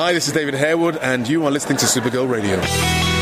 [0.00, 3.17] Hi, this is David Harewood, and you are listening to Supergirl Radio.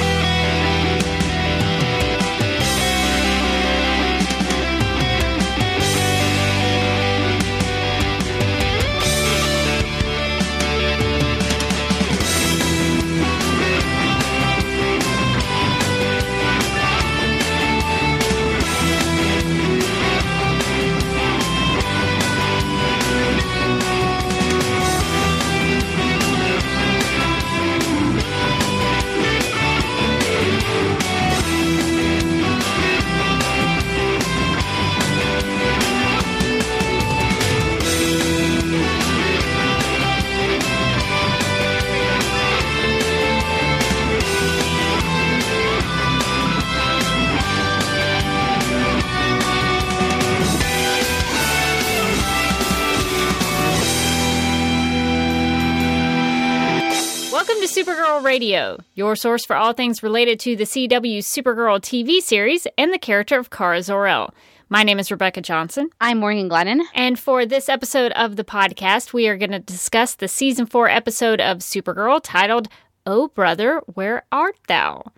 [58.37, 62.99] Radio, your source for all things related to the CW Supergirl TV series and the
[62.99, 64.35] character of Kara Zor-El.
[64.69, 65.89] My name is Rebecca Johnson.
[66.03, 66.83] I'm Morgan Glennon.
[66.95, 70.87] And for this episode of the podcast, we are going to discuss the season four
[70.91, 72.69] episode of Supergirl titled,
[73.07, 75.13] Oh Brother, Where Art Thou?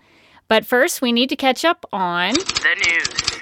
[0.47, 2.35] But first, we need to catch up on.
[2.35, 3.38] The news.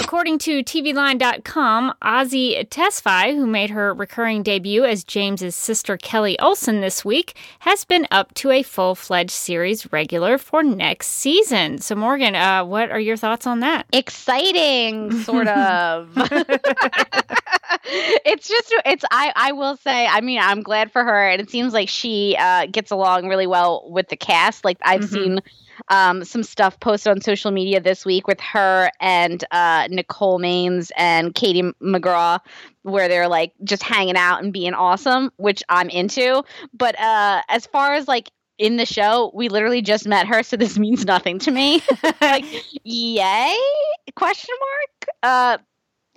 [0.00, 6.80] According to TVLine.com, Azie Tesfai, who made her recurring debut as James's sister Kelly Olsen
[6.80, 11.78] this week, has been up to a full fledged series regular for next season.
[11.78, 13.86] So, Morgan, uh, what are your thoughts on that?
[13.92, 16.10] Exciting, sort of.
[18.24, 21.50] it's just it's I I will say I mean I'm glad for her and it
[21.50, 24.64] seems like she uh, gets along really well with the cast.
[24.64, 25.08] Like I've Mhm.
[25.08, 25.40] seen
[25.90, 30.90] um, some stuff posted on social media this week with her and uh, Nicole Maines
[30.96, 32.40] and Katie McGrath,
[32.82, 36.42] where they're like just hanging out and being awesome, which I'm into.
[36.72, 40.56] But uh, as far as like in the show, we literally just met her, so
[40.56, 41.82] this means nothing to me.
[42.20, 42.44] like,
[42.84, 43.56] yay?
[44.16, 45.16] Question mark.
[45.22, 45.58] Uh,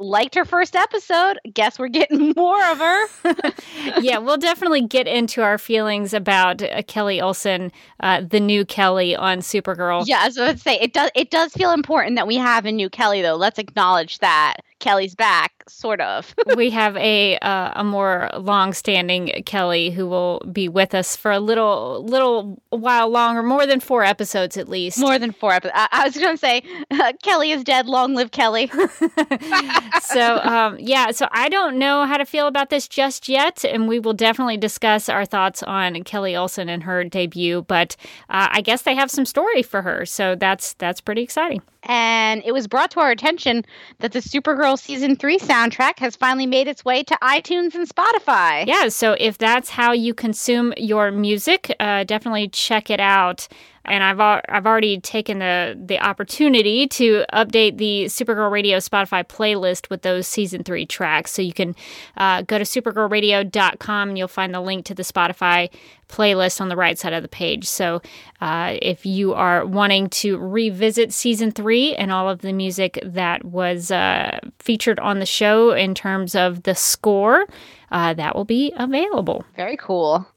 [0.02, 1.40] liked her first episode.
[1.54, 3.08] Guess we're getting more of her.
[4.02, 9.16] yeah, we'll definitely get into our feelings about uh, Kelly Olsen, uh, the new Kelly
[9.16, 10.04] on Supergirl.
[10.06, 11.12] yeah, as I would say, it does.
[11.16, 13.36] It does feel important that we have a new Kelly, though.
[13.36, 16.34] Let's acknowledge that Kelly's back, sort of.
[16.56, 21.40] we have a uh, a more long-standing Kelly who will be with us for a
[21.40, 25.00] little little while longer, more than four episodes at least.
[25.00, 25.76] more than four episodes.
[25.76, 27.88] I, I was going to say uh, Kelly is dead.
[27.88, 28.68] Long live Kelly.
[30.02, 33.88] so um, yeah, so I don't know how to feel about this just yet, and
[33.88, 37.64] we will definitely discuss our thoughts on Kelly Olsen and her debut.
[37.64, 37.96] But
[38.30, 41.62] uh, I guess they have some story for her, so that's that's pretty exciting.
[41.84, 43.66] And it was brought to our attention
[44.00, 48.66] that the Supergirl season three soundtrack has finally made its way to iTunes and Spotify.
[48.66, 53.48] Yeah, so if that's how you consume your music, uh, definitely check it out.
[53.86, 59.90] And I've I've already taken the the opportunity to update the Supergirl Radio Spotify playlist
[59.90, 61.32] with those season three tracks.
[61.32, 61.76] So you can
[62.18, 65.70] uh, go to supergirlradio.com and you'll find the link to the Spotify
[66.12, 67.68] playlist on the right side of the page.
[67.68, 68.02] So
[68.42, 73.44] uh, if you are wanting to revisit season three and all of the music that
[73.46, 77.48] was uh, featured on the show in terms of the score,
[77.92, 79.46] uh, that will be available.
[79.56, 80.28] Very cool.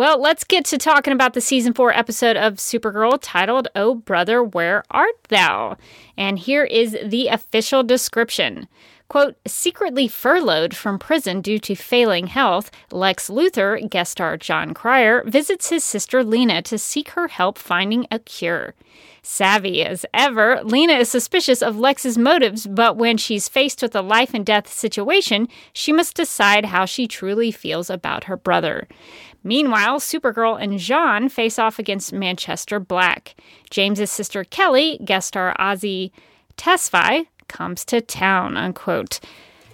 [0.00, 4.42] Well, let's get to talking about the season four episode of Supergirl titled, Oh Brother,
[4.42, 5.76] Where Art Thou?
[6.16, 8.66] And here is the official description.
[9.08, 15.22] Quote, secretly furloughed from prison due to failing health, Lex Luthor, guest star Jon Cryer,
[15.26, 18.72] visits his sister Lena to seek her help finding a cure.
[19.22, 24.02] Savvy as ever, Lena is suspicious of Lex's motives, but when she's faced with a
[24.02, 28.88] life and death situation, she must decide how she truly feels about her brother.
[29.42, 33.34] Meanwhile, Supergirl and J'onn face off against Manchester Black.
[33.70, 36.10] James's sister Kelly, guest star Azie
[36.56, 39.20] Tesfai, comes to town, unquote.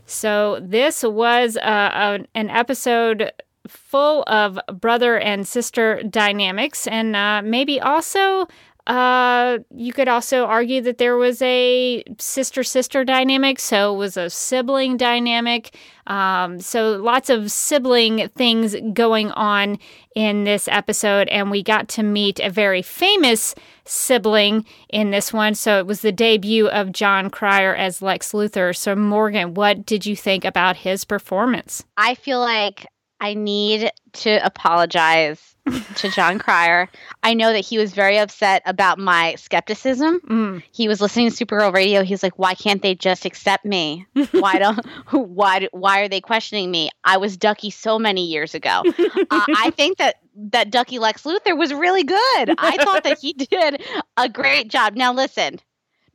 [0.06, 3.32] So this was uh, a, an episode
[3.66, 8.46] full of brother and sister dynamics, and uh, maybe also
[8.86, 14.16] uh, you could also argue that there was a sister sister dynamic, so it was
[14.16, 15.74] a sibling dynamic.
[16.06, 19.78] Um, so lots of sibling things going on
[20.14, 25.56] in this episode, and we got to meet a very famous sibling in this one.
[25.56, 28.74] So it was the debut of Jon Cryer as Lex Luthor.
[28.76, 31.84] So Morgan, what did you think about his performance?
[31.96, 32.86] I feel like
[33.20, 35.56] I need to apologize
[35.96, 36.88] to Jon Cryer.
[37.22, 40.20] I know that he was very upset about my skepticism.
[40.20, 40.62] Mm.
[40.70, 42.04] He was listening to Supergirl Radio.
[42.04, 44.06] He's like, "Why can't they just accept me?
[44.32, 44.84] Why don't?
[45.10, 45.68] Why?
[45.72, 46.90] Why are they questioning me?
[47.04, 48.82] I was Duckie so many years ago.
[48.86, 52.54] uh, I think that that Duckie Lex Luthor was really good.
[52.58, 53.82] I thought that he did
[54.16, 54.94] a great job.
[54.94, 55.58] Now listen."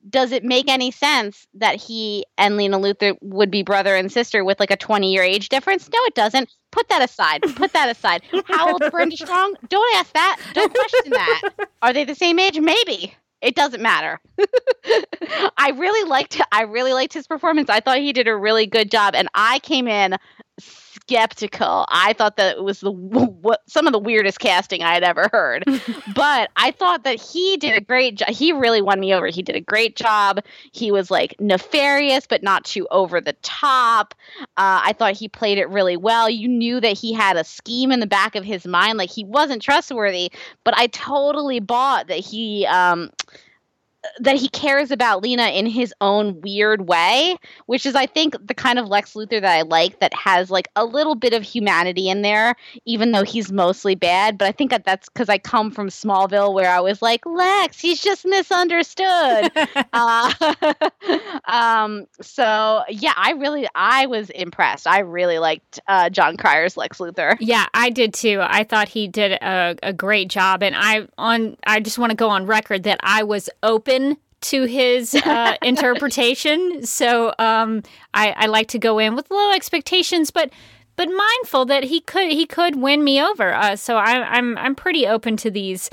[0.09, 4.43] Does it make any sense that he and Lena Luthor would be brother and sister
[4.43, 5.89] with like a 20 year age difference?
[5.91, 6.49] No, it doesn't.
[6.71, 7.41] Put that aside.
[7.55, 8.23] Put that aside.
[8.45, 9.55] How old's Brenda Strong?
[9.69, 10.39] Don't ask that.
[10.53, 11.67] Don't question that.
[11.81, 12.59] Are they the same age?
[12.59, 13.13] Maybe.
[13.41, 14.19] It doesn't matter.
[15.57, 17.69] I really liked I really liked his performance.
[17.69, 20.15] I thought he did a really good job and I came in
[21.01, 21.85] skeptical.
[21.89, 25.29] I thought that it was the what some of the weirdest casting I had ever
[25.31, 25.63] heard.
[26.15, 28.29] but I thought that he did a great job.
[28.29, 29.27] He really won me over.
[29.27, 30.39] He did a great job.
[30.71, 34.13] He was like nefarious but not too over the top.
[34.41, 36.29] Uh, I thought he played it really well.
[36.29, 39.23] You knew that he had a scheme in the back of his mind like he
[39.23, 40.31] wasn't trustworthy,
[40.63, 43.09] but I totally bought that he um
[44.19, 47.35] that he cares about Lena in his own weird way,
[47.67, 50.69] which is, I think, the kind of Lex Luthor that I like that has like
[50.75, 52.55] a little bit of humanity in there,
[52.85, 54.37] even though he's mostly bad.
[54.37, 57.79] But I think that that's because I come from Smallville where I was like, Lex,
[57.79, 59.05] he's just misunderstood.
[59.93, 60.33] uh,
[61.45, 64.87] um, so yeah, I really, I was impressed.
[64.87, 67.37] I really liked uh, Jon Cryer's Lex Luthor.
[67.39, 68.39] Yeah, I did too.
[68.41, 72.15] I thought he did a, a great job, and I on I just want to
[72.15, 73.90] go on record that I was open
[74.41, 76.85] to his uh, interpretation.
[76.85, 77.83] So um,
[78.13, 80.51] I, I like to go in with low expectations, but
[80.97, 83.53] but mindful that he could he could win me over.
[83.53, 85.89] Uh, so I, I'm I'm pretty open to these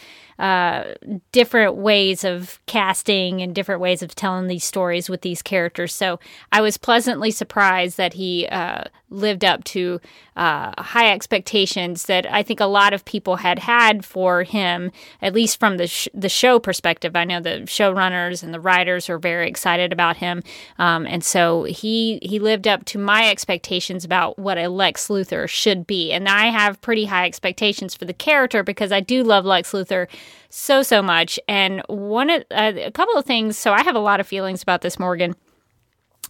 [1.32, 5.93] different ways of casting and different ways of telling these stories with these characters.
[5.93, 6.20] So
[6.52, 10.00] I was pleasantly surprised that he uh, lived up to
[10.37, 15.35] uh, high expectations that I think a lot of people had had for him, at
[15.35, 17.17] least from the sh- the show perspective.
[17.17, 20.43] I know the showrunners and the writers are very excited about him,
[20.79, 25.49] um, and so he he lived up to my expectations about what a Lex Luthor
[25.49, 26.12] should be.
[26.12, 30.06] And I have pretty high expectations for the character because I do love Lex Luthor
[30.51, 31.39] so so much.
[31.49, 33.57] And one of, uh, a couple of things.
[33.59, 35.35] So I have a lot of feelings about this, Morgan.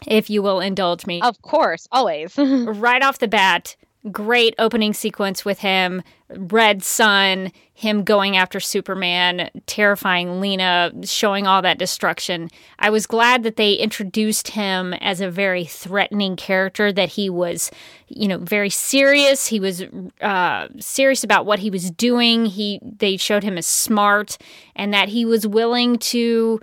[0.06, 2.36] If you will indulge me, Of course, always.
[2.38, 3.76] right off the bat,
[4.08, 11.62] great opening sequence with him, Red Sun, him going after Superman, terrifying Lena, showing all
[11.62, 12.50] that destruction.
[12.78, 17.70] I was glad that they introduced him as a very threatening character, that he was,
[18.08, 19.46] you know, very serious.
[19.46, 19.84] He was
[20.20, 22.46] uh, serious about what he was doing.
[22.46, 24.38] He they showed him as smart
[24.74, 26.60] and that he was willing to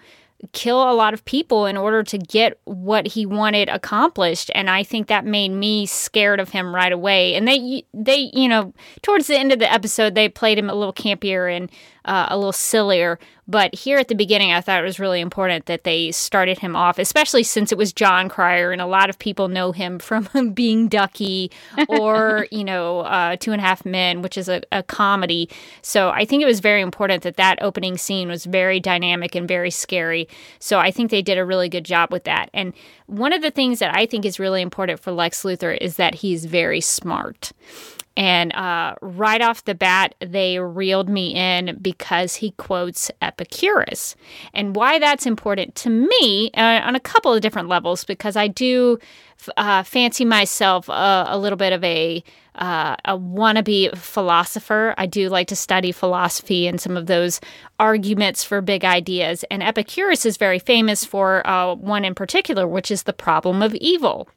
[0.51, 4.51] kill a lot of people in order to get what he wanted accomplished.
[4.53, 7.35] And i think that made me scared of him right away.
[7.35, 10.75] And they they you know towards the end of the episode they played him a
[10.75, 11.69] little campier and
[12.05, 13.19] uh, a little sillier.
[13.47, 16.75] But here at the beginning i thought it was really important that they started him
[16.75, 20.49] off especially since it was jon cryer and a lot of people know him from
[20.51, 21.51] being duckie
[21.87, 25.47] or you know uh, two and a half men which is a, a comedy.
[25.83, 29.47] So i think it was very important that that opening scene was very dynamic and
[29.47, 30.27] very scary.
[30.59, 32.49] So I think they did a really good job with that.
[32.53, 32.73] And
[33.07, 36.15] one of the things that I think is really important for Lex Luthor is that
[36.15, 37.51] he's very smart.
[38.17, 44.15] And uh, right off the bat, they reeled me in because he quotes Epicurus.
[44.53, 48.47] And why that's important to me uh, on a couple of different levels, because I
[48.47, 48.99] do
[49.57, 52.23] uh, fancy myself a, a, little bit of a
[52.57, 54.93] uh, a wannabe philosopher.
[54.97, 57.41] I do like to study philosophy and some of those
[57.79, 59.43] arguments for big ideas.
[59.51, 63.75] And Epicurus is very famous for uh, one in particular, which is the problem of
[63.75, 64.27] evil.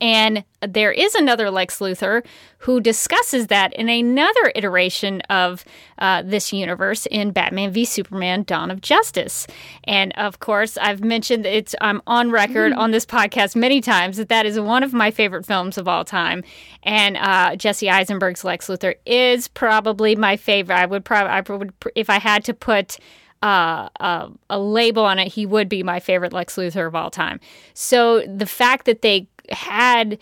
[0.00, 2.24] And there is another Lex Luthor
[2.58, 5.64] who discusses that in another iteration of
[5.98, 9.46] uh, this universe in Batman v Superman: Dawn of Justice.
[9.84, 14.28] And of course, I've mentioned it's I'm on record on this podcast many times that
[14.28, 16.44] that is one of my favorite films of all time.
[16.82, 20.76] And uh, Jesse Eisenberg's Lex Luthor is probably my favorite.
[20.76, 22.98] I would probably I would if I had to put
[23.42, 27.10] uh, uh, a label on it, he would be my favorite Lex Luthor of all
[27.10, 27.38] time.
[27.74, 30.18] So the fact that they had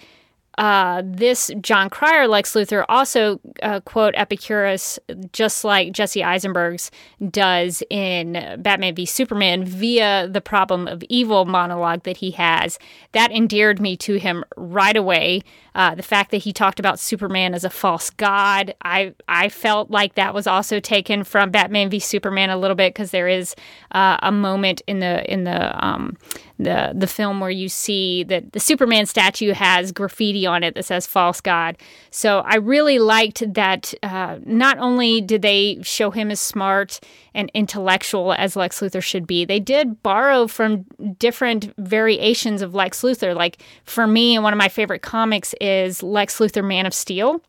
[0.59, 4.99] uh, this Jon Cryer Lex Luthor also uh, quote Epicurus,
[5.33, 6.91] just like Jesse Eisenberg's
[7.31, 12.79] does in Batman v Superman via the problem of evil monologue that he has.
[13.13, 15.43] That endeared me to him right away.
[15.75, 19.91] Uh, the fact that he talked about Superman as a false god, I I felt
[19.91, 23.55] like that was also taken from Batman v Superman a little bit because there is
[23.93, 26.17] uh, a moment in the in the um,
[26.59, 30.85] the the film where you see that the Superman statue has graffiti on it that
[30.85, 31.77] says "False God."
[32.11, 33.93] So I really liked that.
[34.03, 37.01] Uh, not only did they show him as smart
[37.35, 40.85] and intellectual as Lex Luthor should be, they did borrow from
[41.19, 43.35] different variations of Lex Luthor.
[43.35, 47.43] Like for me, one of my favorite comics is Lex Luthor Man of Steel.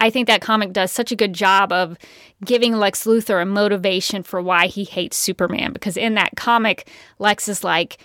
[0.00, 1.96] I think that comic does such a good job of
[2.44, 7.48] giving Lex Luthor a motivation for why he hates Superman because in that comic Lex
[7.48, 7.98] is like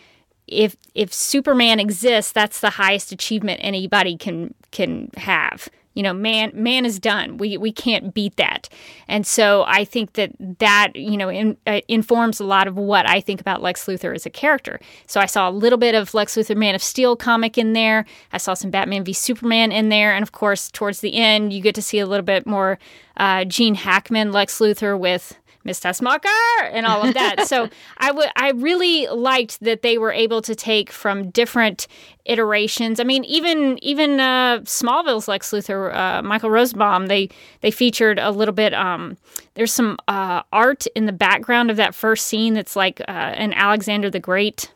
[0.51, 5.70] if if Superman exists that's the highest achievement anybody can can have.
[5.93, 7.38] You know man man is done.
[7.38, 8.70] We we can't beat that.
[9.10, 13.10] And so i think that that you know in, uh, informs a lot of what
[13.10, 14.79] i think about lex luthor as a character.
[15.05, 18.05] So i saw a little bit of lex luthor man of steel comic in there.
[18.31, 20.13] I saw some batman v superman in there.
[20.13, 22.79] And of course towards the end you get to see a little bit more
[23.17, 26.25] uh, gene hackman lex luthor with Miss Tessmacher
[26.72, 27.48] and all of that.
[27.48, 31.88] so I would I really liked that they were able to take from different
[32.25, 33.00] iterations.
[33.00, 37.30] I mean, even even uh, Smallville's Lex Luthor, uh, Michael Rosenbaum, they
[37.62, 38.74] they featured a little bit.
[38.74, 39.18] Um,
[39.53, 43.53] there's some uh, art in the background of that first scene that's like uh, an
[43.53, 44.72] Alexander the Great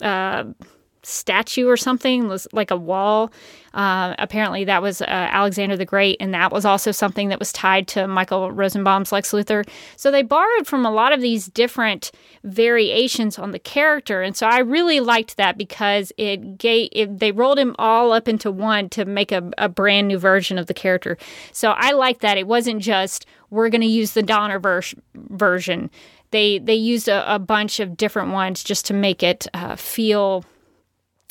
[0.00, 0.44] uh,
[1.06, 3.30] statue or something, was like a wall.
[3.74, 7.52] Uh, apparently, that was uh, Alexander the Great, and that was also something that was
[7.52, 9.68] tied to Michael Rosenbaum's Lex Luthor.
[9.96, 12.10] So they borrowed from a lot of these different
[12.42, 17.32] variations on the character, and so I really liked that because it gave it, they
[17.32, 20.74] rolled him all up into one to make a, a brand new version of the
[20.74, 21.18] character.
[21.52, 24.82] So I like that it wasn't just we're going to use the Donner ver-
[25.14, 25.90] version.
[26.30, 30.44] They they used a, a, bunch of different ones just to make it uh, feel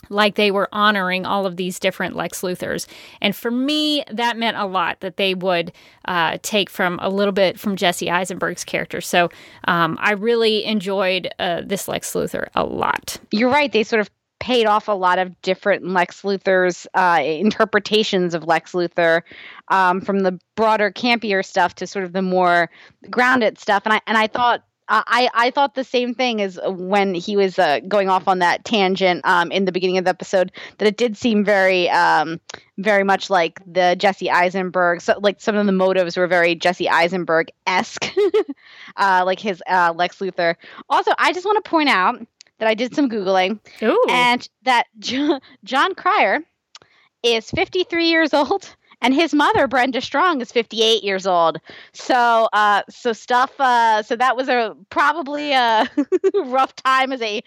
[0.10, 2.88] like they were honoring all of these different Lex Luthors.
[3.22, 5.72] And for me, that meant a lot that they would
[6.06, 9.02] uh, take from a little bit from Jesse Eisenberg's character.
[9.02, 9.30] So
[9.68, 13.18] um, I really enjoyed uh, this Lex Luthor a lot.
[13.32, 13.72] You're right.
[13.72, 14.10] They sort of
[14.40, 19.22] paid off a lot of different Lex Luthor's uh, interpretations of Lex Luthor,
[19.70, 22.70] um, from the broader, campier stuff to sort of the more
[23.10, 23.84] grounded stuff.
[23.86, 27.58] And I and I thought I, I thought the same thing as when he was
[27.58, 30.98] uh, going off on that tangent um, in the beginning of the episode that it
[30.98, 32.40] did seem very um,
[32.78, 36.90] very much like the Jesse Eisenberg so like some of the motives were very Jesse
[36.90, 38.14] Eisenberg esque
[38.98, 40.56] uh, like his uh, Lex Luthor
[40.90, 42.20] also I just want to point out
[42.60, 44.06] that I did some googling Ooh.
[44.10, 46.40] and that Jon, Cryer
[47.24, 51.60] is 53 years old and his mother brenda strong is 58 years old.
[51.94, 55.90] So uh so stuff uh so that was a probably a
[56.46, 57.42] rough time as a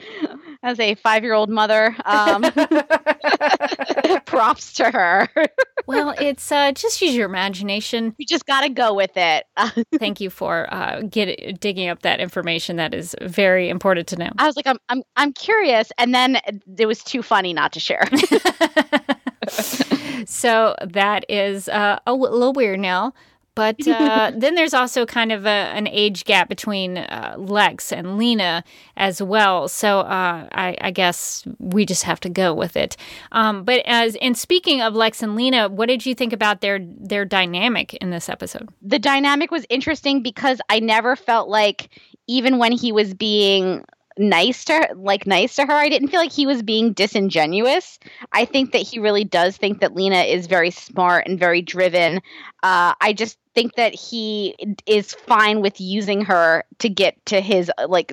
[0.63, 1.97] as a five year old mother.
[2.05, 2.43] Um
[4.27, 5.29] props to her.
[5.87, 8.15] Well it's uh just use your imagination.
[8.19, 9.45] You just gotta go with it.
[9.99, 12.77] Thank you for uh get digging up that information.
[12.77, 14.31] That is very important to know.
[14.39, 15.91] I was like i'm i'm, I'm curious.
[15.99, 16.41] And then
[16.79, 18.05] it was too funny not to share
[20.27, 23.13] so that is uh, a little weird now.
[23.59, 28.17] But uh, then there's also kind of a, an age gap between uh, Lex and
[28.17, 28.63] Lena
[28.97, 29.67] as well.
[29.67, 32.97] So uh, I, I, guess we just have to go with it.
[33.33, 36.79] Um, but as in speaking of Lex and Lena, what did you think about their
[36.81, 38.69] their dynamic in this episode?
[38.81, 41.89] The dynamic was interesting because I never felt like
[42.29, 43.85] even when he was being
[44.19, 45.73] nice to like nice to her.
[45.73, 47.99] I didn't feel like he was being disingenuous.
[48.33, 52.17] I think that he really does think that Lena is very smart and very driven.
[52.63, 54.55] Uh, I just think that he
[54.87, 58.13] is fine with using her to get to his like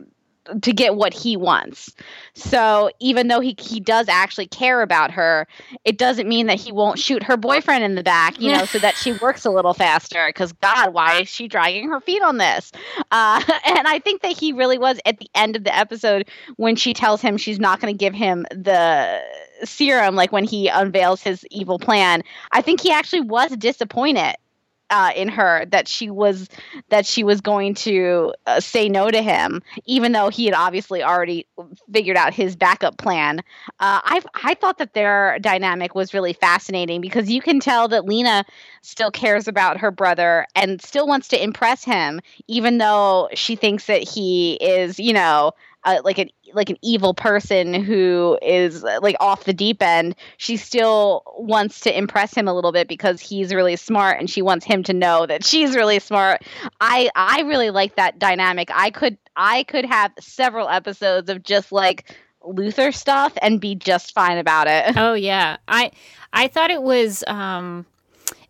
[0.61, 1.93] to get what he wants.
[2.33, 5.47] So even though he he does actually care about her,
[5.83, 8.79] it doesn't mean that he won't shoot her boyfriend in the back, you know, so
[8.79, 10.25] that she works a little faster.
[10.27, 12.71] Because God, why is she dragging her feet on this?
[13.11, 16.75] Uh, and I think that he really was at the end of the episode when
[16.75, 19.21] she tells him she's not going to give him the
[19.63, 22.23] serum, like when he unveils his evil plan.
[22.51, 24.35] I think he actually was disappointed
[24.89, 26.47] uh, in her that she was
[26.89, 31.03] that she was going to uh, say no to him, even though he had obviously
[31.03, 31.47] already
[31.91, 33.39] figured out his backup plan.
[33.79, 38.05] Uh, I I thought that their dynamic was really fascinating because you can tell that
[38.05, 38.45] Lena
[38.81, 43.87] still cares about her brother and still wants to impress him, even though she thinks
[43.87, 45.51] that he is, you know,
[45.85, 50.57] uh, like an like an evil person who is like off the deep end, she
[50.57, 54.65] still wants to impress him a little bit because he's really smart and she wants
[54.65, 56.43] him to know that she's really smart.
[56.81, 58.69] I I really like that dynamic.
[58.73, 64.13] I could I could have several episodes of just like Luthor stuff and be just
[64.13, 64.97] fine about it.
[64.97, 65.57] Oh yeah.
[65.67, 65.91] I
[66.33, 67.85] I thought it was um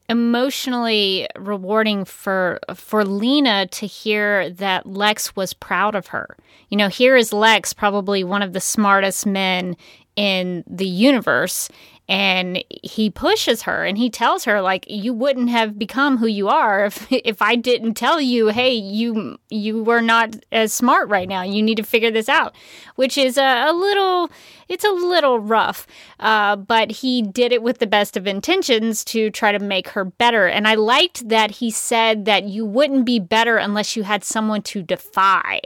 [0.10, 6.38] emotionally rewarding for for Lena to hear that Lex was proud of her.
[6.70, 9.76] You know, here is Lex, probably one of the smartest men
[10.16, 11.70] in the universe,
[12.08, 16.48] and he pushes her and he tells her like you wouldn't have become who you
[16.48, 21.28] are if if I didn't tell you hey you you were not as smart right
[21.28, 21.44] now.
[21.44, 22.56] You need to figure this out
[22.96, 24.30] which is a, a little
[24.68, 25.88] it's a little rough
[26.20, 30.06] uh, but he did it with the best of intentions to try to make her
[30.06, 30.48] better.
[30.48, 34.62] And I liked that he said that you wouldn't be better unless you had someone
[34.64, 35.60] to defy.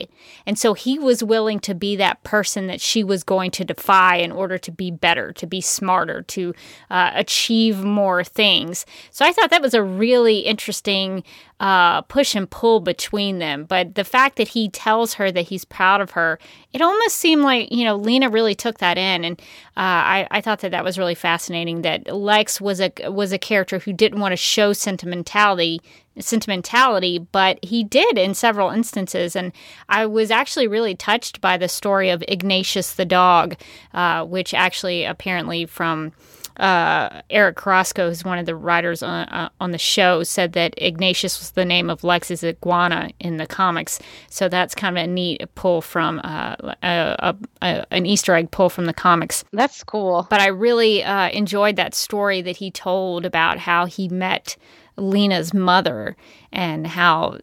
[0.45, 4.17] And so he was willing to be that person that she was going to defy
[4.17, 6.53] in order to be better to be smarter to
[6.89, 8.85] uh, achieve more things.
[9.11, 11.23] So I thought that was a really interesting
[11.59, 13.65] uh, push and pull between them.
[13.65, 16.39] But the fact that he tells her that he's proud of her,
[16.71, 19.25] it almost seemed like, you know, Lena really took that in.
[19.25, 19.39] And
[19.75, 23.37] uh, I, I thought that that was really fascinating that Lex was a, was a
[23.37, 25.81] character who didn't want to show sentimentality
[26.17, 29.37] sentimentality, but he did in several instances.
[29.37, 29.53] And
[29.87, 33.55] I was actually really touched by the story of Ignatius the dog,
[33.93, 36.11] uh, which actually apparently from
[36.59, 40.73] uh, Eric Carrasco, who's one of the writers on, uh, on the show, said that
[40.77, 43.99] Ignatius was the name of Lex's iguana in the comics.
[44.29, 48.69] So that's kind of a neat pull from uh, a, a, an Easter egg pull
[48.69, 49.43] from the comics.
[49.53, 50.27] That's cool.
[50.29, 54.57] But I really uh, enjoyed that story that he told about how he met
[54.97, 56.17] Lena's mother
[56.51, 57.39] and how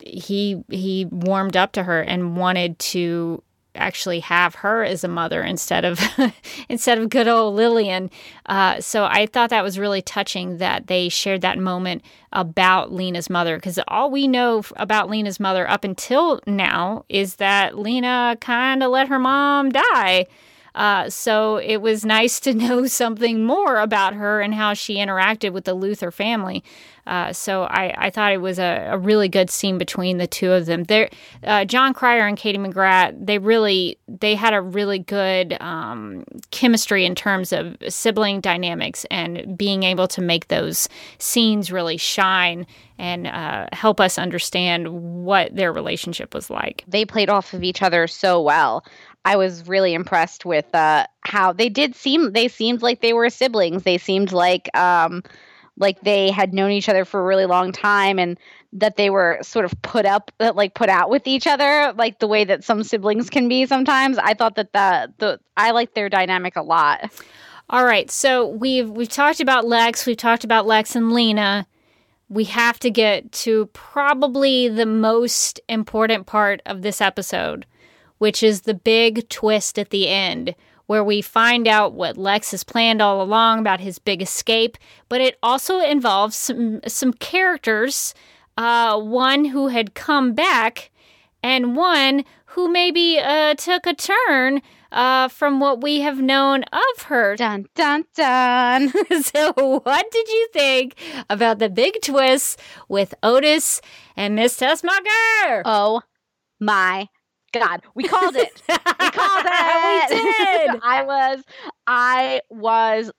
[0.00, 3.42] he he warmed up to her and wanted to
[3.74, 6.00] actually have her as a mother instead of
[6.68, 8.10] instead of good old Lillian.
[8.46, 12.02] Uh, so I thought that was really touching that they shared that moment
[12.32, 17.78] about Lena's mother because all we know about Lena's mother up until now is that
[17.78, 20.26] Lena kind of let her mom die.
[20.74, 25.52] Uh, so it was nice to know something more about her and how she interacted
[25.52, 26.64] with the Luthor family.
[27.06, 30.52] Uh, so I, I thought it was a, a, really good scene between the two
[30.52, 30.84] of them.
[30.84, 31.10] There,
[31.42, 37.04] uh, Jon Cryer and Katie McGrath, they really they had a really good um, chemistry
[37.04, 42.66] in terms of sibling dynamics and being able to make those scenes really shine
[42.98, 46.84] and uh, help us understand what their relationship was like.
[46.86, 48.84] They played off of each other so well.
[49.24, 52.32] I was really impressed with uh, how they did seem.
[52.32, 53.82] They seemed like they were siblings.
[53.82, 55.22] They seemed like um,
[55.76, 58.38] like they had known each other for a really long time, and
[58.72, 62.18] that they were sort of put up, uh, like put out with each other, like
[62.18, 64.18] the way that some siblings can be sometimes.
[64.18, 67.12] I thought that the the I liked their dynamic a lot.
[67.70, 70.06] All right, so we've we've talked about Lex.
[70.06, 71.66] We've talked about Lex and Lena
[72.28, 77.66] we have to get to probably the most important part of this episode,
[78.18, 80.54] which is the big twist at the end,
[80.86, 84.76] where we find out what Lex has planned all along about his big escape,
[85.08, 88.14] but it also involves some, some characters,
[88.56, 90.90] uh, one who had come back
[91.42, 97.02] and one who maybe uh, took a turn uh, from what we have known of
[97.06, 97.34] her.
[97.36, 98.90] Dun dun dun.
[99.22, 100.94] so, what did you think
[101.28, 103.80] about the big twist with Otis
[104.16, 105.62] and Miss Tessmacher?
[105.64, 106.02] Oh
[106.60, 107.08] my
[107.54, 108.62] God, we called it.
[108.68, 110.10] we called it.
[110.10, 110.80] we did.
[110.82, 111.44] I was,
[111.86, 113.10] I was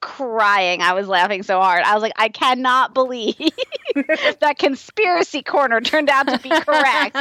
[0.00, 0.80] crying.
[0.82, 1.82] I was laughing so hard.
[1.82, 3.34] I was like, I cannot believe
[4.40, 7.16] that conspiracy corner turned out to be correct.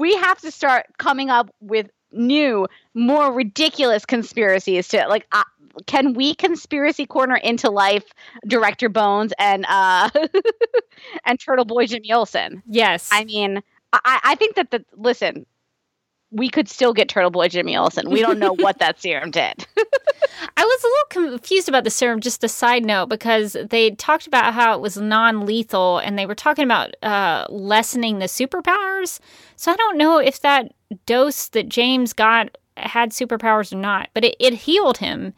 [0.00, 5.26] we have to start coming up with new, more ridiculous conspiracies to like.
[5.32, 5.44] Uh,
[5.86, 8.04] can we conspiracy corner into life
[8.46, 10.10] director Bones and uh
[11.24, 12.62] and Turtle Boy Jimmy Olsen?
[12.66, 13.08] Yes.
[13.12, 15.46] I mean, I, I think that the listen,
[16.30, 18.10] we could still get Turtle Boy Jimmy Olsen.
[18.10, 19.66] We don't know what that serum did.
[20.56, 24.26] I was a little confused about the serum, just a side note, because they talked
[24.26, 29.18] about how it was non lethal and they were talking about uh, lessening the superpowers.
[29.56, 30.72] So I don't know if that
[31.06, 35.34] dose that James got had superpowers or not, but it, it healed him.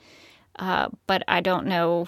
[0.58, 2.06] Uh, but I don't know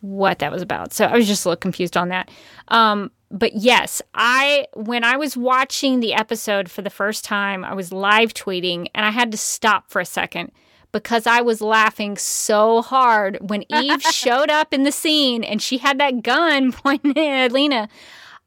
[0.00, 0.92] what that was about.
[0.92, 2.30] So I was just a little confused on that.
[2.68, 7.72] Um, but yes, I when I was watching the episode for the first time, I
[7.72, 10.52] was live tweeting and I had to stop for a second
[10.92, 15.78] because I was laughing so hard when Eve showed up in the scene and she
[15.78, 17.88] had that gun pointing at Lena.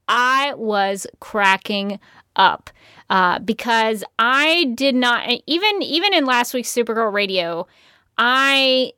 [0.07, 1.99] I was cracking
[2.35, 2.69] up
[3.09, 7.67] uh, because I did not even even in last week's Supergirl Radio,
[8.19, 8.93] I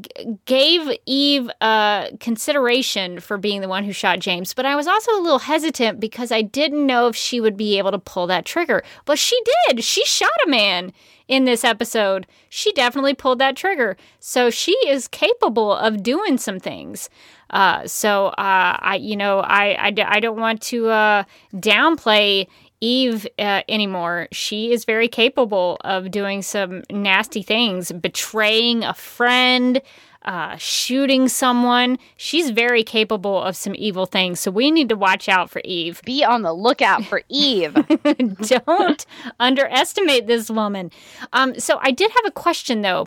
[0.00, 4.86] g- gave Eve uh, consideration for being the one who shot James, but I was
[4.86, 8.26] also a little hesitant because I didn't know if she would be able to pull
[8.28, 8.82] that trigger.
[9.04, 9.84] But she did.
[9.84, 10.92] She shot a man
[11.28, 12.26] in this episode.
[12.48, 13.96] She definitely pulled that trigger.
[14.20, 17.08] So she is capable of doing some things.
[17.50, 22.46] Uh, so uh, I, you know, I, I, I don't want to uh, downplay
[22.82, 24.28] Eve uh, anymore.
[24.32, 29.80] She is very capable of doing some nasty things, betraying a friend,
[30.24, 31.96] uh, shooting someone.
[32.16, 34.40] She's very capable of some evil things.
[34.40, 36.02] So we need to watch out for Eve.
[36.04, 37.74] Be on the lookout for Eve.
[38.42, 39.06] Don't
[39.38, 40.90] underestimate this woman.
[41.32, 43.06] Um, so I did have a question though,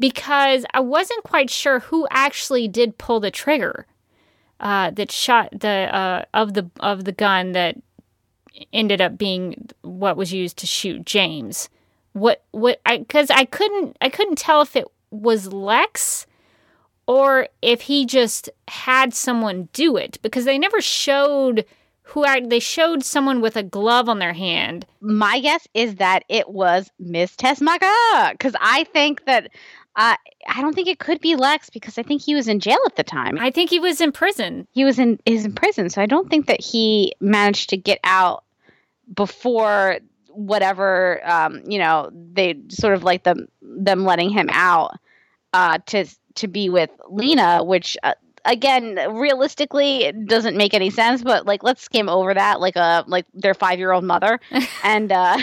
[0.00, 3.86] because I wasn't quite sure who actually did pull the trigger.
[4.58, 7.76] Uh, that shot the uh, of the of the gun that
[8.72, 11.68] ended up being what was used to shoot James.
[12.12, 16.26] What what I cuz I couldn't I couldn't tell if it was Lex
[17.06, 21.64] or if he just had someone do it because they never showed
[22.04, 24.84] who I, they showed someone with a glove on their hand.
[25.00, 29.50] My guess is that it was Miss Tessmacher because I think that
[29.94, 30.16] uh,
[30.48, 32.96] I don't think it could be Lex because I think he was in jail at
[32.96, 33.38] the time.
[33.38, 34.66] I think he was in prison.
[34.72, 38.00] He was in is in prison, so I don't think that he managed to get
[38.02, 38.44] out
[39.14, 44.96] before whatever um, you know they sort of like them them letting him out
[45.52, 51.22] uh, to to be with Lena, which uh, again realistically it doesn't make any sense
[51.22, 54.40] but like let's skim over that like a like their five year old mother.
[54.84, 55.38] And uh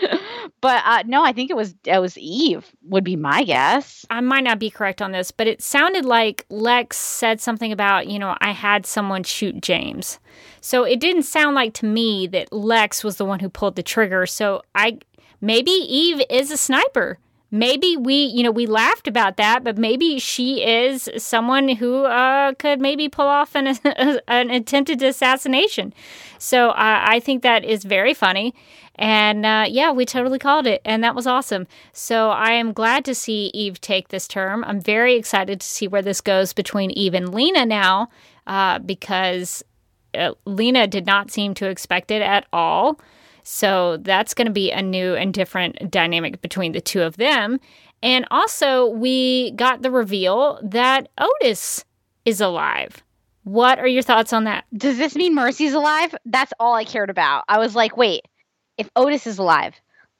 [0.60, 4.04] but uh no i think it was it was eve would be my guess.
[4.10, 8.06] I might not be correct on this but it sounded like lex said something about
[8.06, 10.18] you know i had someone shoot james.
[10.60, 13.82] So it didn't sound like to me that lex was the one who pulled the
[13.82, 14.26] trigger.
[14.26, 14.98] So i
[15.40, 17.18] maybe eve is a sniper
[17.50, 22.52] maybe we you know we laughed about that but maybe she is someone who uh,
[22.54, 23.66] could maybe pull off an,
[24.28, 25.92] an attempted assassination.
[26.38, 28.54] So uh, i think that is very funny.
[28.96, 31.66] And uh, yeah we totally called it and that was awesome.
[31.92, 34.64] So i am glad to see eve take this term.
[34.64, 38.08] I'm very excited to see where this goes between eve and lena now
[38.46, 39.62] uh, because
[40.14, 42.98] uh, lena did not seem to expect it at all
[43.48, 47.60] so that's going to be a new and different dynamic between the two of them.
[48.02, 51.84] And also, we got the reveal that Otis
[52.24, 53.04] is alive.
[53.44, 54.64] What are your thoughts on that?
[54.76, 56.12] Does this mean Mercy's alive?
[56.24, 57.44] That's all I cared about.
[57.48, 58.22] I was like, wait,
[58.78, 59.74] if Otis is alive,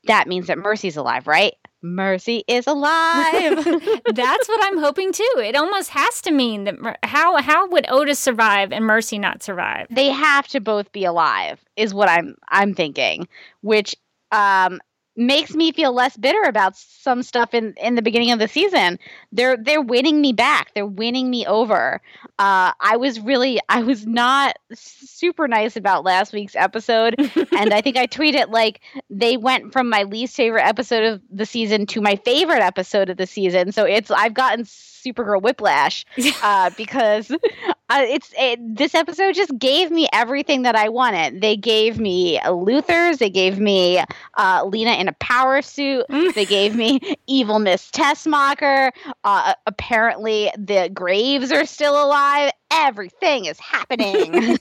[0.05, 1.55] that means that Mercy's alive, right?
[1.83, 3.65] Mercy is alive.
[3.65, 5.33] That's what I'm hoping too.
[5.37, 9.87] It almost has to mean that how how would Otis survive and Mercy not survive?
[9.91, 13.29] They have to both be alive, is what I'm I'm thinking.
[13.61, 13.95] Which
[14.33, 14.81] um
[15.17, 18.99] makes me feel less bitter about some stuff in in the beginning of the season.
[19.33, 20.73] They're they're winning me back.
[20.75, 22.01] They're winning me over.
[22.39, 27.15] Uh, I was really I was not super nice about last week's episode,
[27.57, 31.47] and I think I tweeted like they went from my least favorite episode of the
[31.47, 33.73] season to my favorite episode of the season.
[33.73, 34.65] So it's I've gotten
[35.07, 36.05] Supergirl whiplash
[36.43, 37.37] uh, because uh,
[37.91, 41.41] it's it, this episode just gave me everything that I wanted.
[41.41, 44.03] They gave me Luthor's, they gave me
[44.37, 48.91] uh, Lena in a power suit, they gave me evil Miss Tessmacher.
[49.25, 52.51] Uh, apparently, the Graves are still alive.
[52.73, 54.31] Everything is happening.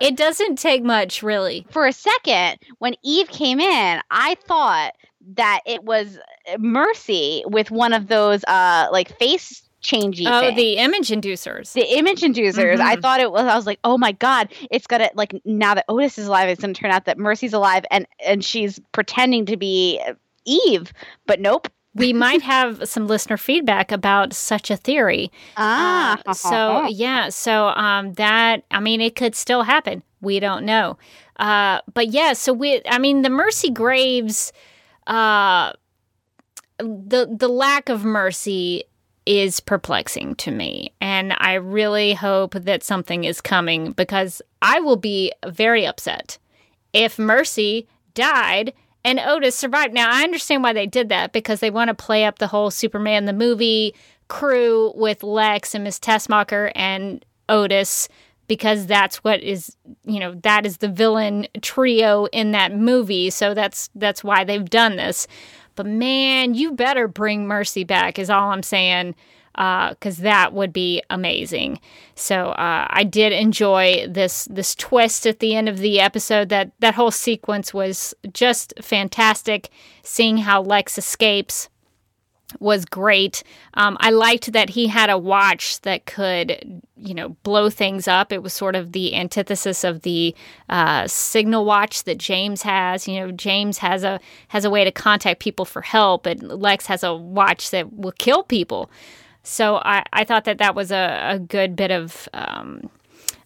[0.00, 1.66] it doesn't take much, really.
[1.70, 4.94] For a second, when Eve came in, I thought
[5.34, 6.18] that it was
[6.58, 10.26] Mercy with one of those uh like face changing.
[10.26, 11.72] Oh, the image inducers.
[11.72, 12.74] The image inducers.
[12.74, 12.82] Mm-hmm.
[12.82, 13.42] I thought it was.
[13.42, 16.60] I was like, oh my god, it's gonna like now that Otis is alive, it's
[16.60, 20.00] gonna turn out that Mercy's alive, and and she's pretending to be
[20.44, 20.92] Eve,
[21.26, 21.68] but nope.
[21.94, 25.30] we might have some listener feedback about such a theory.
[25.56, 30.02] Ah, uh, so yeah, so um, that I mean, it could still happen.
[30.20, 30.98] We don't know.
[31.38, 32.82] Uh, but yeah, so we.
[32.86, 34.52] I mean, the Mercy Graves
[35.06, 35.72] uh,
[36.78, 38.84] the the lack of mercy
[39.26, 40.92] is perplexing to me.
[41.00, 46.38] And i really hope that something is coming because i will be very upset
[46.92, 48.72] if mercy died
[49.04, 49.94] and otis survived.
[49.94, 52.70] Now i understand why they did that because they want to play up the whole
[52.70, 53.94] superman the movie
[54.28, 58.08] crew with lex and miss tessmacher and otis
[58.50, 63.54] because that's what is you know that is the villain trio in that movie so
[63.54, 65.28] that's that's why they've done this
[65.80, 69.14] but man, you better bring Mercy back, is all I'm saying,
[69.54, 71.80] because uh, that would be amazing.
[72.14, 76.50] So uh, I did enjoy this this twist at the end of the episode.
[76.50, 79.70] That that whole sequence was just fantastic.
[80.02, 81.70] Seeing how Lex escapes
[82.58, 83.42] was great.
[83.74, 88.32] Um, I liked that he had a watch that could, you know, blow things up.
[88.32, 90.34] It was sort of the antithesis of the
[90.68, 93.06] uh, signal watch that James has.
[93.06, 96.86] You know, James has a has a way to contact people for help, and Lex
[96.86, 98.90] has a watch that will kill people.
[99.42, 102.90] So I, I thought that that was a, a good bit of um,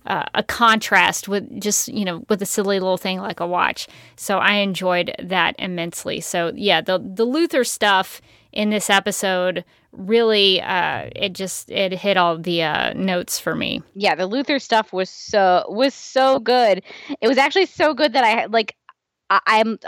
[0.06, 3.86] uh, a contrast with just you know with a silly little thing like a watch.
[4.16, 6.20] So I enjoyed that immensely.
[6.20, 8.20] So yeah, the the Luthor stuff
[8.54, 9.64] in this episode
[9.96, 13.82] really uh, it just it hit all the uh, notes for me.
[13.94, 16.82] Yeah, the Luthor stuff was so was so good.
[17.20, 18.76] It was actually so good that I like
[19.30, 19.78] I, am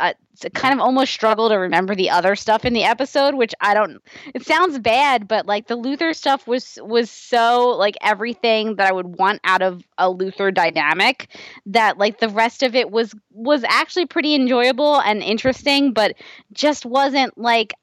[0.55, 4.03] kind of almost struggle to remember the other stuff in the episode, which I don't.
[4.35, 8.93] It sounds bad, but like the Luthor stuff was was so like everything that I
[8.93, 11.29] would want out of a Luthor dynamic.
[11.67, 16.17] That like the rest of it was was actually pretty enjoyable and interesting, but
[16.53, 17.75] just wasn't like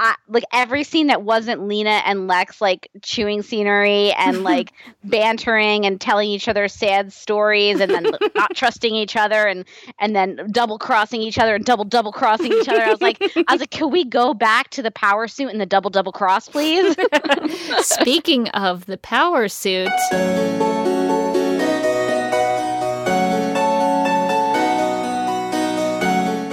[0.00, 4.72] I, like every scene that wasn't Lena and Lex like chewing scenery and like
[5.04, 9.66] bantering and telling each other sad stories and then not trusting each other and
[9.98, 12.82] and then double crossing each other and double double crossing each other.
[12.82, 15.60] I was like I was like, can we go back to the power suit and
[15.60, 16.96] the double double cross, please?
[17.82, 19.90] Speaking of the power suit.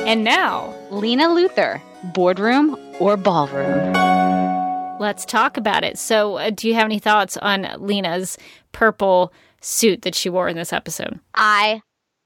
[0.06, 1.82] And now, Lena Luthor,
[2.14, 3.94] boardroom or ballroom?
[5.00, 5.98] Let's talk about it.
[5.98, 8.38] So, uh, do you have any thoughts on Lena's
[8.72, 9.32] purple
[9.62, 11.20] suit that she wore in this episode?
[11.36, 11.82] I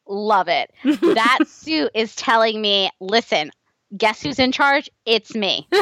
[0.07, 0.71] love it.
[0.83, 3.51] that suit is telling me, listen,
[3.97, 4.89] guess who's in charge?
[5.05, 5.67] It's me.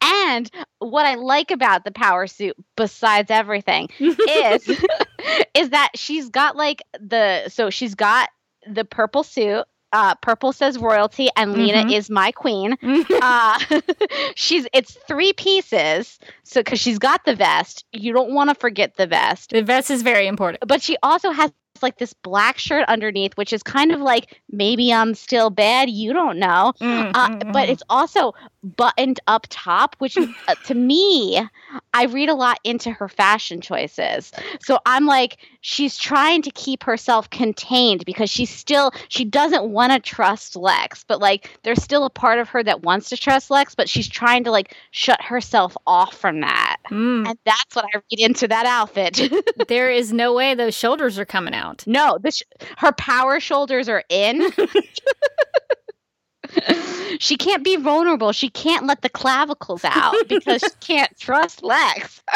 [0.00, 4.68] and what I like about the power suit, besides everything, is
[5.54, 8.28] is that she's got like the so she's got
[8.66, 11.60] the purple suit uh, purple says royalty and mm-hmm.
[11.60, 12.76] Lena is my queen.
[13.22, 13.58] uh,
[14.34, 16.18] she's it's three pieces.
[16.44, 19.50] So because she's got the vest, you don't want to forget the vest.
[19.50, 20.66] The vest is very important.
[20.66, 24.92] But she also has like this black shirt underneath, which is kind of like maybe
[24.92, 25.90] I'm still bad.
[25.90, 26.72] You don't know.
[26.80, 27.12] Mm-hmm.
[27.14, 31.46] Uh, but it's also buttoned up top, which uh, to me,
[31.94, 34.32] I read a lot into her fashion choices.
[34.60, 39.92] So I'm like, she's trying to keep herself contained because she's still, she doesn't want
[39.92, 43.50] to trust Lex, but like there's still a part of her that wants to trust
[43.50, 46.76] Lex, but she's trying to like shut herself off from that.
[46.88, 47.28] Mm.
[47.28, 49.20] And that's what I read into that outfit.
[49.68, 51.84] there is no way those shoulders are coming out.
[51.84, 52.42] No, sh-
[52.78, 54.48] her power shoulders are in.
[57.18, 58.30] she can't be vulnerable.
[58.30, 62.22] She can't let the clavicles out because she can't trust Lex.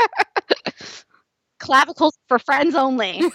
[1.60, 3.22] clavicles for friends only.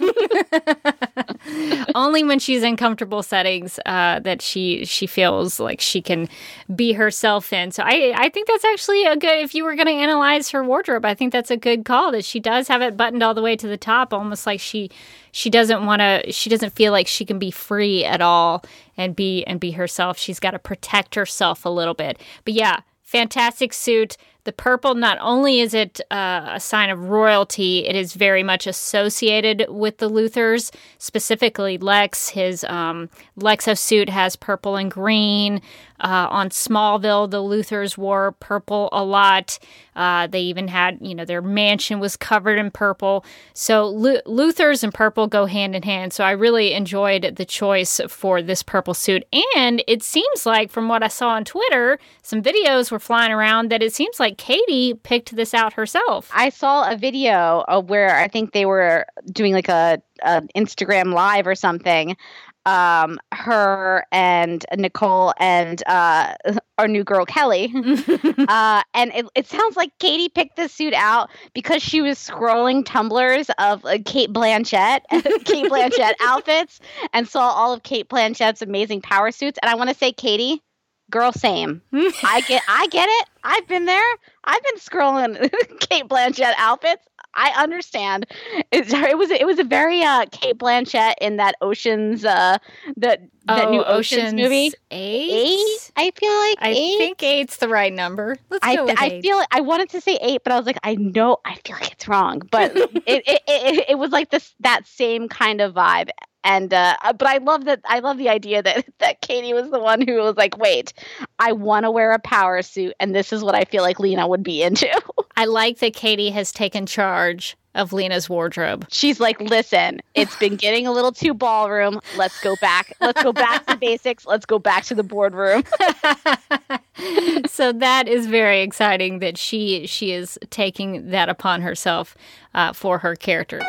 [1.96, 6.28] only when she's in comfortable settings uh, that she she feels like she can
[6.76, 7.72] be herself in.
[7.72, 9.44] So I I think that's actually a good.
[9.44, 12.12] If you were going to analyze her wardrobe, I think that's a good call.
[12.12, 14.90] That she does have it buttoned all the way to the top, almost like she
[15.32, 16.32] she doesn't want to.
[16.32, 18.64] She doesn't feel like she can be free at all
[18.98, 20.18] and be and be herself.
[20.18, 22.20] She's got to protect herself a little bit.
[22.44, 24.18] But yeah, fantastic suit.
[24.46, 28.68] The purple, not only is it uh, a sign of royalty, it is very much
[28.68, 32.30] associated with the Luthors, specifically Lex.
[32.30, 35.62] His um, Lexo suit has purple and green.
[36.00, 39.58] Uh, on Smallville, the Luthors wore purple a lot.
[39.96, 43.24] Uh, they even had, you know, their mansion was covered in purple.
[43.54, 46.12] So Lu- Luthors and purple go hand in hand.
[46.12, 49.24] So I really enjoyed the choice for this purple suit.
[49.56, 53.72] And it seems like, from what I saw on Twitter, some videos were flying around
[53.72, 56.30] that it seems like Katie picked this out herself.
[56.34, 61.48] I saw a video where I think they were doing like a, a Instagram live
[61.48, 62.18] or something
[62.66, 66.36] um, her and Nicole and uh,
[66.78, 67.72] our new girl Kelly.
[67.76, 72.84] uh, and it, it sounds like Katie picked this suit out because she was scrolling
[72.86, 75.02] tumblers of uh, Cate Blanchett,
[75.46, 76.80] Cate Blanchett outfits,
[77.14, 79.60] and saw all of Cate Blanchett's amazing power suits.
[79.62, 80.62] And I want to say, Katie,
[81.10, 81.82] girl, same.
[81.94, 83.30] I get, I get it.
[83.44, 84.16] I've been there.
[84.44, 87.06] I've been scrolling Kate Blanchett outfits.
[87.36, 88.26] I understand.
[88.72, 92.58] It, it, was it was a very uh, Cate Blanchett in that Ocean's uh
[92.98, 94.72] that that oh, new Ocean's, Ocean's movie.
[94.92, 95.50] Eight?
[95.60, 95.92] eight.
[95.96, 96.98] I feel like I eight.
[96.98, 98.38] think eight's the right number.
[98.50, 99.22] Let's I, go with I eight.
[99.22, 101.92] feel I wanted to say eight, but I was like, I know I feel like
[101.92, 106.10] it's wrong, but it, it, it it was like this that same kind of vibe.
[106.46, 107.82] And uh, uh, but I love that.
[107.86, 110.94] I love the idea that that Katie was the one who was like, "Wait,
[111.40, 114.28] I want to wear a power suit, and this is what I feel like Lena
[114.28, 114.88] would be into."
[115.36, 118.86] I like that Katie has taken charge of Lena's wardrobe.
[118.90, 122.00] She's like, "Listen, it's been getting a little too ballroom.
[122.16, 122.94] Let's go back.
[123.02, 124.28] Let's go back to basics.
[124.28, 125.64] Let's go back to the boardroom."
[127.48, 132.16] so that is very exciting that she she is taking that upon herself
[132.54, 133.62] uh, for her character.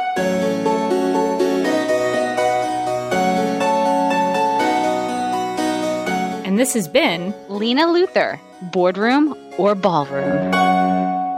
[6.57, 8.41] And this has been Lena Luthor,
[8.73, 10.55] boardroom or ballroom.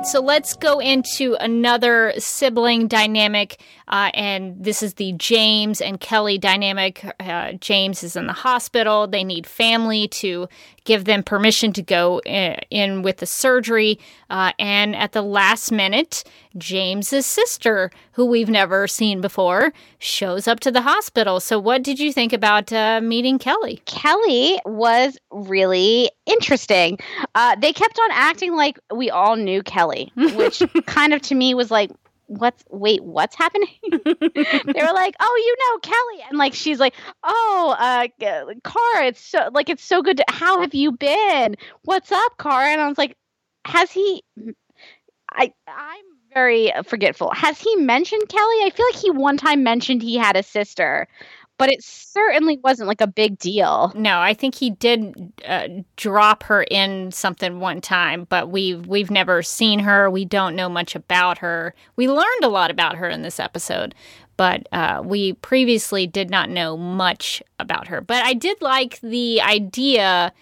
[0.05, 6.39] So let's go into another sibling dynamic, uh, and this is the James and Kelly
[6.39, 7.05] dynamic.
[7.19, 9.09] Uh, James is in the hospital.
[9.09, 10.49] They need family to
[10.85, 13.99] give them permission to go uh, in with the surgery.
[14.31, 16.23] Uh, and at the last minute,
[16.57, 21.41] James's sister, who we've never seen before, shows up to the hospital.
[21.41, 23.83] So, what did you think about uh, meeting Kelly?
[23.85, 26.99] Kelly was really interesting.
[27.35, 31.55] Uh, they kept on acting like we all knew Kelly, which kind of to me
[31.55, 31.91] was like,
[32.29, 36.95] what's wait what's happening they were like oh you know kelly and like she's like
[37.25, 42.13] oh uh Kara, it's so like it's so good to, how have you been what's
[42.13, 42.69] up Kara?
[42.69, 43.17] and i was like
[43.65, 44.23] has he
[45.33, 50.03] i i'm very forgetful has he mentioned kelly i feel like he one time mentioned
[50.03, 51.07] he had a sister
[51.59, 53.93] but it certainly wasn't like a big deal.
[53.97, 59.11] No, I think he did uh, drop her in something one time, but we've we've
[59.11, 60.09] never seen her.
[60.09, 61.75] We don't know much about her.
[61.97, 63.95] We learned a lot about her in this episode,
[64.37, 68.01] but uh, we previously did not know much about her.
[68.01, 70.33] But I did like the idea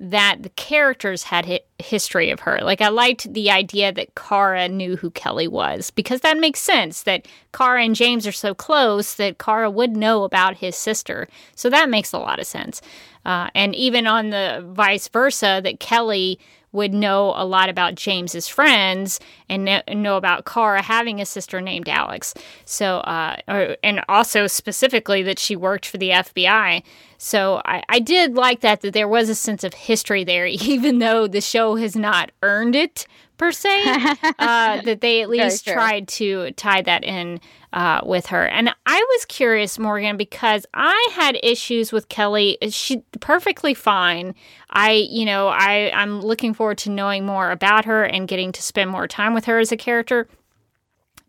[0.00, 2.58] that the characters had hi- history of her.
[2.62, 7.02] Like I liked the idea that Kara knew who Kelly was because that makes sense
[7.04, 11.28] that Kara and James are so close that Kara would know about his sister.
[11.54, 12.82] So that makes a lot of sense.
[13.24, 16.38] Uh, and even on the vice versa, that Kelly
[16.72, 21.88] would know a lot about James's friends and know about Kara having a sister named
[21.88, 22.34] Alex.
[22.64, 26.82] So, uh, and also specifically that she worked for the FBI.
[27.24, 30.98] So I, I did like that that there was a sense of history there, even
[30.98, 33.06] though the show has not earned it
[33.38, 33.84] per se.
[34.40, 37.38] uh, that they at least tried to tie that in
[37.72, 38.48] uh, with her.
[38.48, 42.58] And I was curious, Morgan, because I had issues with Kelly.
[42.70, 44.34] She perfectly fine.
[44.70, 48.62] I, you know, I I'm looking forward to knowing more about her and getting to
[48.62, 50.26] spend more time with her as a character.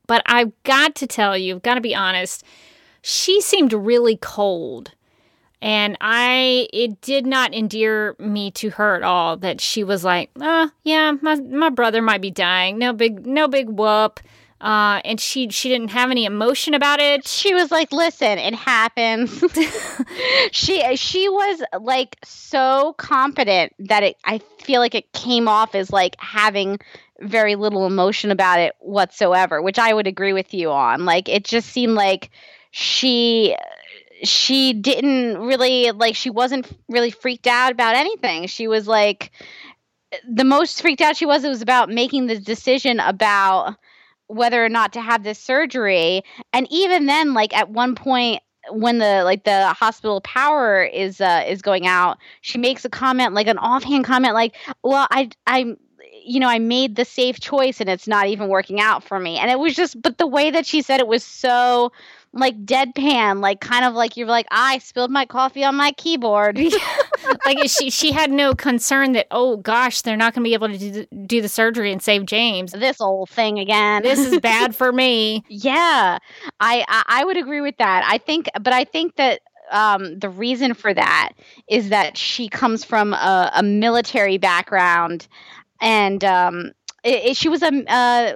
[0.07, 2.43] But I've got to tell you, I've got to be honest.
[3.03, 4.93] She seemed really cold
[5.63, 10.29] and I it did not endear me to her at all that she was like,
[10.35, 12.77] "Uh, oh, yeah, my my brother might be dying.
[12.77, 14.19] No big no big whoop."
[14.59, 17.25] Uh, and she she didn't have any emotion about it.
[17.25, 19.41] She was like, "Listen, it happens."
[20.51, 24.17] she she was like so confident that it.
[24.25, 26.77] I feel like it came off as like having
[27.21, 31.05] very little emotion about it whatsoever, which I would agree with you on.
[31.05, 32.31] Like it just seemed like
[32.71, 33.55] she
[34.23, 38.47] she didn't really like she wasn't really freaked out about anything.
[38.47, 39.31] She was like
[40.27, 43.75] the most freaked out she was it was about making the decision about
[44.27, 48.99] whether or not to have this surgery and even then like at one point when
[48.99, 53.47] the like the hospital power is uh is going out she makes a comment like
[53.47, 55.77] an offhand comment like well i i'm
[56.23, 59.37] you know i made the safe choice and it's not even working out for me
[59.37, 61.91] and it was just but the way that she said it was so
[62.33, 66.57] like deadpan, like kind of like you're like, I spilled my coffee on my keyboard.
[67.45, 70.69] like she she had no concern that oh gosh, they're not going to be able
[70.69, 72.71] to do, do the surgery and save James.
[72.71, 74.01] This old thing again.
[74.01, 75.43] this is bad for me.
[75.47, 76.17] Yeah,
[76.59, 78.03] I, I I would agree with that.
[78.07, 79.41] I think, but I think that
[79.71, 81.33] um, the reason for that
[81.67, 85.27] is that she comes from a, a military background,
[85.79, 86.71] and um,
[87.03, 88.33] it, it, she was a uh,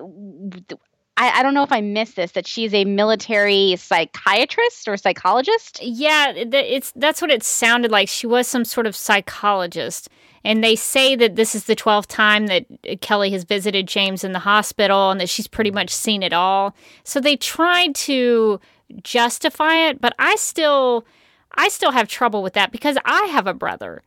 [1.18, 5.80] I, I, don't know if I missed this that she's a military psychiatrist or psychologist.
[5.82, 8.08] Yeah, it's that's what it sounded like.
[8.08, 10.10] She was some sort of psychologist,
[10.44, 14.24] and they say that this is the twelfth time that uh, Kelly has visited James
[14.24, 16.76] in the hospital, and that she's pretty much seen it all.
[17.04, 18.60] So they tried to
[19.04, 21.06] justify it, but I still,
[21.56, 24.04] I still have trouble with that because I have a brother.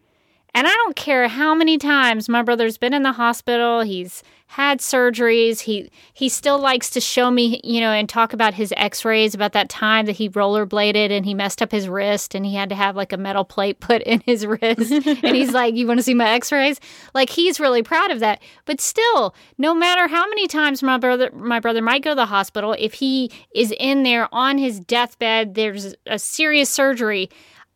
[0.55, 4.81] And I don't care how many times my brother's been in the hospital, he's had
[4.81, 5.61] surgeries.
[5.61, 9.53] He he still likes to show me, you know, and talk about his x-rays about
[9.53, 12.75] that time that he rollerbladed and he messed up his wrist and he had to
[12.75, 14.91] have like a metal plate put in his wrist.
[14.91, 16.81] and he's like, "You want to see my x-rays?"
[17.15, 18.43] Like he's really proud of that.
[18.65, 22.27] But still, no matter how many times my brother my brother might go to the
[22.27, 27.31] hospital, if he is in there on his deathbed, there's a serious surgery,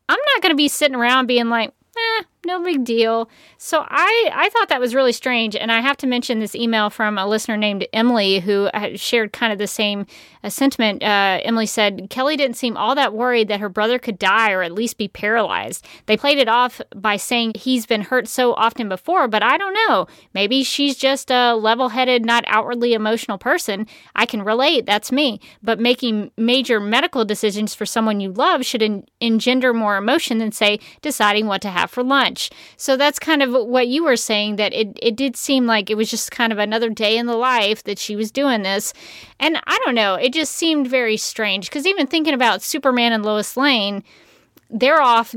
[0.09, 3.29] I'm not going to be sitting around being like, eh, no big deal.
[3.59, 5.57] So I, I thought that was really strange.
[5.57, 9.53] And I have to mention this email from a listener named Emily who shared kind
[9.53, 10.07] of the same
[10.43, 11.03] uh, sentiment.
[11.03, 14.63] Uh, Emily said, Kelly didn't seem all that worried that her brother could die or
[14.63, 15.87] at least be paralyzed.
[16.07, 19.77] They played it off by saying he's been hurt so often before, but I don't
[19.89, 20.07] know.
[20.35, 23.87] Maybe she's just a level headed, not outwardly emotional person.
[24.15, 24.87] I can relate.
[24.87, 25.41] That's me.
[25.63, 30.53] But making major medical decisions for someone you love should en- engender more emotion than,
[30.53, 32.51] say, deciding what to have for lunch much.
[32.77, 35.97] So that's kind of what you were saying that it, it did seem like it
[35.97, 38.93] was just kind of another day in the life that she was doing this.
[39.39, 43.25] And I don't know, it just seemed very strange because even thinking about Superman and
[43.25, 44.03] Lois Lane,
[44.71, 45.35] they're off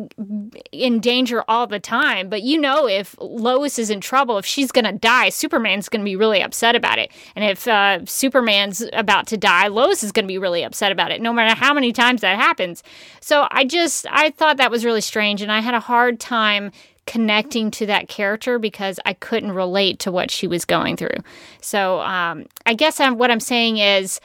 [0.71, 2.29] in danger all the time.
[2.29, 6.01] But you know, if Lois is in trouble, if she's going to die, Superman's going
[6.01, 7.11] to be really upset about it.
[7.35, 11.11] And if uh, Superman's about to die, Lois is going to be really upset about
[11.11, 12.83] it, no matter how many times that happens.
[13.21, 15.41] So I just, I thought that was really strange.
[15.41, 16.71] And I had a hard time
[17.05, 21.17] connecting to that character because I couldn't relate to what she was going through.
[21.61, 24.19] So um, I guess I'm, what I'm saying is,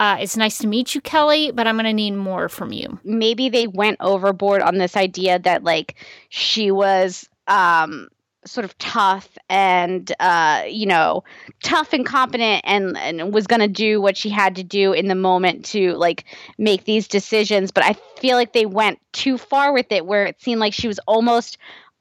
[0.00, 2.98] uh, it's nice to meet you, Kelly, but I'm going to need more from you.
[3.04, 5.94] Maybe they went overboard on this idea that like
[6.28, 8.08] she was um,
[8.44, 11.22] sort of tough and uh, you know
[11.62, 15.08] tough and competent and, and was going to do what she had to do in
[15.08, 16.24] the moment to like
[16.58, 20.40] make these decisions but i feel like they went too far with it where it
[20.40, 21.56] seemed like she was almost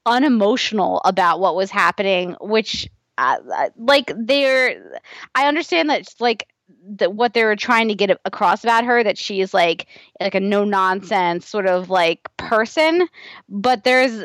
[0.06, 2.89] unemotional about what was happening which
[3.20, 5.00] uh, uh like they're
[5.36, 6.48] i understand that like
[6.84, 9.88] that what they were trying to get across about her that she's like
[10.19, 13.07] like a no nonsense sort of like person.
[13.49, 14.23] But there's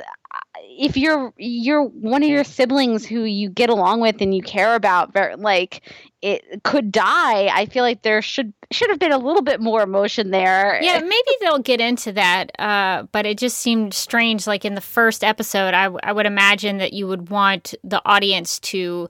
[0.78, 4.74] if you're you're one of your siblings who you get along with and you care
[4.74, 5.82] about like
[6.22, 9.82] it could die i feel like there should should have been a little bit more
[9.82, 10.80] emotion there.
[10.82, 14.80] Yeah maybe they'll get into that uh, but it just seemed strange like in the
[14.80, 19.08] first episode I, I would imagine that you would want the audience to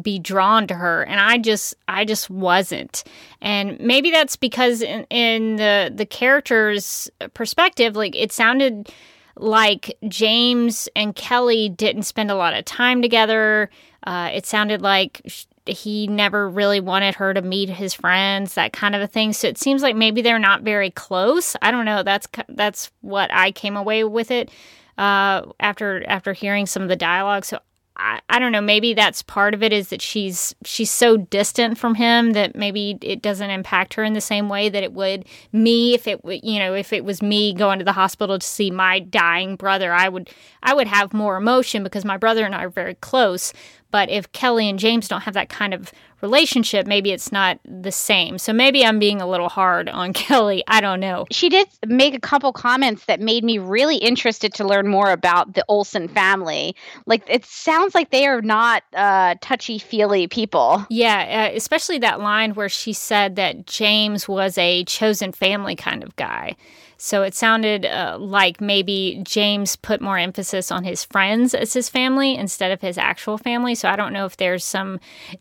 [0.00, 3.04] be drawn to her and i just i just wasn't.
[3.40, 8.92] And maybe that's because in, in the the character's perspective like it sounded
[9.38, 13.70] like james and kelly didn't spend a lot of time together.
[14.04, 15.20] Uh, it sounded like
[15.66, 19.32] he never really wanted her to meet his friends that kind of a thing.
[19.32, 21.56] So it seems like maybe they're not very close.
[21.60, 22.02] I don't know.
[22.02, 24.50] That's that's what i came away with it
[24.98, 27.44] uh, after after hearing some of the dialogue.
[27.44, 27.58] So
[27.98, 31.78] I, I don't know maybe that's part of it is that she's she's so distant
[31.78, 35.24] from him that maybe it doesn't impact her in the same way that it would
[35.52, 38.70] me if it you know if it was me going to the hospital to see
[38.70, 39.92] my dying brother.
[39.92, 40.30] I would
[40.62, 43.52] I would have more emotion because my brother and I are very close
[43.96, 45.90] but if Kelly and James don't have that kind of
[46.20, 48.36] relationship, maybe it's not the same.
[48.36, 50.62] So maybe I'm being a little hard on Kelly.
[50.68, 51.24] I don't know.
[51.32, 55.54] She did make a couple comments that made me really interested to learn more about
[55.54, 56.76] the Olsen family.
[57.06, 60.84] Like it sounds like they are not uh, touchy feely people.
[60.90, 66.04] Yeah, uh, especially that line where she said that James was a chosen family kind
[66.04, 66.54] of guy.
[66.98, 71.88] So it sounded uh, like maybe James put more emphasis on his friends as his
[71.88, 73.74] family instead of his actual family.
[73.74, 74.98] So I don't know if there's some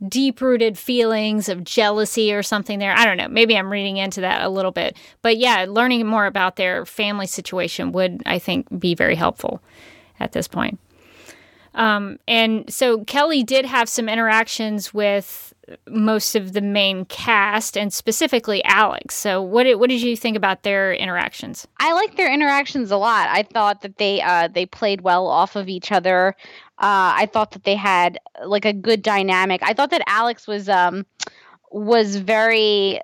[0.07, 2.93] deep rooted feelings of jealousy or something there.
[2.93, 3.29] I don't know.
[3.29, 4.97] Maybe I'm reading into that a little bit.
[5.21, 9.61] But yeah, learning more about their family situation would, I think, be very helpful
[10.19, 10.79] at this point.
[11.73, 15.53] Um, and so Kelly did have some interactions with
[15.87, 19.15] most of the main cast and specifically Alex.
[19.15, 21.67] So what did, what did you think about their interactions?
[21.79, 23.29] I like their interactions a lot.
[23.29, 26.35] I thought that they uh, they played well off of each other.
[26.77, 29.61] Uh, I thought that they had like a good dynamic.
[29.63, 31.05] I thought that Alex was um
[31.71, 32.99] was very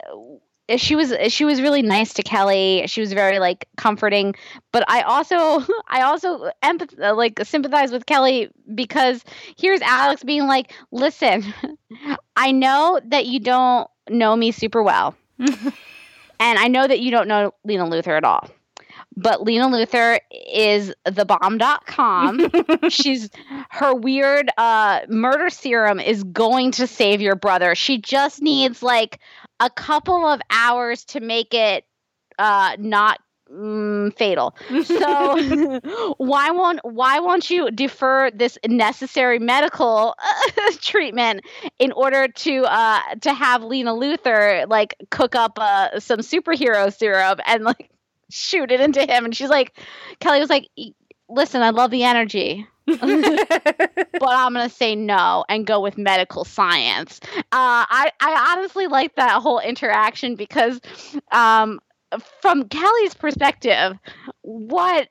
[0.72, 2.84] Eh, she was eh, she was really nice to Kelly.
[2.88, 4.36] She was very like comforting,
[4.72, 9.24] but I also I also empath eh, like sympathize with Kelly because
[9.57, 11.53] here's Alex being like, "Listen,
[12.36, 15.15] I know that you don't know me super well.
[15.39, 15.59] and
[16.39, 18.49] I know that you don't know Lena Luthor at all.
[19.17, 22.49] But Lena Luthor is the bomb.com.
[22.89, 23.30] She's
[23.69, 27.76] her weird uh, murder serum is going to save your brother.
[27.76, 29.19] She just needs like
[29.62, 31.86] a couple of hours to make it
[32.39, 34.55] uh, not mm, fatal.
[34.84, 40.16] So why won't why won't you defer this necessary medical
[40.82, 41.41] treatment
[41.78, 47.39] in order to uh, to have Lena Luthor like cook up uh, some superhero serum
[47.45, 47.91] and like
[48.32, 49.26] shoot it into him?
[49.26, 49.78] And she's like,
[50.20, 50.68] Kelly was like,
[51.30, 52.68] listen, I love the energy.
[52.86, 57.19] but I'm gonna say no and go with medical science.
[57.38, 60.79] Uh, I I honestly like that whole interaction because
[61.32, 61.79] um,
[62.41, 63.97] from Kelly's perspective,
[64.41, 65.09] what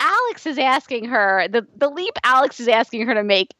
[0.00, 3.54] Alex is asking her, the, the leap Alex is asking her to make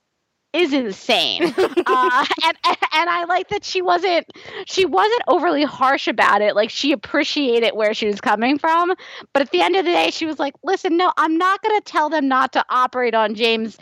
[0.57, 1.43] is insane.
[1.59, 4.27] uh, and, and I like that she wasn't
[4.67, 6.57] she wasn't overly harsh about it.
[6.57, 8.95] Like she appreciated where she was coming from.
[9.33, 11.79] But at the end of the day, she was like, "Listen, no, I'm not going
[11.79, 13.79] to tell them not to operate on James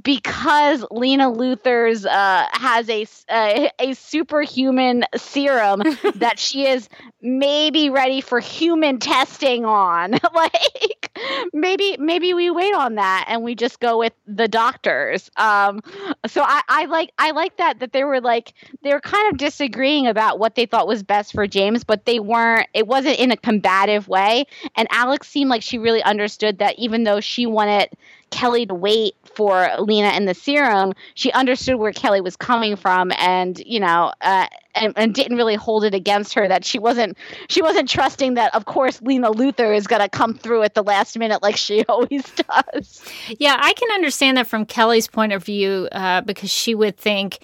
[0.00, 5.82] because Lena Luthor's uh, has a, a a superhuman serum
[6.14, 6.88] that she is
[7.20, 10.12] maybe ready for human testing on.
[10.34, 11.18] like
[11.52, 15.30] maybe maybe we wait on that and we just go with the doctors.
[15.36, 15.80] Um,
[16.26, 19.38] so I, I like I like that that they were like they were kind of
[19.38, 22.66] disagreeing about what they thought was best for James, but they weren't.
[22.72, 24.46] It wasn't in a combative way.
[24.74, 27.90] And Alex seemed like she really understood that even though she wanted
[28.30, 33.12] Kelly to wait for Lena and the serum, she understood where Kelly was coming from,
[33.18, 37.16] and you know, uh, and, and, didn't really hold it against her that she wasn't
[37.48, 40.82] she wasn't trusting that of course Lena Luthor is going to come through at the
[40.82, 43.04] last minute like she always does.
[43.38, 47.40] Yeah, I can understand that from Kelly's point of view uh, because she would think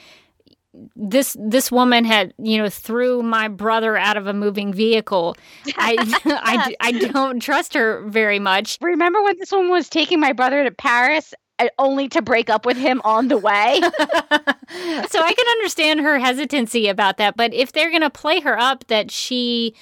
[0.94, 5.36] this this woman had you know threw my brother out of a moving vehicle.
[5.76, 8.78] I, I i don't trust her very much.
[8.80, 11.34] Remember when this woman was taking my brother to paris
[11.78, 16.88] only to break up with him on the way so i can understand her hesitancy
[16.88, 19.74] about that but if they're going to play her up that she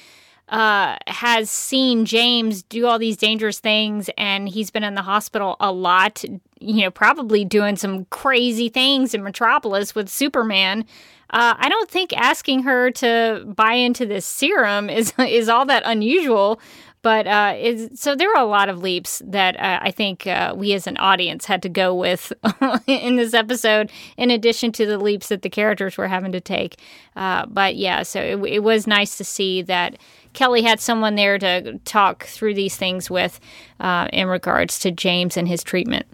[0.49, 5.57] uh, has seen James do all these dangerous things and he's been in the hospital
[5.59, 6.25] a lot,
[6.61, 10.85] you know, probably doing some crazy things in Metropolis with Superman.
[11.31, 15.83] Uh, I don't think asking her to buy into this serum is is all that
[15.85, 16.61] unusual.
[17.07, 20.73] But uh, so there were a lot of leaps that uh, I think uh, we
[20.73, 22.33] as an audience had to go with
[22.89, 26.81] in this episode, in addition to the leaps that the characters were having to take.
[27.15, 29.99] Uh, but yeah, so it, it was nice to see that
[30.33, 33.39] Kelly had someone there to talk through these things with
[33.79, 36.07] uh, in regards to James and his treatment.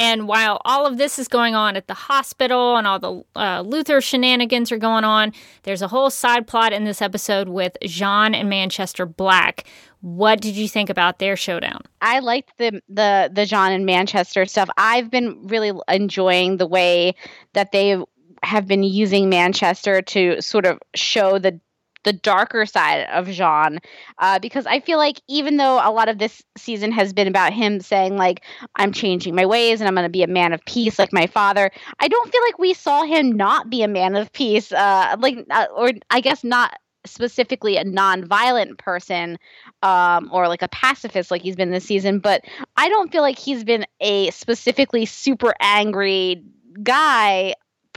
[0.00, 3.62] And while all of this is going on at the hospital and all the uh,
[3.62, 5.34] Luthor shenanigans are going on,
[5.64, 9.66] there's a whole side plot in this episode with J'onn and Manchester Black.
[10.00, 11.82] What did you think about their showdown?
[12.00, 14.70] I liked the the the J'onn and Manchester stuff.
[14.78, 17.14] I've been really enjoying the way
[17.52, 18.02] that they
[18.42, 21.60] have been using Manchester to sort of show the
[22.04, 23.78] the darker side of J'onn
[24.18, 27.52] uh, because I feel like even though a lot of this season has been about
[27.52, 28.42] him saying like
[28.76, 31.26] I'm changing my ways and I'm going to be a man of peace like my
[31.26, 35.16] father, I don't feel like we saw him not be a man of peace, uh,
[35.18, 36.74] like uh, or I guess not
[37.06, 39.38] specifically a non-violent person
[39.82, 42.44] um, or like a pacifist like he's been this season, but
[42.76, 46.42] I don't feel like he's been a specifically super angry
[46.82, 47.54] guy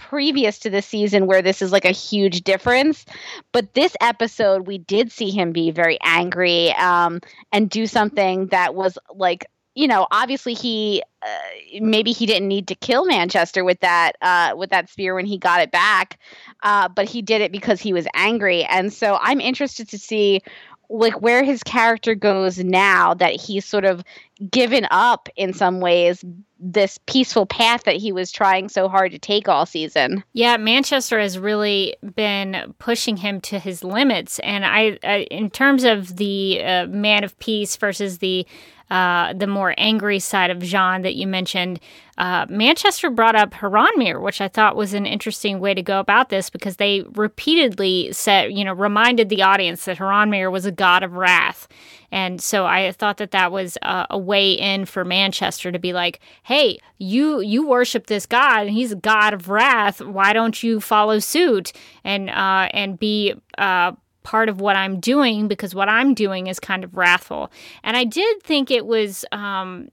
[0.10, 3.06] previous to the season where this is like a huge difference.
[3.52, 8.76] But this episode, we did see him be very angry um, and do something that
[8.76, 9.46] was like,
[9.76, 14.54] you know, obviously he uh, maybe he didn't need to kill Manchester with that uh,
[14.56, 16.20] with that spear when he got it back,
[16.62, 18.64] uh, but he did it because he was angry.
[18.66, 20.42] And so I'm interested to see
[20.90, 24.04] like where his character goes now that he's sort of
[24.50, 26.24] given up in some ways
[26.60, 30.24] this peaceful path that he was trying so hard to take all season.
[30.34, 35.84] Yeah, Manchester has really been pushing him to his limits, and I, I in terms
[35.84, 38.48] of the uh, man of peace versus the
[38.90, 41.80] uh, the more angry side of J'onn that you mentioned,
[42.18, 46.30] uh, Manchester brought up H'ronmeer, which I thought was an interesting way to go about
[46.30, 51.02] this because they repeatedly said, you know, reminded the audience that H'ronmeer was a god
[51.02, 51.68] of wrath.
[52.12, 55.94] And so I thought that that was a, a way in for Manchester to be
[55.94, 60.02] like, hey, you you worship this god and he's a god of wrath.
[60.02, 63.94] Why don't you follow suit and uh, and be uh,
[64.24, 67.52] part of what I'm doing because what I'm doing is kind of wrathful.
[67.84, 69.90] And I did think it was um,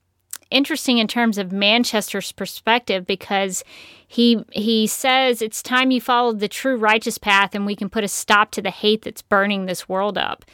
[0.51, 3.62] interesting in terms of Manchester's perspective because
[4.07, 8.05] he he says it's time you followed the true righteous path and we can put
[8.05, 10.45] a stop to the hate that's burning this world up.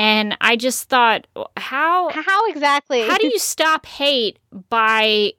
[0.00, 1.26] And I just thought
[1.58, 4.38] how how exactly how do you stop hate
[4.70, 5.34] by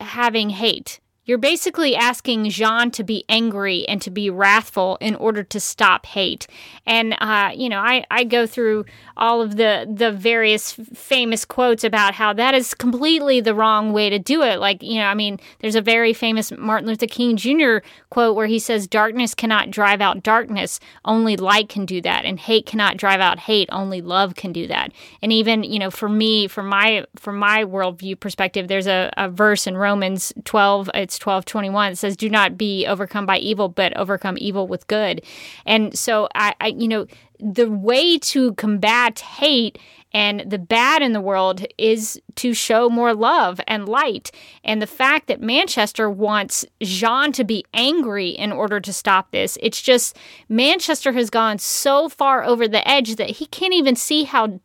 [0.00, 0.98] having hate?
[1.30, 6.04] You're basically asking J'onn to be angry and to be wrathful in order to stop
[6.04, 6.48] hate.
[6.86, 8.84] And uh, you know, I I go through
[9.16, 14.10] all of the the various famous quotes about how that is completely the wrong way
[14.10, 14.58] to do it.
[14.58, 17.76] Like you know, I mean, there's a very famous Martin Luther King Jr.
[18.08, 22.40] quote where he says, "Darkness cannot drive out darkness; only light can do that, and
[22.40, 24.90] hate cannot drive out hate; only love can do that."
[25.22, 29.28] And even you know, for me, from my from my worldview perspective, there's a, a
[29.28, 33.68] verse in Romans 12, it's 12, 21, it says, "Do not be overcome by evil,
[33.68, 35.22] but overcome evil with good."
[35.64, 37.06] And so I, I you know,
[37.38, 39.78] the way to combat hate
[40.12, 44.32] and the bad in the world is to show more love and light.
[44.64, 49.56] And the fact that Manchester wants J'onn to be angry in order to stop this,
[49.62, 50.16] it's just
[50.48, 54.60] Manchester has gone so far over the edge that he can't even see how.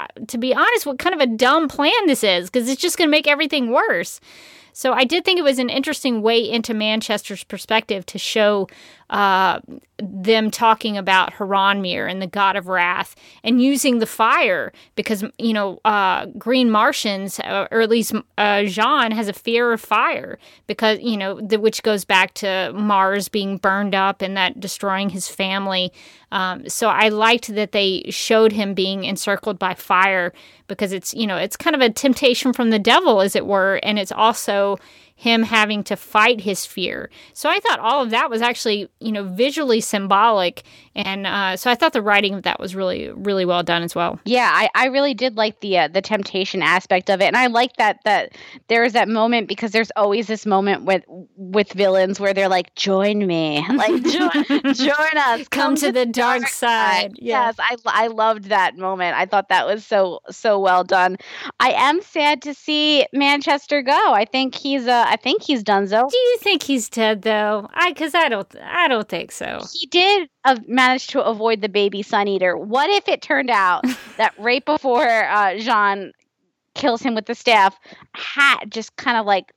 [0.00, 2.96] Uh, to be honest, what kind of a dumb plan this is, because it's just
[2.96, 4.20] going to make everything worse.
[4.78, 8.68] So I did think it was an interesting way into Manchester's perspective to show
[9.10, 9.60] uh,
[9.98, 15.52] them talking about H'ronmeer and the god of wrath and using the fire because, you
[15.52, 20.38] know, uh, Green Martians, uh, or at least uh, J'onn, has a fear of fire
[20.66, 25.08] because, you know, the, which goes back to Mars being burned up and that destroying
[25.08, 25.92] his family.
[26.30, 30.32] Um, so I liked that they showed him being encircled by fire
[30.68, 33.80] because it's, you know, it's kind of a temptation from the devil, as it were.
[33.82, 34.78] And it's also
[35.18, 37.10] him having to fight his fear.
[37.32, 40.62] So I thought all of that was actually, you know, visually symbolic.
[40.94, 43.96] And uh, so I thought the writing of that was really, really well done as
[43.96, 44.20] well.
[44.24, 47.48] Yeah, I, I really did like the uh, the temptation aspect of it, and I
[47.48, 48.36] like that that
[48.68, 51.04] there is that moment because there's always this moment with
[51.36, 54.30] with villains where they're like, "Join me, like join,
[54.74, 57.12] join us, come, come to, to, the dark, dark side." side.
[57.18, 57.46] Yeah.
[57.46, 59.16] Yes, I I loved that moment.
[59.16, 61.16] I thought that was so so well done.
[61.60, 64.12] I am sad to see Manchester go.
[64.12, 66.08] I think he's uh, I think he's done so.
[66.10, 67.68] Do you think he's dead though?
[67.72, 69.60] I because I don't I don't think so.
[69.72, 72.56] He did uh, manage to avoid the baby sun eater.
[72.56, 73.84] What if it turned out
[74.16, 76.12] that right before uh, J'onn
[76.74, 77.78] kills him with the staff,
[78.12, 79.52] Hat just kind of like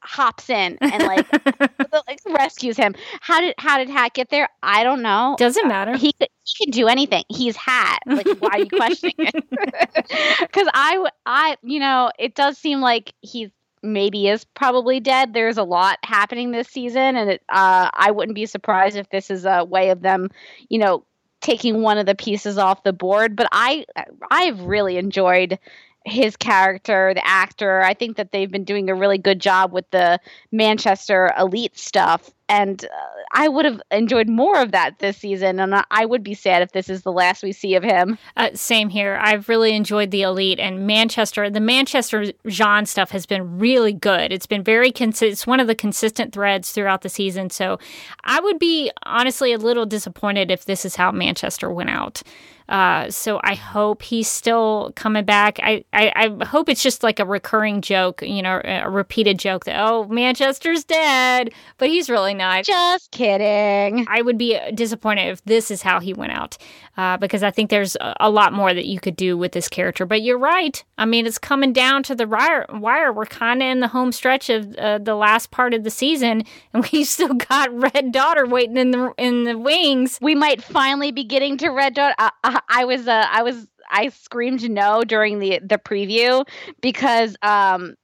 [0.00, 1.26] hops in and like,
[2.06, 2.94] like rescues him.
[3.20, 4.48] How did how did Hat get there?
[4.62, 5.36] I don't know.
[5.38, 5.96] Doesn't matter.
[5.96, 7.24] He he can do anything.
[7.28, 8.00] He's Hat.
[8.06, 10.38] Like why are you questioning it?
[10.40, 13.50] Because I I you know it does seem like he's
[13.92, 15.34] maybe is probably dead.
[15.34, 19.30] There's a lot happening this season, and it, uh, I wouldn't be surprised if this
[19.30, 20.30] is a way of them,
[20.68, 21.04] you know,
[21.40, 23.36] taking one of the pieces off the board.
[23.36, 23.84] But I,
[24.30, 25.58] I've really enjoyed
[26.04, 27.82] his character, the actor.
[27.82, 30.18] I think that they've been doing a really good job with the
[30.52, 32.30] Manchester elite stuff.
[32.48, 32.88] And uh,
[33.32, 35.60] I would have enjoyed more of that this season.
[35.60, 38.18] And I would be sad if this is the last we see of him.
[38.36, 39.18] Uh, same here.
[39.20, 41.50] I've really enjoyed the elite and Manchester.
[41.50, 44.32] The Manchester J'onn stuff has been really good.
[44.32, 45.32] It's been very consistent.
[45.32, 47.50] It's one of the consistent threads throughout the season.
[47.50, 47.78] So
[48.24, 52.22] I would be honestly a little disappointed if this is how Manchester went out.
[52.68, 55.58] Uh, so I hope he's still coming back.
[55.62, 59.64] I, I, I, hope it's just like a recurring joke, you know, a repeated joke
[59.64, 62.64] that, oh, Manchester's dead, but he's really not.
[62.64, 64.06] Just kidding.
[64.08, 66.58] I would be disappointed if this is how he went out
[66.98, 70.04] uh, because I think there's a lot more that you could do with this character.
[70.04, 70.82] But you're right.
[70.98, 72.66] I mean, it's coming down to the wire.
[72.68, 73.12] wire.
[73.12, 76.44] We're kind of in the home stretch of uh, the last part of the season,
[76.74, 80.18] and we still got Red Daughter waiting in the in the wings.
[80.20, 82.14] We might finally be getting to Red Daughter.
[82.18, 86.46] Uh, I was uh, I was I screamed no during the the preview
[86.80, 87.96] because um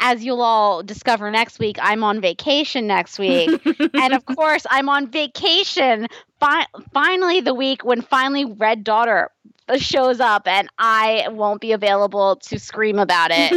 [0.00, 3.60] as you'll all discover next week, I'm on vacation next week.
[3.94, 6.06] and of course, I'm on vacation
[6.40, 9.30] fi- finally the week when finally Red Daughter
[9.76, 13.54] shows up and I won't be available to scream about it.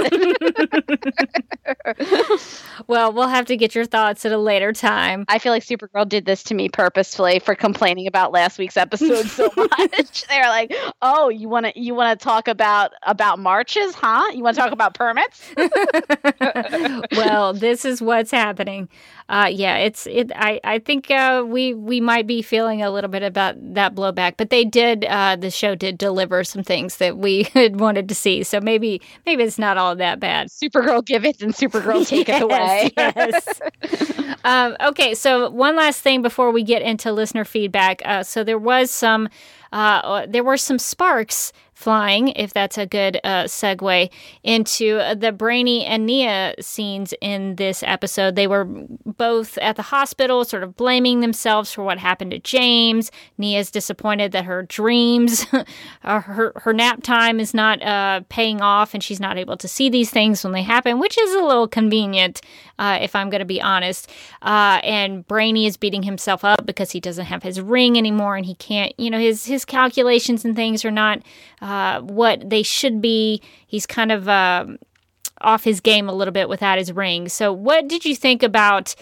[2.87, 5.25] well, we'll have to get your thoughts at a later time.
[5.27, 9.27] I feel like Supergirl did this to me purposefully for complaining about last week's episode
[9.27, 10.25] so much.
[10.29, 14.31] They're like, "Oh, you want to you want to talk about about marches, huh?
[14.33, 15.43] You want to talk about permits?"
[17.11, 18.89] well, this is what's happening.
[19.29, 20.31] Uh, yeah, it's it.
[20.35, 24.35] I I think uh, we we might be feeling a little bit about that blowback,
[24.37, 25.03] but they did.
[25.03, 29.01] Uh, the show did deliver some things that we had wanted to see, so maybe
[29.25, 30.47] maybe it's not all that bad.
[30.47, 32.91] Supergirl give it and Supergirl take yes, it away.
[32.97, 33.61] yes.
[34.45, 38.01] um, okay, so one last thing before we get into listener feedback.
[38.05, 39.27] Uh, so there was some
[39.73, 44.09] uh, there were some sparks flying, if that's a good uh, segue
[44.43, 48.35] into the Brainy and Nia scenes in this episode.
[48.35, 53.11] They were both at the hospital, sort of blaming themselves for what happened to James.
[53.37, 55.45] Nia's disappointed that her dreams,
[56.01, 59.87] her, her nap time is not uh, paying off and she's not able to see
[59.87, 62.41] these things when they happen, which is a little convenient,
[62.79, 64.09] uh, if I'm going to be honest.
[64.41, 68.47] Uh, and Brainy is beating himself up because he doesn't have his ring anymore and
[68.47, 71.21] he can't, you know, his, his calculations and things are not
[71.61, 71.66] uh,
[72.01, 73.41] what they should be.
[73.67, 74.65] He's kind of uh,
[75.41, 77.29] off his game a little bit without his ring.
[77.29, 78.95] So, what did you think about?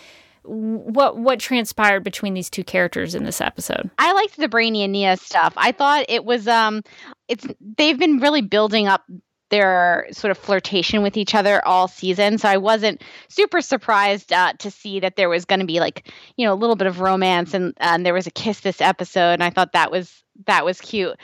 [0.48, 3.90] what what transpired between these two characters in this episode.
[3.98, 5.54] I liked the Brainy and Nia stuff.
[5.58, 6.84] I thought it was um
[7.28, 7.48] it's
[7.78, 9.04] they've been really building up
[9.50, 12.38] their sort of flirtation with each other all season.
[12.38, 16.12] So I wasn't super surprised uh, to see that there was going to be like,
[16.36, 19.34] you know, a little bit of romance and, and there was a kiss this episode.
[19.34, 21.16] And I thought that was, that was cute.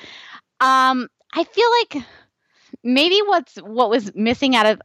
[0.59, 2.05] Um, I feel like
[2.83, 4.81] maybe what's what was missing out of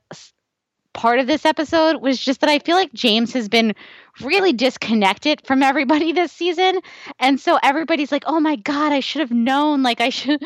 [0.92, 3.74] part of this episode was just that I feel like James has been
[4.22, 6.80] really disconnected from everybody this season.
[7.18, 9.82] And so everybody's like, "Oh my god, I should have known.
[9.82, 10.42] Like I should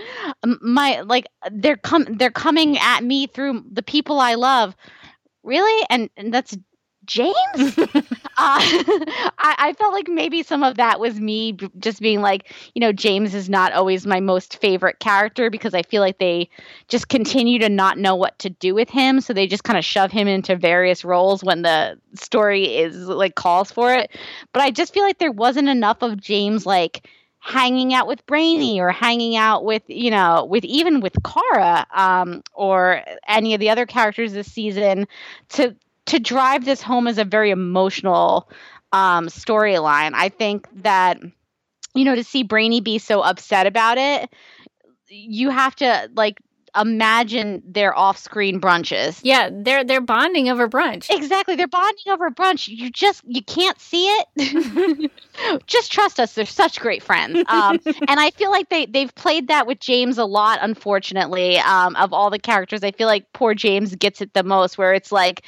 [0.61, 4.77] my like they're come they're coming at me through the people I love."
[5.43, 5.87] Really?
[5.89, 6.57] And, and that's
[7.11, 7.35] James?
[7.77, 7.91] uh,
[8.37, 12.93] I, I, felt like maybe some of that was me just being like, you know,
[12.93, 16.49] James is not always my most favorite character because I feel like they
[16.87, 19.21] just continue to not know what to do with him.
[19.21, 23.35] So they just kind of shove him into various roles when the story is like
[23.35, 24.17] calls for it.
[24.53, 27.09] But I just feel like there wasn't enough of James like
[27.41, 32.45] hanging out with Brainy or hanging out with, you know, with even with Kara um,
[32.55, 35.09] or any of the other characters this season
[35.49, 35.75] to
[36.11, 38.51] to drive this home as a very emotional
[38.93, 40.13] um, storyline.
[40.15, 41.19] I think that
[41.95, 44.31] you know to see Brainy be so upset about it,
[45.09, 46.39] you have to like
[46.77, 49.21] imagine their off-screen brunches.
[49.23, 51.11] Yeah, they're they're bonding over brunch.
[51.11, 52.69] Exactly, they're bonding over brunch.
[52.69, 55.11] You just you can't see it.
[55.67, 57.43] just trust us; they're such great friends.
[57.49, 60.59] Um, and I feel like they they've played that with James a lot.
[60.63, 64.79] Unfortunately, um, of all the characters, I feel like poor James gets it the most.
[64.79, 65.43] Where it's like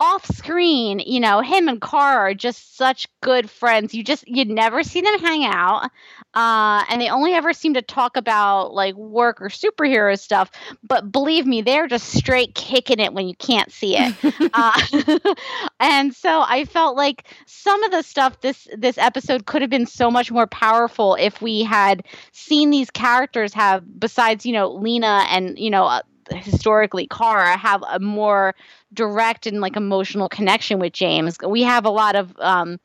[0.00, 3.94] off-screen, you know, him and Car are just such good friends.
[3.94, 5.90] You just you'd never see them hang out,
[6.34, 10.50] uh, and they only ever seem to talk about like work or superhero stuff
[10.82, 14.14] but believe me, they're just straight kicking it when you can't see it.
[14.54, 15.34] uh,
[15.80, 19.86] and so I felt like some of the stuff this this episode could have been
[19.86, 25.24] so much more powerful if we had seen these characters have, besides you know Lena
[25.28, 25.84] and you know.
[25.84, 28.54] Uh, historically Kara have a more
[28.94, 31.36] direct and like emotional connection with James.
[31.46, 32.80] We have a lot of um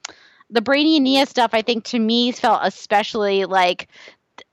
[0.50, 3.88] the Brainy and Nia stuff I think to me felt especially like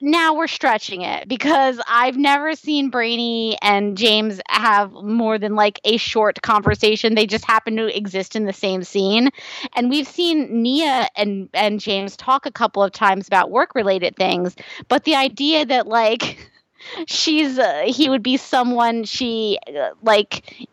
[0.01, 5.81] now we're stretching it because I've never seen Brainy and James have more than like
[5.85, 7.15] a short conversation.
[7.15, 9.31] They just happen to exist in the same scene.
[9.75, 14.17] And we've seen Nia and and James talk a couple of times about work related
[14.17, 14.57] things,
[14.89, 16.51] but the idea that like
[17.07, 20.69] she's uh, he would be someone she uh, like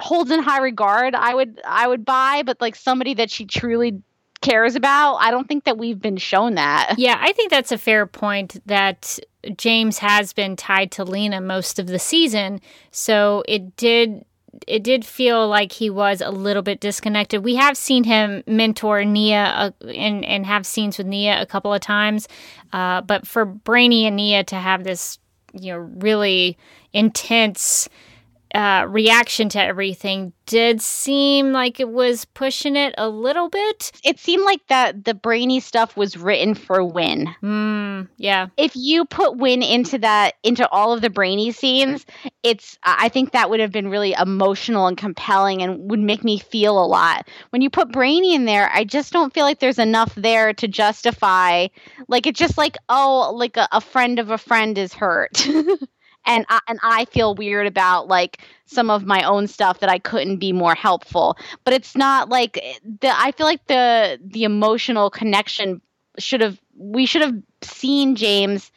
[0.00, 4.00] holds in high regard i would i would buy but like somebody that she truly
[4.40, 5.16] cares about.
[5.16, 6.94] I don't think that we've been shown that.
[6.98, 9.18] Yeah, I think that's a fair point that
[9.56, 12.60] James has been tied to Lena most of the season.
[12.90, 14.24] So it did
[14.66, 17.44] it did feel like he was a little bit disconnected.
[17.44, 21.72] We have seen him mentor Nia uh, and and have scenes with Nia a couple
[21.72, 22.28] of times,
[22.72, 25.18] uh, but for Brainy and Nia to have this,
[25.52, 26.56] you know, really
[26.92, 27.88] intense
[28.54, 33.92] uh, reaction to everything did seem like it was pushing it a little bit.
[34.02, 37.28] It seemed like that the brainy stuff was written for Winn.
[37.42, 38.46] Mm, yeah.
[38.56, 42.06] If you put Winn into that into all of the brainy scenes,
[42.42, 46.38] it's I think that would have been really emotional and compelling and would make me
[46.38, 47.28] feel a lot.
[47.50, 50.66] When you put Brainy in there, I just don't feel like there's enough there to
[50.66, 51.68] justify
[52.08, 55.46] like it's just like oh like a, a friend of a friend is hurt.
[56.28, 59.98] and I, and I feel weird about like some of my own stuff that I
[59.98, 61.36] couldn't be more helpful.
[61.64, 65.80] But it's not like eh, the I feel like the the emotional connection
[66.18, 68.70] should have we should have seen James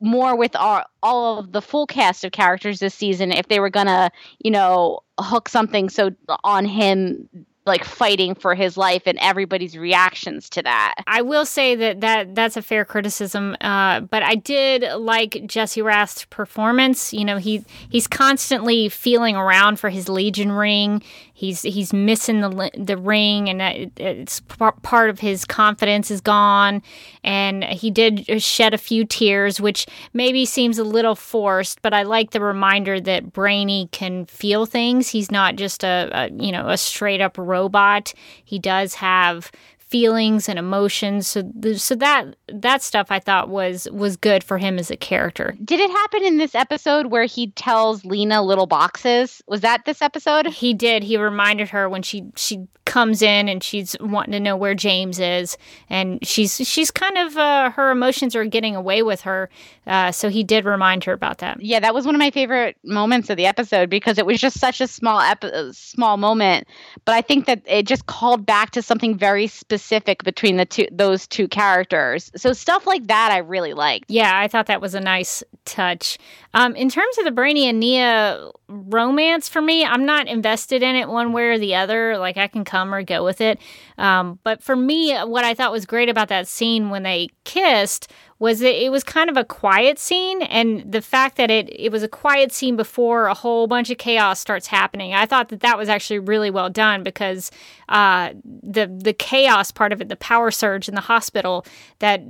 [0.00, 3.70] more with our all of the full cast of characters this season if they were
[3.70, 6.10] gonna you know hook something so
[6.44, 7.28] on him
[7.66, 10.94] like fighting for his life and everybody's reactions to that.
[11.06, 15.82] I will say that, that that's a fair criticism, uh, but I did like Jesse
[15.82, 17.12] Rath's performance.
[17.12, 21.02] You know, he he's constantly feeling around for his Legion ring.
[21.36, 26.82] He's he's missing the the ring, and it's part of his confidence is gone.
[27.22, 32.04] And he did shed a few tears, which maybe seems a little forced, but I
[32.04, 35.10] like the reminder that Brainy can feel things.
[35.10, 38.14] He's not just a, a you know a straight up robot.
[38.42, 39.52] He does have
[39.88, 41.26] feelings and emotions.
[41.28, 45.56] So, so that that stuff I thought was was good for him as a character.
[45.64, 49.42] Did it happen in this episode where he tells Lena little boxes?
[49.46, 50.46] Was that this episode?
[50.46, 51.02] He did.
[51.02, 55.18] He reminded her when she she comes in and she's wanting to know where James
[55.18, 55.58] is,
[55.90, 59.50] and she's she's kind of uh, her emotions are getting away with her.
[59.86, 61.60] Uh, so he did remind her about that.
[61.62, 64.58] Yeah, that was one of my favorite moments of the episode because it was just
[64.58, 66.66] such a small ep- small moment,
[67.04, 70.64] but I think that it just called back to something very specific specific between the
[70.64, 72.30] two those two characters.
[72.36, 74.10] So stuff like that I really liked.
[74.10, 76.18] Yeah, I thought that was a nice touch.
[76.54, 80.96] Um, in terms of the Brainy and Nia romance for me, I'm not invested in
[80.96, 82.18] it one way or the other.
[82.18, 83.60] Like I can come or go with it.
[83.98, 88.10] Um, but for me, what I thought was great about that scene when they kissed
[88.38, 91.90] was that it was kind of a quiet scene and the fact that it it
[91.90, 95.60] was a quiet scene before a whole bunch of chaos starts happening i thought that
[95.60, 97.50] that was actually really well done because
[97.88, 101.64] uh, the the chaos part of it the power surge in the hospital
[102.00, 102.22] that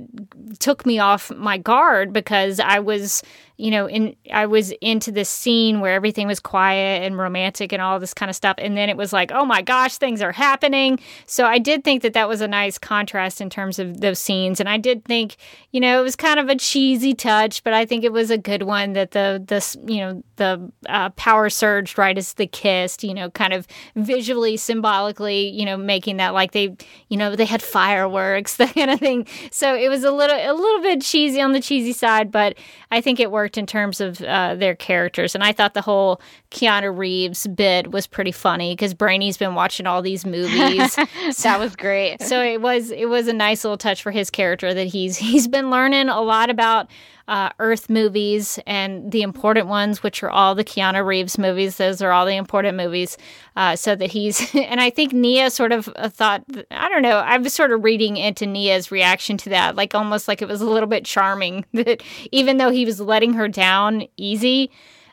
[0.59, 3.21] took me off my guard because i was
[3.57, 7.81] you know, in I was into this scene where everything was quiet and romantic and
[7.81, 10.31] all this kind of stuff, and then it was like, oh my gosh, things are
[10.31, 10.99] happening.
[11.25, 14.59] So I did think that that was a nice contrast in terms of those scenes,
[14.59, 15.37] and I did think,
[15.71, 18.37] you know, it was kind of a cheesy touch, but I think it was a
[18.37, 23.03] good one that the the you know the uh, power surged right as they kissed,
[23.03, 26.75] you know, kind of visually, symbolically, you know, making that like they,
[27.09, 29.25] you know, they had fireworks, that kind of thing.
[29.51, 32.55] So it was a little a little bit cheesy on the cheesy side, but
[32.91, 35.33] I think it worked worked in terms of uh, their characters.
[35.33, 36.19] And I thought the whole
[36.51, 40.93] Keanu Reeves bit was pretty funny because Brainy's been watching all these movies.
[40.93, 41.03] so,
[41.43, 42.21] that was great.
[42.21, 45.47] So it was it was a nice little touch for his character that he's he's
[45.47, 46.87] been learning a lot about
[47.27, 51.77] uh, Earth movies and the important ones, which are all the Keanu Reeves movies.
[51.77, 53.17] Those are all the important movies.
[53.55, 57.17] Uh, so that he's, and I think Nia sort of uh, thought, I don't know,
[57.17, 60.61] I was sort of reading into Nia's reaction to that, like almost like it was
[60.61, 64.71] a little bit charming that even though he was letting her down easy,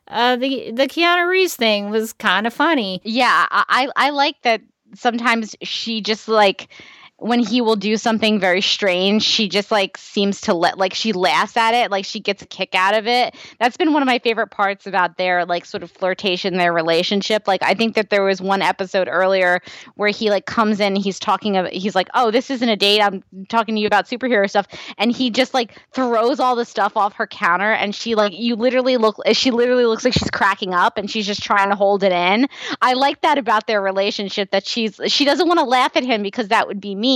[0.08, 3.00] uh, the the Keanu Reeves thing was kind of funny.
[3.04, 4.60] Yeah, I I like that.
[4.94, 6.68] Sometimes she just like
[7.24, 11.14] when he will do something very strange, she just like seems to let like she
[11.14, 13.34] laughs at it, like she gets a kick out of it.
[13.58, 17.48] That's been one of my favorite parts about their like sort of flirtation, their relationship.
[17.48, 19.62] Like I think that there was one episode earlier
[19.94, 23.00] where he like comes in, he's talking about he's like, "Oh, this isn't a date.
[23.00, 24.66] I'm talking to you about superhero stuff."
[24.98, 28.54] And he just like throws all the stuff off her counter and she like you
[28.54, 32.02] literally look she literally looks like she's cracking up and she's just trying to hold
[32.02, 32.48] it in.
[32.82, 36.22] I like that about their relationship that she's she doesn't want to laugh at him
[36.22, 37.13] because that would be mean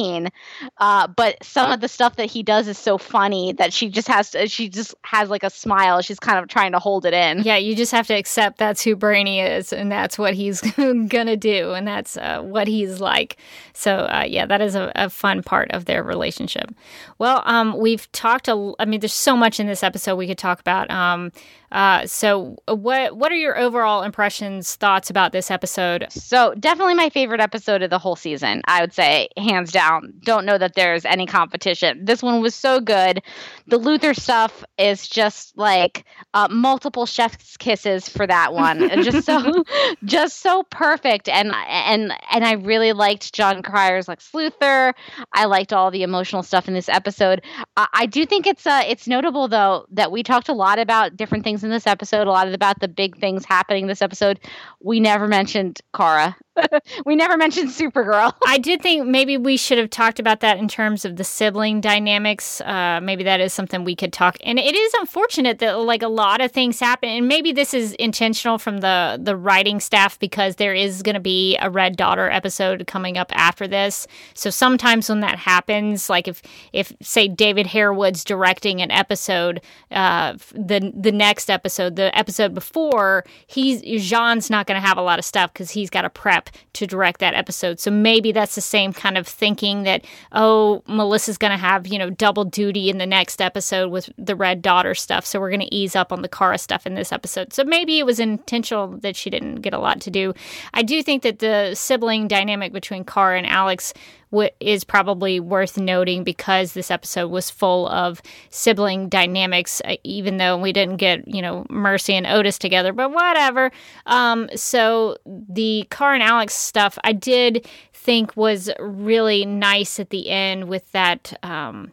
[0.79, 4.09] Uh, but some of the stuff that he does is so funny that she just
[4.09, 6.01] has to, she just has like a smile.
[6.03, 7.43] She's kind of trying to hold it in.
[7.43, 10.61] Yeah, you just have to accept that's who Brainy is and that's what he's
[11.09, 13.37] gonna do and that's uh, what he's like.
[13.73, 16.75] So uh, yeah, that is a, a, fun part of their relationship.
[17.19, 18.49] Well, um, we've talked.
[18.49, 20.91] A, I mean, there's so much in this episode we could talk about.
[20.91, 21.33] Um,
[21.71, 26.07] uh, so, uh, what what are your overall impressions, thoughts about this episode?
[26.11, 28.63] So, definitely my favorite episode of the whole season.
[28.67, 29.88] I would say, hands down.
[30.21, 32.05] Don't know that there's any competition.
[32.05, 33.23] This one was so good.
[33.67, 38.89] The Luthor stuff is just like uh, multiple chef's kisses for that one.
[39.03, 39.65] just so,
[40.05, 41.29] just so perfect.
[41.29, 44.95] And and and I really liked Jon Cryer's Lex Luthor.
[45.35, 47.45] I liked all the emotional stuff in this episode.
[47.77, 51.17] I, I do think it's uh it's notable though that we talked a lot about
[51.17, 54.41] different things things in this episode, a lot about the big things happening this episode.
[54.81, 56.37] We never mentioned Kara.
[57.07, 58.35] we never mentioned Supergirl.
[58.47, 61.81] I did think maybe we should have talked about that in terms of the sibling
[61.81, 62.61] dynamics.
[62.61, 64.37] Uh, maybe that is something we could talk.
[64.45, 67.93] And it is unfortunate that like a lot of things happen, and maybe this is
[67.95, 72.31] intentional from the the writing staff because there is going to be a Red Daughter
[72.31, 74.07] episode coming up after this.
[74.35, 76.43] So sometimes when that happens, like if
[76.73, 83.25] if say David Harewood's directing an episode, uh, the the next episode, the episode before,
[83.47, 86.48] he's J'onn's not going to have a lot of stuff because he's got to prep
[86.75, 87.81] to direct that episode.
[87.81, 91.99] So maybe that's the same kind of thinking that, oh, Melissa's going to have, you
[91.99, 95.25] know, double duty in the next episode with the Red Daughter stuff.
[95.25, 97.53] So we're going to ease up on the Kara stuff in this episode.
[97.53, 100.35] So maybe it was intentional that she didn't get a lot to do.
[100.75, 103.95] I do think that the sibling dynamic between Kara and Alex
[104.31, 108.21] w- is probably worth noting because this episode was full of
[108.51, 113.11] sibling dynamics, uh, even though we didn't get, you know, Mercy and Otis together, but
[113.13, 113.71] whatever.
[114.07, 120.31] Um, so the Car and Alex stuff I did think was really nice at the
[120.31, 121.39] end with that.
[121.43, 121.93] Um,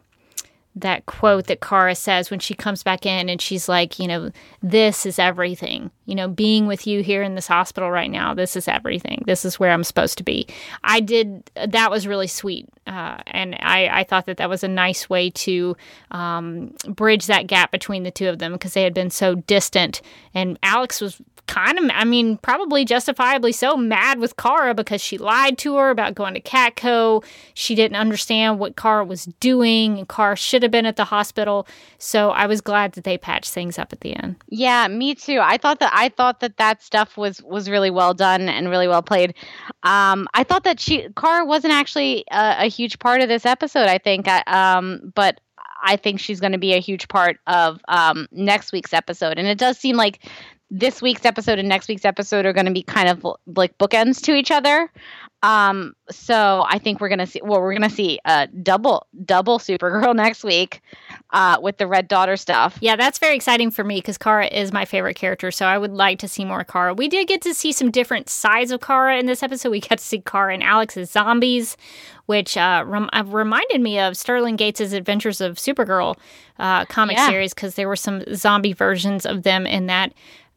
[0.76, 4.30] that quote that Kara says when she comes back in and she's like, you know,
[4.62, 5.90] this is everything.
[6.04, 9.24] You know, being with you here in this hospital right now, this is everything.
[9.26, 10.46] This is where I'm supposed to be.
[10.84, 12.68] I did, that was really sweet.
[12.86, 15.76] Uh, and I, I thought that that was a nice way to
[16.10, 20.02] um, bridge that gap between the two of them because they had been so distant.
[20.34, 25.18] And Alex was kind of, I mean, probably justifiably so mad with Kara because she
[25.18, 27.24] lied to her about going to Catco.
[27.54, 31.66] She didn't understand what Kara was doing, and Kara should have been at the hospital.
[31.98, 34.36] So I was glad that they patched things up at the end.
[34.48, 35.40] Yeah, me too.
[35.42, 38.88] I thought that I thought that that stuff was was really well done and really
[38.88, 39.34] well played.
[39.82, 43.86] Um, I thought that she Kara wasn't actually a, a huge part of this episode.
[43.86, 45.40] I think, I, um, but
[45.82, 49.38] I think she's going to be a huge part of um, next week's episode.
[49.38, 50.26] And it does seem like
[50.70, 54.20] this week's episode and next week's episode are going to be kind of like bookends
[54.22, 54.90] to each other.
[55.42, 57.40] Um, so I think we're gonna see.
[57.42, 60.80] Well, we're gonna see a double double Supergirl next week
[61.30, 62.78] uh, with the Red Daughter stuff.
[62.80, 65.50] Yeah, that's very exciting for me because Kara is my favorite character.
[65.50, 66.94] So I would like to see more Kara.
[66.94, 69.70] We did get to see some different sides of Kara in this episode.
[69.70, 71.76] We got to see Kara and Alex's zombies,
[72.24, 76.16] which uh, rem- uh, reminded me of Sterling Gates' Adventures of Supergirl
[76.58, 77.28] uh, comic yeah.
[77.28, 80.12] series because there were some zombie versions of them in that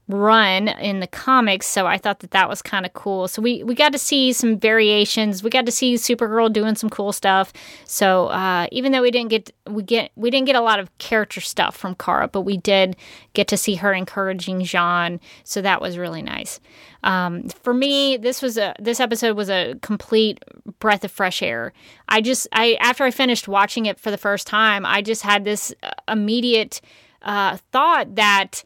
[0.09, 3.27] run in the comics so i thought that that was kind of cool.
[3.27, 5.43] So we we got to see some variations.
[5.43, 7.53] We got to see supergirl doing some cool stuff.
[7.85, 10.95] So uh, even though we didn't get we get we didn't get a lot of
[10.97, 12.95] character stuff from kara but we did
[13.33, 16.59] get to see her encouraging J'onn so that was really nice.
[17.03, 20.43] Um, for me this was a this episode was a complete
[20.79, 21.73] breath of fresh air.
[22.07, 25.45] I just i after i finished watching it for the first time i just had
[25.45, 26.81] this uh, immediate
[27.21, 28.63] uh, thought that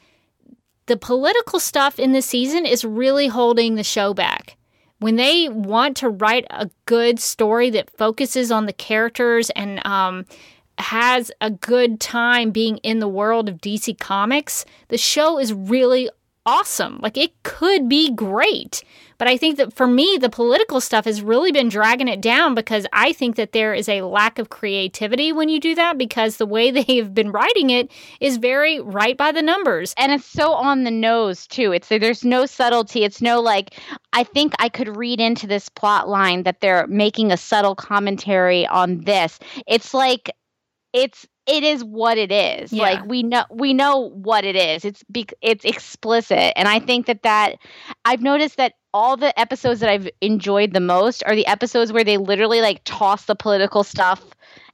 [0.85, 4.57] the political stuff in this season is really holding the show back.
[4.99, 10.25] When they want to write a good story that focuses on the characters and um,
[10.77, 16.09] has a good time being in the world of DC Comics, the show is really
[16.45, 16.99] awesome.
[17.01, 18.83] Like it could be great.
[19.17, 22.55] But I think that for me, the political stuff has really been dragging it down
[22.55, 26.37] because I think that there is a lack of creativity when you do that because
[26.37, 29.93] the way they have been writing it is very right by the numbers.
[29.97, 31.71] And it's so on the nose, too.
[31.71, 33.03] It's there's no subtlety.
[33.03, 33.79] It's no like,
[34.11, 38.67] I think I could read into this plot line that they're making a subtle commentary
[38.67, 39.39] on this.
[39.67, 40.29] It's like,
[40.91, 42.71] it's it is what it is.
[42.71, 42.83] Yeah.
[42.83, 44.85] like we know we know what it is.
[44.85, 46.53] It's be, it's explicit.
[46.55, 47.55] And i think that that
[48.05, 52.03] i've noticed that all the episodes that i've enjoyed the most are the episodes where
[52.03, 54.23] they literally like toss the political stuff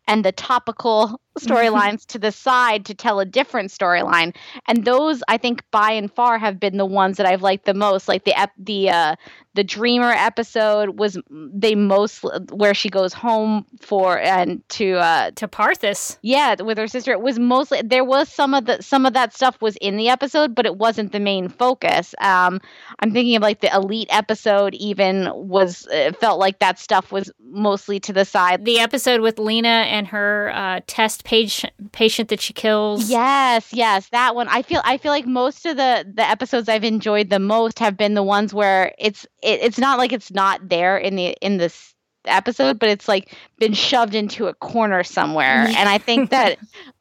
[0.09, 4.35] and the topical storylines to the side to tell a different storyline.
[4.67, 7.73] And those i think by and far have been the ones that i've liked the
[7.73, 8.09] most.
[8.09, 9.15] Like the the uh
[9.55, 15.47] the dreamer episode was they most where she goes home for and to uh to
[15.47, 17.11] parthis yeah with her sister.
[17.11, 20.09] It was mostly there was some of the some of that stuff was in the
[20.09, 22.15] episode but it wasn't the main focus.
[22.19, 22.59] Um
[22.99, 27.31] i'm thinking of like the elite episode even was uh, felt like that stuff was
[27.41, 28.65] mostly to the side.
[28.65, 33.09] The episode with lena and her uh test patient patient that she kills.
[33.09, 34.47] Yes yes that one.
[34.47, 37.97] I feel i feel like most of the the episodes i've enjoyed the most have
[37.97, 41.57] been the ones where it's it, it's not like it's not there in the in
[41.57, 41.93] this
[42.25, 45.65] episode but it's like been shoved into a corner somewhere.
[45.67, 46.59] And i think that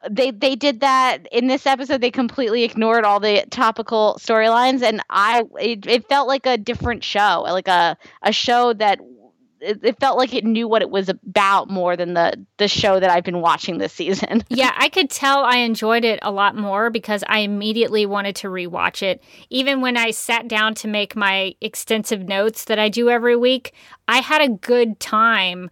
[0.08, 2.00] they they did that in this episode.
[2.00, 7.02] They completely ignored all the topical storylines and i it, it felt like a different
[7.04, 9.00] show like a a show that
[9.60, 12.98] it, it, felt like it knew what it was about more than the the show
[13.00, 14.44] that I've been watching this season.
[14.48, 18.48] yeah, I could tell I enjoyed it a lot more because I immediately wanted to
[18.48, 19.22] rewatch it.
[19.50, 23.74] Even when I sat down to make my extensive notes that I do every week,
[24.06, 25.70] I had a good time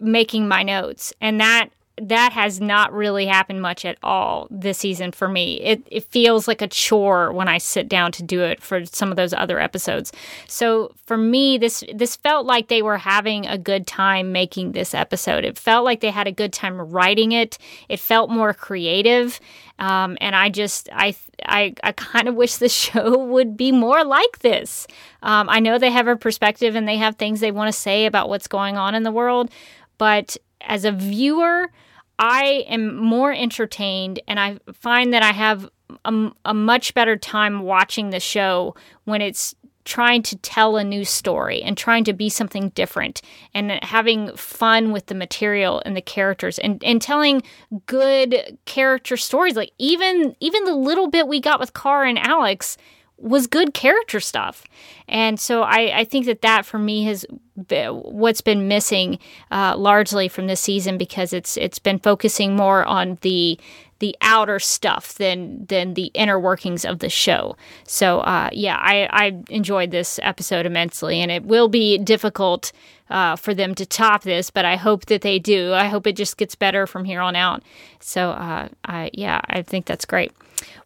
[0.00, 1.12] making my notes.
[1.20, 1.70] And that
[2.08, 5.60] that has not really happened much at all this season for me.
[5.60, 9.10] It, it feels like a chore when I sit down to do it for some
[9.10, 10.10] of those other episodes.
[10.48, 14.94] So for me, this this felt like they were having a good time making this
[14.94, 15.44] episode.
[15.44, 17.56] It felt like they had a good time writing it.
[17.88, 19.38] It felt more creative,
[19.78, 21.14] um, and I just I
[21.46, 24.86] I, I kind of wish the show would be more like this.
[25.22, 28.06] Um, I know they have a perspective and they have things they want to say
[28.06, 29.50] about what's going on in the world,
[29.98, 31.70] but as a viewer,
[32.18, 35.68] I am more entertained and I find that I have
[36.04, 39.54] a, a much better time watching the show when it's
[39.84, 43.20] trying to tell a new story and trying to be something different
[43.52, 47.42] and having fun with the material and the characters and, and telling
[47.86, 49.56] good character stories.
[49.56, 52.76] Like even even the little bit we got with Car and Alex
[53.16, 54.64] was good character stuff.
[55.08, 57.24] And so I, I think that that for me has
[57.54, 59.18] what's been missing
[59.50, 63.58] uh, largely from this season because it's it's been focusing more on the
[63.98, 67.56] the outer stuff than than the inner workings of the show.
[67.86, 72.72] So uh, yeah, I, I enjoyed this episode immensely, and it will be difficult
[73.10, 75.72] uh, for them to top this, but I hope that they do.
[75.72, 77.62] I hope it just gets better from here on out.
[78.00, 80.32] So uh, I yeah, I think that's great.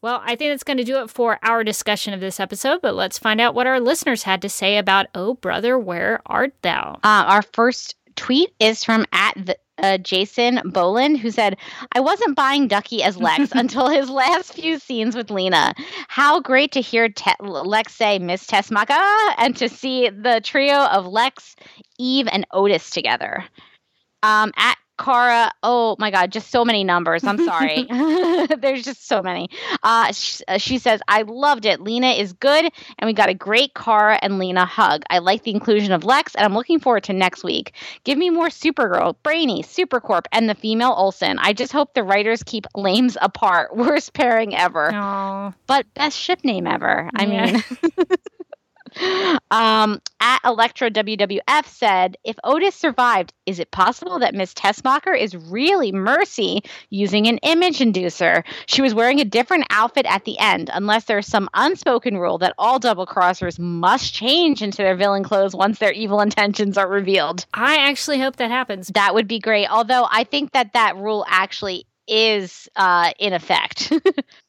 [0.03, 2.95] Well, I think that's going to do it for our discussion of this episode, but
[2.95, 6.99] let's find out what our listeners had to say about Oh Brother, Where Art Thou?
[7.03, 11.57] Uh, our first tweet is from at the uh, Jason Boland, who said,
[11.93, 15.75] I wasn't buying Duckie as Lex until his last few scenes with Lena.
[16.09, 21.07] How great to hear Te- Lex say Miss Tessmacher and to see the trio of
[21.07, 21.57] Lex,
[21.99, 23.45] Eve, and Otis together.
[24.23, 27.25] Um, at Cara, oh my God, just so many numbers.
[27.25, 27.87] I'm sorry.
[28.59, 29.49] There's just so many.
[29.83, 31.81] Uh, she, uh, she, says, I loved it.
[31.81, 35.03] Lena is good, and we got a great Kara and Lena hug.
[35.11, 37.73] I like the inclusion of Lex, and I'm looking forward to next week.
[38.05, 41.39] Give me more Supergirl, Brainy, Supercorp, and the female Olsen.
[41.39, 43.77] I just hope the writers keep Lames apart.
[43.77, 44.93] Worst pairing ever.
[44.93, 45.55] Aww.
[45.67, 47.11] But best ship name ever.
[47.15, 47.63] I mean.
[49.51, 55.37] Um, at Electro WWF said, if Otis survived, is it possible that Miss Tessmacher is
[55.37, 58.45] really Mercy using an image inducer?
[58.67, 62.55] She was wearing a different outfit at the end, unless there's some unspoken rule that
[62.59, 67.47] all double crossers must change into their villain clothes once their evil intentions are revealed.
[67.55, 68.89] I actually hope that happens.
[68.89, 69.69] That would be great.
[69.69, 73.93] Although I think that that rule actually is uh, in effect.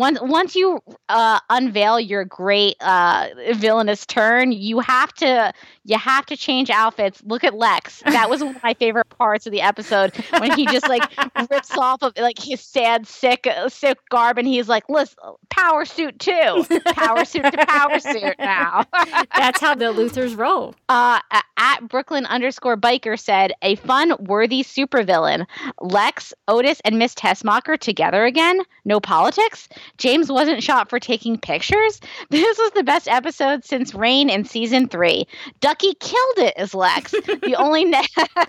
[0.00, 5.52] once once you uh, unveil your great uh, villainous turn, you have to
[5.84, 7.22] you have to change outfits.
[7.24, 8.02] Look at Lex.
[8.06, 11.02] That was one of my favorite parts of the episode when he just like
[11.50, 15.16] rips off of like his sad, sick, uh, sick garb, and he's like, "Listen,
[15.50, 18.84] power suit too, power suit to power suit now."
[19.36, 20.74] That's how the Luthors roll.
[20.88, 21.20] Uh,
[21.58, 25.46] at Brooklyn underscore biker said, "A fun, worthy supervillain.
[25.80, 28.60] Lex, Otis, and Miss Tessmacher together again.
[28.84, 29.68] No politics."
[29.98, 32.00] James wasn't shot for taking pictures.
[32.30, 35.26] This was the best episode since Reign in season three.
[35.60, 37.10] Duckie killed it as Lex.
[37.12, 38.02] the only ne-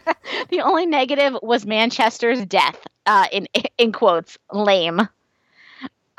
[0.49, 2.77] the only negative was Manchester's death.
[3.05, 5.01] Uh, in in quotes, lame.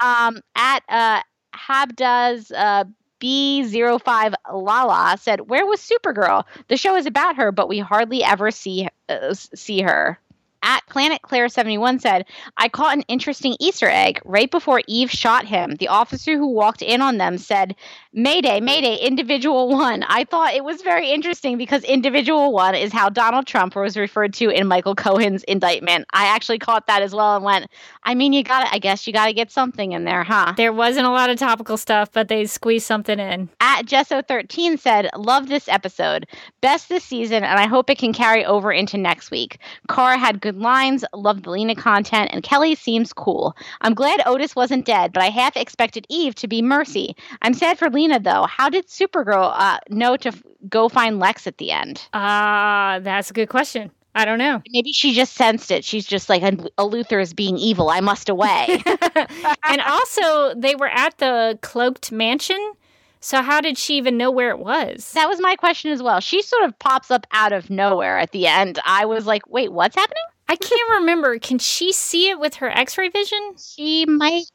[0.00, 1.22] Um, at uh,
[1.54, 2.84] Habdaz uh,
[3.20, 6.44] B05 Lala said, "Where was Supergirl?
[6.68, 10.18] The show is about her, but we hardly ever see uh, see her."
[10.62, 14.20] At Planet Claire 71 said, I caught an interesting Easter egg.
[14.24, 17.74] Right before Eve shot him, the officer who walked in on them said,
[18.14, 20.02] Mayday, Mayday, Individual One.
[20.02, 24.34] I thought it was very interesting because Individual One is how Donald Trump was referred
[24.34, 26.04] to in Michael Cohen's indictment.
[26.12, 27.68] I actually caught that as well and went,
[28.04, 30.52] I mean, you got to, I guess you got to get something in there, huh?
[30.58, 33.48] There wasn't a lot of topical stuff, but they squeezed something in.
[33.60, 36.26] At Jesso13 said, Love this episode.
[36.60, 39.56] Best this season, and I hope it can carry over into next week.
[39.88, 43.56] Kara had good lines, loved the Lena content, and Kelly seems cool.
[43.80, 47.16] I'm glad Otis wasn't dead, but I half expected Eve to be Mercy.
[47.40, 51.20] I'm sad for Lena Selena, though, how did Supergirl uh, know to f- go find
[51.20, 52.02] Lex at the end?
[52.12, 53.92] Ah, uh, that's a good question.
[54.16, 54.60] I don't know.
[54.70, 55.84] Maybe she just sensed it.
[55.84, 56.48] She's just like a,
[56.78, 57.90] a Luthor is being evil.
[57.90, 58.82] I must away.
[59.64, 62.72] and also, they were at the cloaked mansion.
[63.20, 65.12] So how did she even know where it was?
[65.12, 66.18] That was my question as well.
[66.18, 68.80] She sort of pops up out of nowhere at the end.
[68.84, 71.38] I was like, "Wait, what's happening?" I can't remember.
[71.38, 73.54] Can she see it with her X-ray vision?
[73.56, 74.50] She might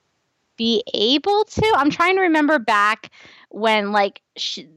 [0.58, 1.74] be able to.
[1.78, 3.10] I'm trying to remember back
[3.50, 4.68] when like she,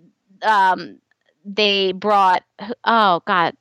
[0.43, 0.99] um
[1.45, 2.43] they brought
[2.85, 3.55] oh god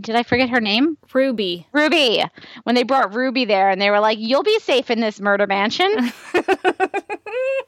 [0.00, 0.98] did I forget her name?
[1.14, 1.66] Ruby.
[1.72, 2.24] Ruby.
[2.64, 5.46] When they brought Ruby there and they were like, You'll be safe in this murder
[5.46, 5.88] mansion.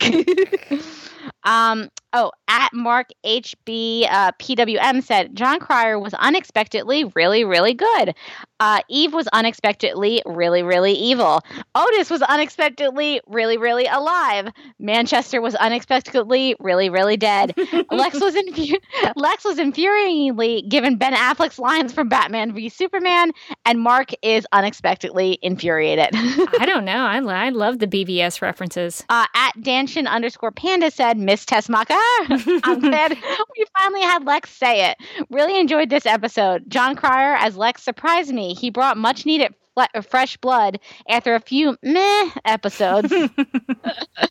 [1.44, 8.14] um, oh, at Mark HB uh, PWM said Jon Cryer was unexpectedly really, really good.
[8.58, 11.40] Uh, Eve was unexpectedly really, really evil.
[11.74, 14.48] Otis was unexpectedly really, really alive.
[14.78, 17.54] Manchester was unexpectedly really, really dead.
[17.90, 18.76] Lex was infu-
[19.16, 23.32] Lex was infuriatingly given Ben Affleck's lines from Batman v Superman,
[23.64, 26.10] and Mark is unexpectedly infuriated.
[26.12, 27.04] I don't know.
[27.04, 29.04] I, I love the BVS references.
[29.08, 31.96] Uh, at Danshin underscore Panda said Miss Tessmacher.
[32.64, 33.16] I'm glad
[33.56, 34.98] we finally had Lex say it.
[35.30, 36.64] Really enjoyed this episode.
[36.68, 39.54] Jon Cryer as Lex surprised me he brought much needed
[40.02, 43.12] fresh blood after a few meh episodes.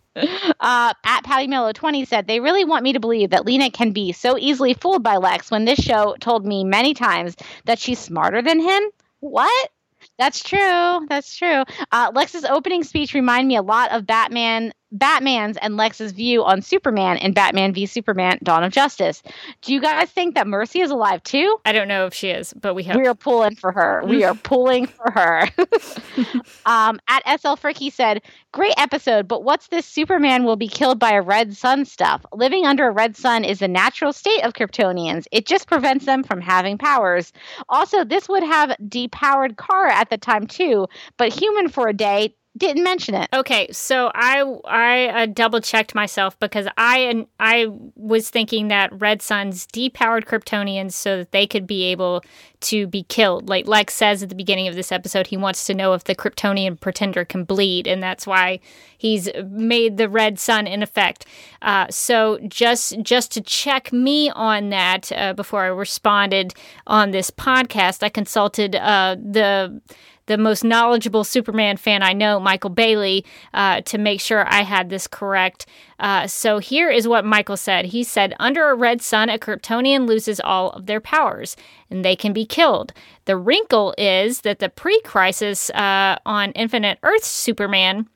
[0.16, 3.70] uh, at at Patty Mello 20 said, They really want me to believe that Lena
[3.70, 7.80] can be so easily fooled by Lex when this show told me many times that
[7.80, 8.84] she's smarter than him.
[9.20, 9.70] What?
[10.18, 11.06] That's true.
[11.10, 11.64] That's true.
[11.92, 16.62] Uh, Lex's opening speech reminded me a lot of Batman Batman's and Lex's view on
[16.62, 19.22] Superman in Batman v Superman: Dawn of Justice.
[19.62, 21.58] Do you guys think that Mercy is alive too?
[21.66, 22.98] I don't know if she is, but we hope.
[22.98, 24.02] We are pulling for her.
[24.06, 25.48] We are pulling for her.
[26.66, 28.22] um, at SL Fricky said,
[28.52, 29.86] "Great episode, but what's this?
[29.86, 32.26] Superman will be killed by a red sun stuff.
[32.34, 35.26] Living under a red sun is the natural state of Kryptonians.
[35.32, 37.32] It just prevents them from having powers.
[37.70, 40.88] Also, this would have depowered Kara at the time too,
[41.18, 43.30] but human for a day." Didn't mention it.
[43.34, 48.92] Okay, so I I uh, double checked myself because I and I was thinking that
[49.00, 52.24] Red Suns depowered Kryptonians so that they could be able
[52.62, 53.48] to be killed.
[53.48, 56.16] Like Lex says at the beginning of this episode, he wants to know if the
[56.16, 58.60] Kryptonian pretender can bleed, and that's why
[58.98, 61.26] he's made the Red Sun in effect.
[61.62, 66.54] Uh, so just just to check me on that uh, before I responded
[66.86, 69.82] on this podcast, I consulted uh, the
[70.30, 74.90] the most knowledgeable Superman fan I know, Michael Bailey, uh, to make sure I had
[74.90, 75.66] this correct.
[76.00, 77.86] Uh, so here is what Michael said.
[77.86, 81.58] He said, Under a red sun, a Kryptonian loses all of their powers
[81.90, 82.94] and they can be killed.
[83.26, 88.08] The wrinkle is that the pre crisis uh, on Infinite Earth Superman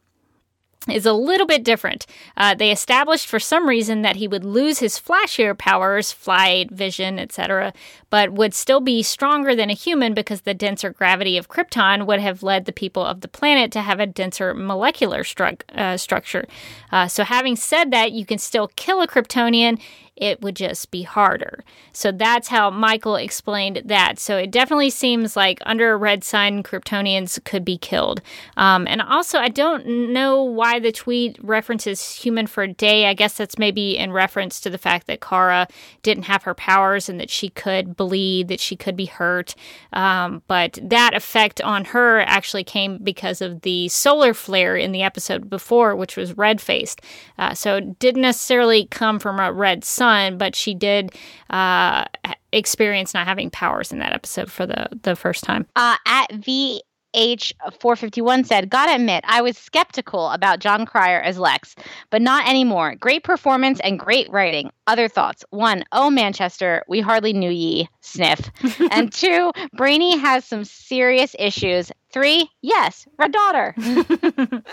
[0.91, 2.05] is a little bit different.
[2.35, 7.19] Uh, they established for some reason that he would lose his flashier powers, flight, vision,
[7.19, 7.73] etc.,
[8.09, 12.19] but would still be stronger than a human because the denser gravity of Krypton would
[12.19, 16.45] have led the people of the planet to have a denser molecular stru- uh, structure.
[16.91, 19.79] Uh, so, having said that, you can still kill a Kryptonian
[20.15, 21.63] it would just be harder.
[21.91, 24.19] So that's how Michael explained that.
[24.19, 28.21] So it definitely seems like under a red sun, Kryptonians could be killed.
[28.55, 33.07] Um, and also, I don't know why the tweet references human for a day.
[33.07, 35.67] I guess that's maybe in reference to the fact that Kara
[36.03, 39.55] didn't have her powers and that she could bleed, that she could be hurt.
[39.93, 45.01] Um, but that effect on her actually came because of the solar flare in the
[45.01, 47.01] episode before, which was red faced.
[47.39, 51.11] Uh, so it didn't necessarily come from a red sun son, but she did
[51.49, 52.05] uh,
[52.51, 55.65] experience not having powers in that episode for the, the first time.
[55.75, 56.81] Uh, at V
[57.15, 61.75] H451 said, Gotta admit, I was skeptical about Jon Cryer as Lex,
[62.09, 62.95] but not anymore.
[62.95, 64.71] Great performance and great writing.
[64.87, 65.45] Other thoughts.
[65.51, 67.87] One, oh, Manchester, we hardly knew ye.
[68.01, 68.49] Sniff.
[68.91, 71.91] and two, Brainy has some serious issues.
[72.11, 73.75] Three, yes, red daughter.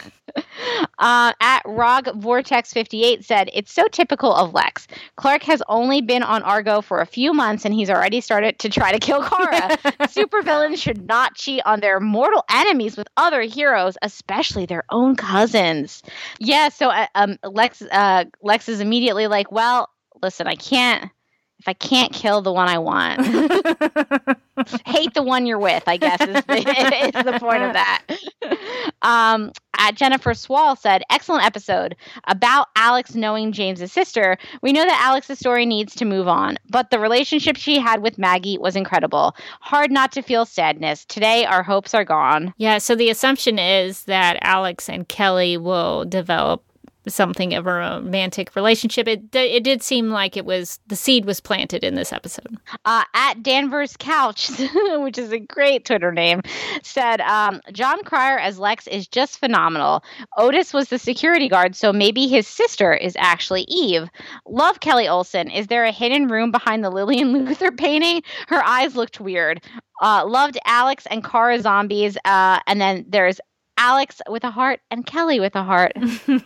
[0.98, 4.86] uh, at Rog Vortex 58 said, It's so typical of Lex.
[5.16, 8.68] Clark has only been on Argo for a few months and he's already started to
[8.68, 9.76] try to kill Kara.
[10.08, 16.02] Supervillains should not cheat on their mortal enemies with other heroes, especially their own cousins.
[16.38, 19.88] Yeah, so uh, um, Lex, uh, Lex is immediately like, Well,
[20.22, 21.10] listen, I can't
[21.60, 23.20] if I can't kill the one I want,
[24.86, 28.02] hate the one you're with, I guess is the, is the point of that.
[29.02, 31.96] Um, at Jennifer Swall said, excellent episode
[32.28, 34.38] about Alex knowing James's sister.
[34.62, 38.18] We know that Alex's story needs to move on, but the relationship she had with
[38.18, 39.36] Maggie was incredible.
[39.60, 41.04] Hard not to feel sadness.
[41.04, 42.54] Today, our hopes are gone.
[42.56, 46.64] Yeah, so the assumption is that Alex and Kelly will develop
[47.08, 49.08] something of a romantic relationship.
[49.08, 52.56] It it did seem like it was the seed was planted in this episode.
[52.84, 54.50] Uh, at Danvers Couch,
[54.98, 56.42] which is a great Twitter name,
[56.82, 60.04] said um, Jon Cryer as Lex is just phenomenal.
[60.36, 64.08] Otis was the security guard, so maybe his sister is actually Eve.
[64.46, 65.50] Love Kelly Olsen.
[65.50, 68.22] Is there a hidden room behind the Lillian Luthor painting?
[68.48, 69.62] Her eyes looked weird.
[70.02, 72.16] Uh, loved Alex and Kara zombies.
[72.24, 73.38] Uh, and then there's
[73.80, 75.92] Alex with a heart and Kelly with a heart.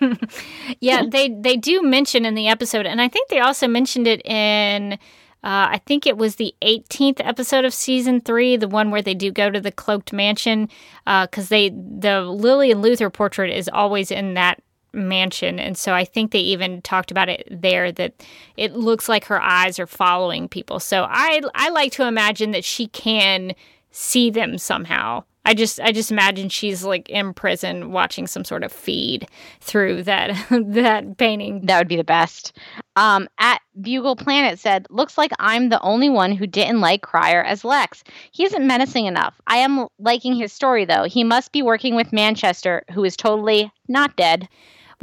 [0.80, 4.24] yeah, they they do mention in the episode, and I think they also mentioned it
[4.24, 4.94] in.
[5.42, 9.12] Uh, I think it was the 18th episode of season three, the one where they
[9.12, 10.70] do go to the cloaked mansion,
[11.04, 14.62] because uh, they the Lillian Luthor portrait is always in that
[14.94, 18.24] mansion, and so I think they even talked about it there that
[18.56, 20.78] it looks like her eyes are following people.
[20.78, 23.54] So I I like to imagine that she can
[23.90, 28.64] see them somehow I just I just imagine she's like in prison watching some sort
[28.64, 29.28] of feed
[29.60, 31.66] through that that painting.
[31.66, 32.56] That would be the best.
[32.96, 37.42] Um, at Bugle Planet said, "Looks like I'm the only one who didn't like Cryer
[37.42, 38.04] as Lex.
[38.30, 39.40] He isn't menacing enough.
[39.46, 41.04] I am liking his story though.
[41.04, 44.48] He must be working with Manchester, who is totally not dead."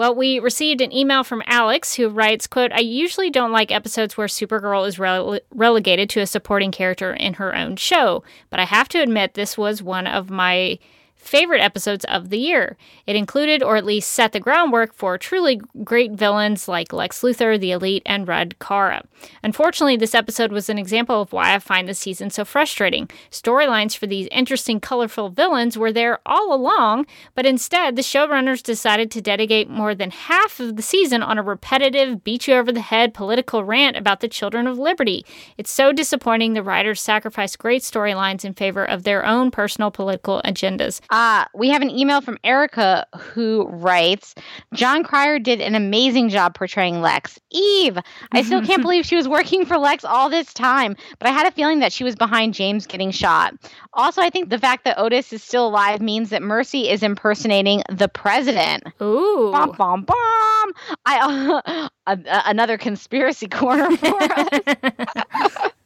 [0.01, 4.17] Well, we received an email from Alex who writes, quote, I usually don't like episodes
[4.17, 8.65] where Supergirl is rele- relegated to a supporting character in her own show, but I
[8.65, 10.79] have to admit this was one of my
[11.22, 12.77] favorite episodes of the year.
[13.06, 17.60] It included, or at least set the groundwork for truly great villains like Lex Luthor,
[17.60, 19.03] the Elite, and Red Kara.
[19.43, 23.10] Unfortunately, this episode was an example of why I find the season so frustrating.
[23.30, 29.11] Storylines for these interesting, colorful villains were there all along, but instead, the showrunners decided
[29.11, 32.81] to dedicate more than half of the season on a repetitive, beat you over the
[32.81, 35.26] head political rant about the Children of Liberty.
[35.57, 40.41] It's so disappointing the writers sacrificed great storylines in favor of their own personal political
[40.43, 40.99] agendas.
[41.11, 44.33] Uh, we have an email from Erica who writes
[44.73, 47.38] Jon Cryer did an amazing job portraying Lex.
[47.51, 47.97] Eve,
[48.31, 51.45] I still can't believe she was working for Lex all this time, but I had
[51.45, 53.53] a feeling that she was behind James getting shot.
[53.93, 57.83] Also, I think the fact that Otis is still alive means that Mercy is impersonating
[57.89, 58.83] the president.
[59.01, 59.51] Ooh.
[59.51, 60.71] Bom, bom, bom.
[61.05, 62.15] I, uh,
[62.45, 65.71] another conspiracy corner for us.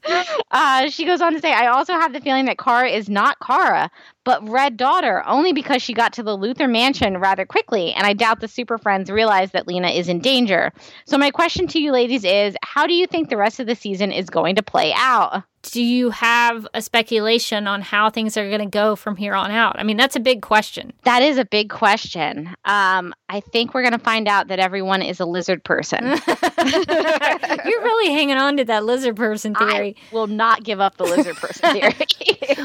[0.51, 3.37] Uh, she goes on to say, I also have the feeling that Kara is not
[3.39, 3.89] Kara,
[4.25, 8.13] but Red Daughter, only because she got to the Luthor mansion rather quickly, and I
[8.13, 10.73] doubt the Super Friends realize that Lena is in danger.
[11.05, 13.75] So, my question to you ladies is how do you think the rest of the
[13.75, 15.43] season is going to play out?
[15.71, 19.49] Do you have a speculation on how things are going to go from here on
[19.49, 19.79] out?
[19.79, 20.93] I mean, that's a big question.
[21.03, 22.55] That is a big question.
[22.65, 26.03] Um, I think we're going to find out that everyone is a lizard person.
[26.27, 29.95] You're really hanging on to that lizard person theory.
[30.11, 31.95] I will not give up the lizard person theory.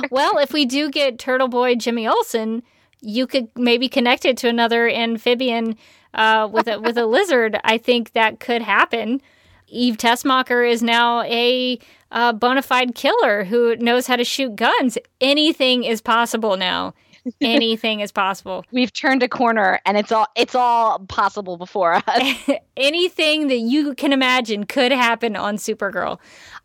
[0.11, 2.63] well, if we do get Turtle Boy Jimmy Olsen,
[3.01, 5.77] you could maybe connect it to another amphibian
[6.15, 7.59] uh, with a with a lizard.
[7.65, 9.21] I think that could happen.
[9.69, 11.79] Eve Tessmacher is now a
[12.11, 14.99] uh, bona fide killer who knows how to shoot guns.
[15.21, 16.95] Anything is possible now.
[17.41, 18.65] Anything is possible.
[18.73, 22.51] We've turned a corner, and it's all it's all possible before us.
[22.77, 26.19] Anything that you can imagine could happen on Supergirl.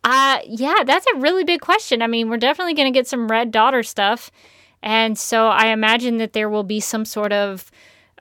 [0.03, 2.01] Uh, yeah, that's a really big question.
[2.01, 4.31] I mean, we're definitely going to get some Red Daughter stuff,
[4.85, 7.71] and so I imagine that there will be some sort of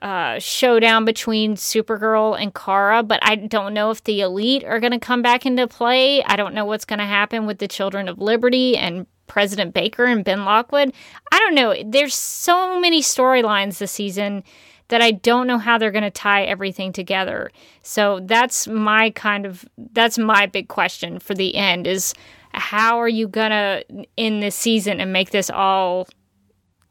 [0.01, 4.91] uh, showdown between Supergirl and Kara, but I don't know if the Elite are going
[4.91, 6.23] to come back into play.
[6.23, 10.05] I don't know what's going to happen with the Children of Liberty and President Baker
[10.05, 10.91] and Ben Lockwood.
[11.31, 11.75] I don't know.
[11.85, 14.43] There's so many storylines this season
[14.87, 17.51] that I don't know how they're going to tie everything together.
[17.81, 22.13] So that's my kind of that's my big question for the end is
[22.53, 23.83] how are you going to
[24.17, 26.07] end this season and make this all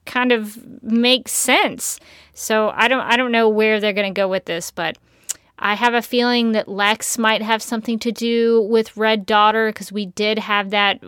[0.06, 1.98] kind of make sense?
[2.32, 4.98] So I don't I don't know where they're going to go with this, but
[5.59, 9.93] I have a feeling that Lex might have something to do with Red Daughter because
[9.93, 11.01] we did have that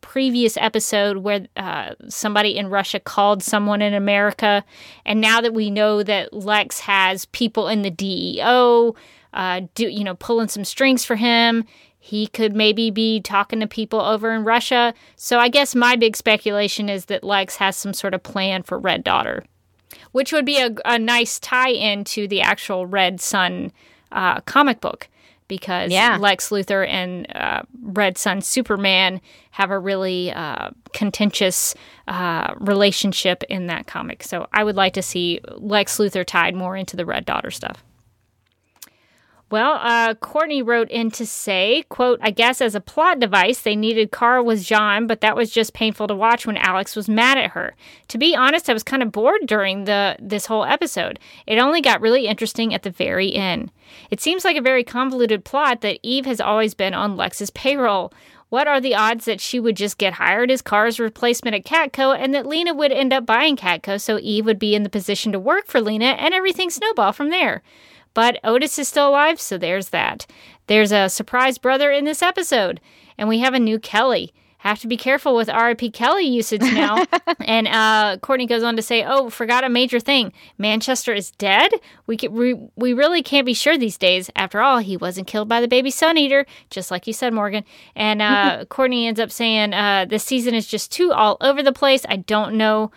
[0.00, 4.64] previous episode where uh, somebody in Russia called someone in America.
[5.06, 8.94] And now that we know that Lex has people in the DEO,
[9.32, 11.64] uh, do you know, pulling some strings for him,
[12.04, 14.92] he could maybe be talking to people over in Russia.
[15.14, 18.78] So I guess my big speculation is that Lex has some sort of plan for
[18.78, 19.44] Red Daughter
[20.12, 23.72] which would be a, a nice tie in to the actual Red Sun
[24.12, 25.08] uh, comic book
[25.48, 26.16] because yeah.
[26.18, 29.20] Lex Luthor and uh, Red Sun Superman
[29.50, 31.74] have a really uh, contentious
[32.08, 34.22] uh, relationship in that comic.
[34.22, 37.84] So I would like to see Lex Luthor tied more into the Red Daughter stuff.
[39.52, 43.76] Well, uh, Courtney wrote in to say, quote, I guess as a plot device, they
[43.76, 47.36] needed Kara with J'onn, but that was just painful to watch when Alex was mad
[47.36, 47.74] at her.
[48.08, 51.20] To be honest, I was kind of bored during the this whole episode.
[51.46, 53.70] It only got really interesting at the very end.
[54.10, 58.10] It seems like a very convoluted plot that Eve has always been on Lex's payroll.
[58.48, 62.18] What are the odds that she would just get hired as Kara's replacement at Catco
[62.18, 65.30] and that Lena would end up buying Catco so Eve would be in the position
[65.32, 67.62] to work for Lena and everything snowball from there?
[68.14, 70.26] But Otis is still alive, so there's that.
[70.66, 72.80] There's a surprise brother in this episode,
[73.18, 74.32] and we have a new Kelly.
[74.62, 77.04] Have to be careful with RIP Kelly usage now.
[77.40, 80.32] and uh, Courtney goes on to say, "Oh, forgot a major thing.
[80.56, 81.72] Manchester is dead.
[82.06, 84.30] We, can, we we really can't be sure these days.
[84.36, 87.64] After all, he wasn't killed by the baby sun eater, just like you said, Morgan."
[87.96, 91.72] And uh, Courtney ends up saying, uh, "This season is just too all over the
[91.72, 92.06] place.
[92.08, 92.92] I don't know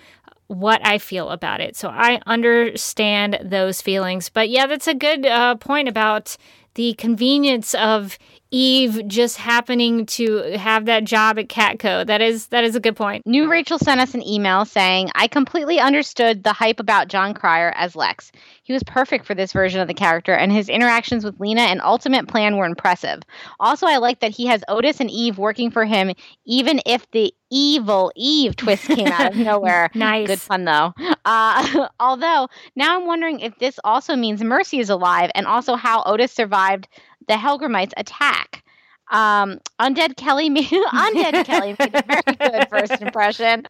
[0.47, 1.75] what I feel about it.
[1.75, 4.29] So I understand those feelings.
[4.29, 6.37] But yeah, that's a good uh, point about
[6.75, 8.17] the convenience of
[8.55, 12.07] Eve just happening to have that job at Catco.
[12.07, 13.27] That is that is a good point.
[13.27, 17.73] New Rachel sent us an email saying, "I completely understood the hype about Jon Cryer
[17.75, 18.31] as Lex.
[18.63, 21.81] He was perfect for this version of the character, and his interactions with Lena and
[21.81, 23.23] Ultimate Plan were impressive.
[23.59, 26.13] Also, I like that he has Otis and Eve working for him,
[26.45, 29.89] even if the evil Eve twist came out of nowhere.
[29.93, 30.93] nice, good fun though.
[31.25, 36.03] Uh, although now I'm wondering if this also means Mercy is alive, and also how
[36.05, 36.87] Otis survived."
[37.27, 38.63] The Hellgrammite's attack.
[39.11, 43.67] Um, Undead Kelly made Undead Kelly made a very good first impression.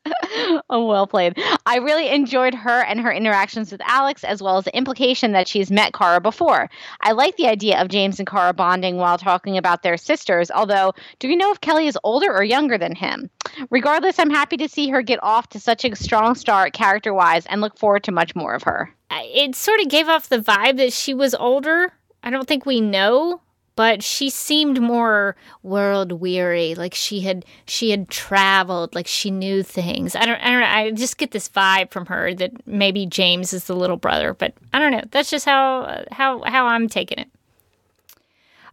[0.69, 1.37] oh, well played.
[1.65, 5.47] I really enjoyed her and her interactions with Alex, as well as the implication that
[5.47, 6.69] she's met Kara before.
[7.01, 10.49] I like the idea of James and Kara bonding while talking about their sisters.
[10.51, 13.29] Although, do we know if Kelly is older or younger than him?
[13.69, 17.61] Regardless, I'm happy to see her get off to such a strong start character-wise, and
[17.61, 18.93] look forward to much more of her.
[19.11, 21.91] It sort of gave off the vibe that she was older.
[22.23, 23.41] I don't think we know
[23.75, 29.63] but she seemed more world weary like she had she had traveled like she knew
[29.63, 33.05] things i don't i don't know i just get this vibe from her that maybe
[33.05, 36.87] james is the little brother but i don't know that's just how how how i'm
[36.87, 37.29] taking it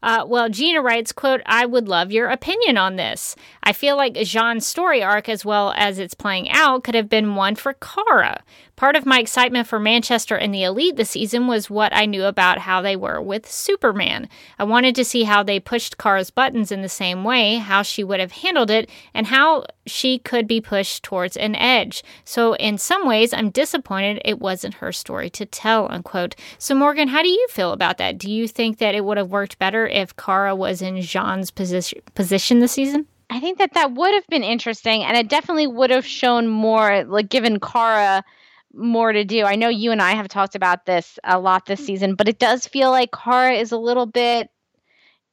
[0.02, 3.36] uh, well, Gina writes, quote, I would love your opinion on this.
[3.62, 7.36] I feel like J'onn's story arc, as well as it's playing out, could have been
[7.36, 8.42] one for Kara.
[8.82, 12.24] Part of my excitement for Manchester and the Elite this season was what I knew
[12.24, 14.28] about how they were with Superman.
[14.58, 18.02] I wanted to see how they pushed Kara's buttons in the same way, how she
[18.02, 22.02] would have handled it, and how she could be pushed towards an edge.
[22.24, 26.34] So, in some ways, I'm disappointed it wasn't her story to tell, unquote.
[26.58, 28.18] So, Morgan, how do you feel about that?
[28.18, 32.00] Do you think that it would have worked better if Kara was in J'onn's position,
[32.16, 33.06] position this season?
[33.30, 37.04] I think that that would have been interesting, and it definitely would have shown more,
[37.04, 38.24] like, given Kara
[38.74, 39.44] more to do.
[39.44, 42.38] I know you and I have talked about this a lot this season, but it
[42.38, 44.50] does feel like Kara is a little bit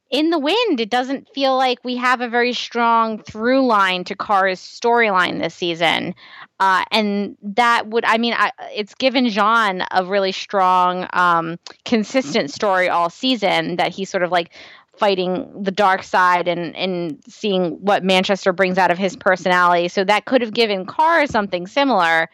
[0.10, 0.80] in the wind.
[0.80, 5.54] It doesn't feel like we have a very strong through line to Kara's storyline this
[5.54, 6.16] season.
[6.60, 12.52] Uh, and that would, I mean, I, it's given J'onn a really strong, um, consistent
[12.52, 14.52] story all season that he's sort of like
[14.98, 19.88] fighting the dark side and, and seeing what Manchester brings out of his personality.
[19.88, 22.30] So that could have given Kara something similar.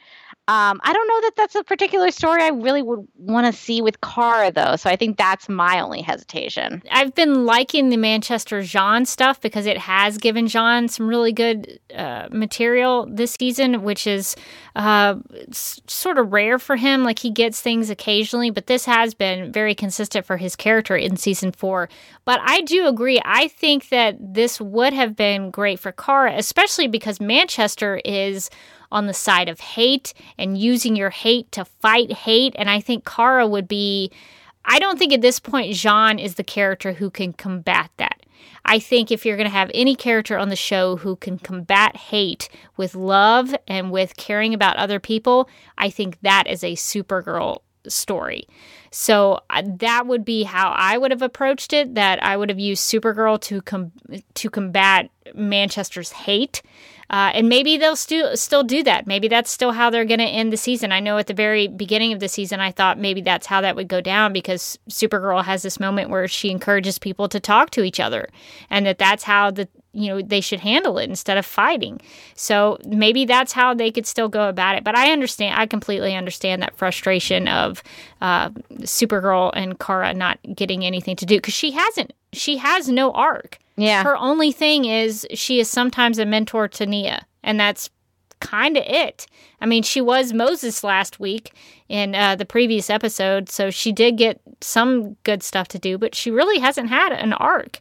[0.47, 3.81] Um, I don't know that that's a particular story I really would want to see
[3.81, 4.75] with Kara, though.
[4.75, 6.83] So I think that's my only hesitation.
[6.91, 11.79] I've been liking the Manchester J'onn stuff because it has given J'onn some really good
[11.95, 14.35] uh, material this season, which is
[14.75, 15.15] uh,
[15.51, 17.03] sort of rare for him.
[17.03, 21.17] Like he gets things occasionally, but this has been very consistent for his character in
[21.17, 21.89] season four.
[22.23, 23.19] But I do agree.
[23.25, 28.51] I think that this would have been great for Kara, especially because Manchester is
[28.95, 32.55] on the side of hate and using your hate to fight hate.
[32.57, 34.09] And I think Kara would be,
[34.63, 38.25] I don't think at this point J'onn is the character who can combat that.
[38.63, 41.97] I think if you're going to have any character on the show who can combat
[41.97, 42.47] hate
[42.77, 48.47] with love and with caring about other people, I think that is a Supergirl story.
[48.97, 51.95] So uh, that would be how I would have approached it.
[51.95, 53.91] That I would have used Supergirl to com-
[54.35, 56.61] to combat Manchester's hate
[57.09, 59.05] uh, and maybe they'll still still do that.
[59.05, 60.91] Maybe that's still how they're going to end the season.
[60.91, 63.75] I know at the very beginning of the season, I thought maybe that's how that
[63.75, 67.83] would go down because Supergirl has this moment where she encourages people to talk to
[67.83, 68.29] each other,
[68.69, 72.01] and that that's how the you know they should handle it instead of fighting.
[72.35, 74.83] So maybe that's how they could still go about it.
[74.83, 75.59] But I understand.
[75.59, 77.81] I completely understand that frustration of
[78.21, 78.49] uh,
[78.81, 82.13] Supergirl and Kara not getting anything to do because she hasn't.
[82.33, 83.57] She has no arc.
[83.77, 84.03] Yeah.
[84.03, 87.89] Her only thing is she is sometimes a mentor to Nia, and that's
[88.39, 89.25] kind of it.
[89.61, 91.53] I mean, she was Moses last week
[91.89, 96.15] in uh, the previous episode, so she did get some good stuff to do, but
[96.15, 97.79] she really hasn't had an arc.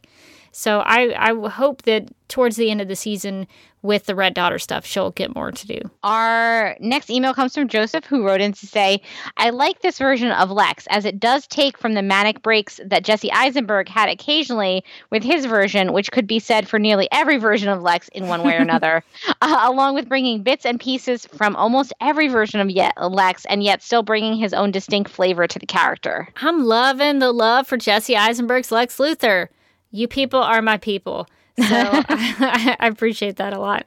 [0.57, 3.45] So I, I hope that towards the end of the season
[3.81, 5.81] with the Red Daughter stuff, she'll get more to do.
[6.01, 9.01] Our next email comes from Joseph, who wrote in to say,
[9.35, 13.03] I like this version of Lex, as it does take from the manic breaks that
[13.03, 17.67] Jesse Eisenberg had occasionally with his version, which could be said for nearly every version
[17.67, 19.03] of Lex in one way or another,
[19.41, 23.61] uh, along with bringing bits and pieces from almost every version of yet Lex, and
[23.61, 26.29] yet still bringing his own distinct flavor to the character.
[26.37, 29.49] I'm loving the love for Jesse Eisenberg's Lex Luthor.
[29.95, 31.27] You people are my people.
[31.57, 33.85] So I, I, appreciate that a lot.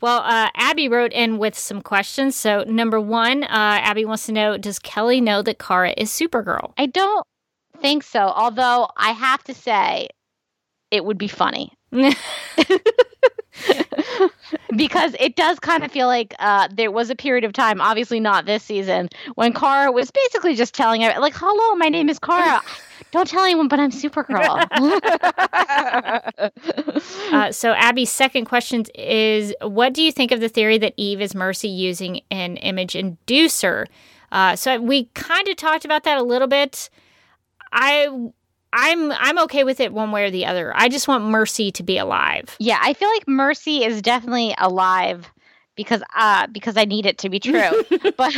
[0.00, 2.34] Well, uh, Abby wrote in with some questions.
[2.34, 6.72] So, number one, uh, Abby wants to know Does Kelly know that Kara is Supergirl?
[6.76, 7.24] I don't
[7.80, 8.32] think so.
[8.34, 10.08] Although I have to say,
[10.90, 11.72] it would be funny.
[14.76, 18.18] because it does kind of feel like uh, there was a period of time, obviously
[18.18, 22.18] not this season, when Kara was basically just telling her, like, "Hello, my name is
[22.18, 22.60] Kara.
[23.14, 24.66] Don't tell anyone, but I'm Supergirl."
[27.32, 31.20] uh, so, Abby's second question is, "What do you think of the theory that Eve
[31.20, 33.86] is Mercy using an image inducer?"
[34.32, 36.90] Uh, so, we kind of talked about that a little bit.
[37.70, 38.08] I
[38.72, 40.72] I'm I'm okay with it one way or the other.
[40.74, 42.56] I just want Mercy to be alive.
[42.58, 45.30] Yeah, I feel like Mercy is definitely alive
[45.76, 47.52] because uh because I need it to be true.
[47.90, 48.34] but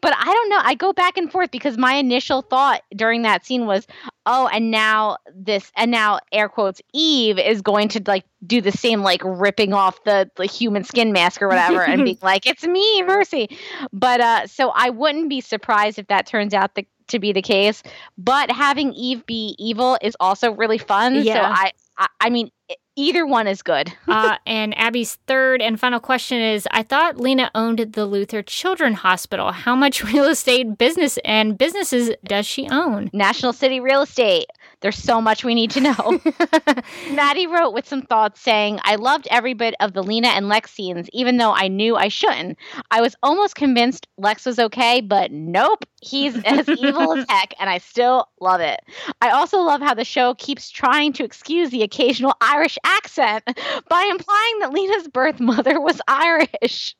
[0.00, 0.60] but I don't know.
[0.62, 3.86] I go back and forth because my initial thought during that scene was,
[4.26, 8.72] oh, and now this and now air quotes Eve is going to like do the
[8.72, 12.64] same like ripping off the the human skin mask or whatever and being like, it's
[12.64, 13.48] me, Mercy.
[13.92, 17.42] But uh so I wouldn't be surprised if that turns out the to be the
[17.42, 17.82] case.
[18.16, 21.22] But having Eve be evil is also really fun.
[21.22, 21.34] Yeah.
[21.34, 22.50] So I, I, I mean,
[22.96, 23.92] either one is good.
[24.08, 28.94] uh, and Abby's third and final question is I thought Lena owned the Luthor Children
[28.94, 29.52] Hospital.
[29.52, 33.10] How much real estate business and businesses does she own?
[33.12, 34.46] National City Real Estate.
[34.84, 36.20] There's so much we need to know.
[37.10, 40.72] Maddie wrote with some thoughts saying, I loved every bit of the Lena and Lex
[40.72, 42.58] scenes, even though I knew I shouldn't.
[42.90, 47.70] I was almost convinced Lex was okay, but nope, he's as evil as heck, and
[47.70, 48.80] I still love it.
[49.22, 53.42] I also love how the show keeps trying to excuse the occasional Irish accent
[53.88, 56.94] by implying that Lena's birth mother was Irish.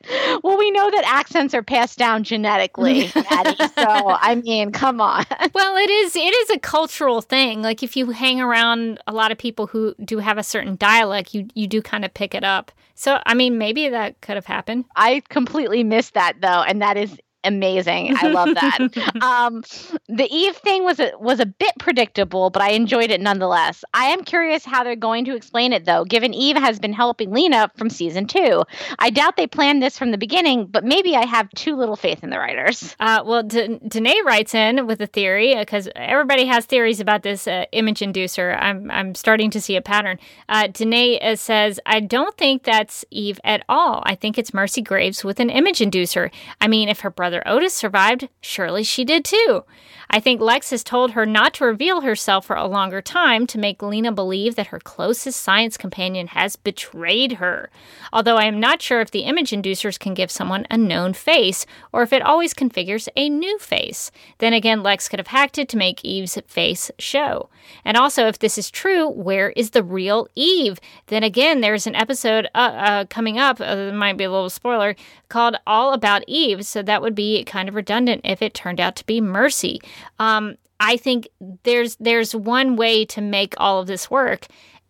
[0.42, 3.56] Well, we know that accents are passed down genetically, Maddie.
[3.56, 5.24] So, I mean, come on.
[5.54, 7.62] Well, it is it is a cultural thing.
[7.62, 11.34] Like if you hang around a lot of people who do have a certain dialect,
[11.34, 12.72] you you do kind of pick it up.
[12.94, 14.84] So, I mean, maybe that could have happened.
[14.96, 18.16] I completely missed that though, and that is amazing.
[18.16, 19.22] I love that.
[19.22, 19.62] um,
[20.08, 23.84] the Eve thing was a, was a bit predictable, but I enjoyed it nonetheless.
[23.94, 27.30] I am curious how they're going to explain it though, given Eve has been helping
[27.30, 28.64] Lena from season two.
[28.98, 32.22] I doubt they planned this from the beginning, but maybe I have too little faith
[32.22, 32.96] in the writers.
[33.00, 37.46] Uh, well, D- Danae writes in with a theory because everybody has theories about this
[37.46, 38.56] uh, image inducer.
[38.60, 40.18] I'm I'm starting to see a pattern.
[40.48, 44.02] Uh, Danae uh, says, "I don't think that's Eve at all.
[44.04, 46.30] I think it's Mercy Graves with an image inducer.
[46.60, 49.64] I mean, if her brother Otis survived, surely she did too.
[50.14, 53.58] I think Lex has told her not to reveal herself for a longer time to
[53.58, 57.68] make Lena believe that her closest science companion has betrayed her.
[58.12, 61.66] Although I am not sure if the image inducers can give someone a known face
[61.90, 64.12] or if it always configures a new face.
[64.38, 67.48] Then again, Lex could have hacked it to make Eve's face show.
[67.84, 70.78] And also, if this is true, where is the real Eve?
[71.08, 74.94] Then again, there's an episode uh, uh, coming up, uh, might be a little spoiler,
[75.28, 78.94] called All About Eve, so that would be kind of redundant if it turned out
[78.96, 79.80] to be Mercy.
[80.18, 81.28] Um, I think
[81.62, 84.46] there's there's one way to make all of this work,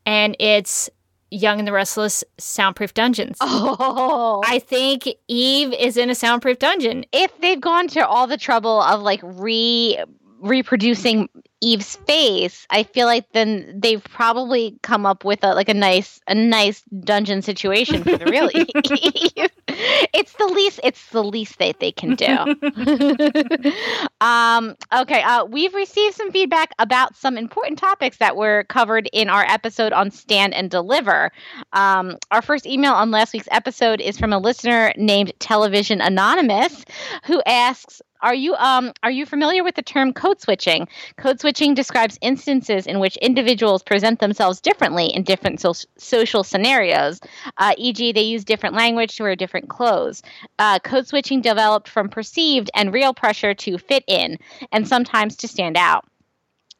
[0.07, 0.89] and it's
[1.31, 3.37] Young and the Restless soundproof dungeons.
[3.41, 7.05] Oh, I think Eve is in a soundproof dungeon.
[7.13, 9.99] if they've gone to all the trouble of like re
[10.41, 11.29] reproducing
[11.65, 16.21] Eve's face, I feel like then they've probably come up with a like a nice
[16.29, 19.51] a nice dungeon situation for the real Eve.
[20.13, 22.27] It's the least it's the least that they can do.
[24.21, 29.29] um okay, uh we've received some feedback about some important topics that were covered in
[29.29, 31.33] our episode on Stand and Deliver.
[31.73, 36.85] Um our first email on last week's episode is from a listener named Television Anonymous
[37.25, 40.89] who asks are you um are you familiar with the term code switching?
[41.19, 47.21] Code switching describes instances in which individuals present themselves differently in different so- social scenarios.
[47.59, 50.23] Uh, e.g., they use different language to wear different clothes.
[50.59, 54.37] Uh, code switching developed from perceived and real pressure to fit in,
[54.73, 56.05] and sometimes to stand out.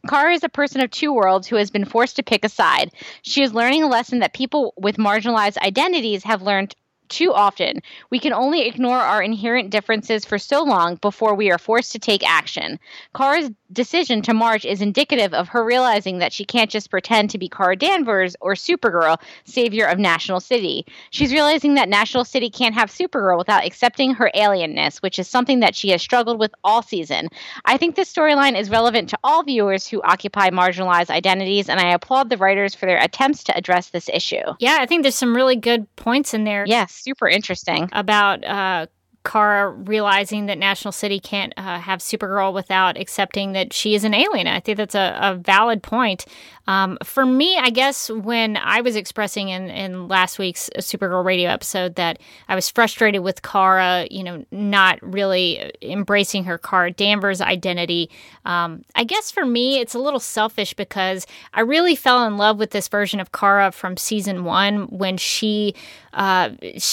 [0.09, 2.91] Kara is a person of two worlds who has been forced to pick a side.
[3.23, 6.75] She is learning a lesson that people with marginalized identities have learned
[7.15, 7.81] too often.
[8.11, 11.99] We can only ignore our inherent differences for so long before we are forced to
[12.01, 12.81] take action.
[13.15, 17.39] Kara's decision to march is indicative of her realizing that she can't just pretend to
[17.39, 20.87] be Kara Danvers or Supergirl, savior of National City.
[21.11, 25.61] She's realizing that National City can't have Supergirl without accepting her alienness, which is something
[25.61, 27.29] that she has struggled with all season.
[27.65, 31.93] I think this storyline is relevant to all viewers who occupy marginalized identities, and I
[31.93, 34.45] applaud the writers for their attempts to address this issue.
[34.59, 36.65] Yeah, I think there's some really good points in there.
[36.67, 37.89] Yes, super interesting.
[37.93, 38.87] about uh,
[39.25, 44.13] Kara realizing that National City can't uh, have Supergirl without accepting that she is an
[44.13, 44.47] alien.
[44.47, 46.27] I think that's a, a valid point.
[46.67, 51.51] Um, for me, I guess when I was expressing in, in last week's Supergirl radio
[51.51, 52.19] episode that
[52.49, 58.11] I was frustrated with Kara, you know, not really embracing her Kara Danvers identity.
[58.45, 62.59] Um, I guess for me, it's a little selfish because I really fell in love
[62.59, 65.75] with this version of Kara from season one when she
[66.15, 66.51] uh,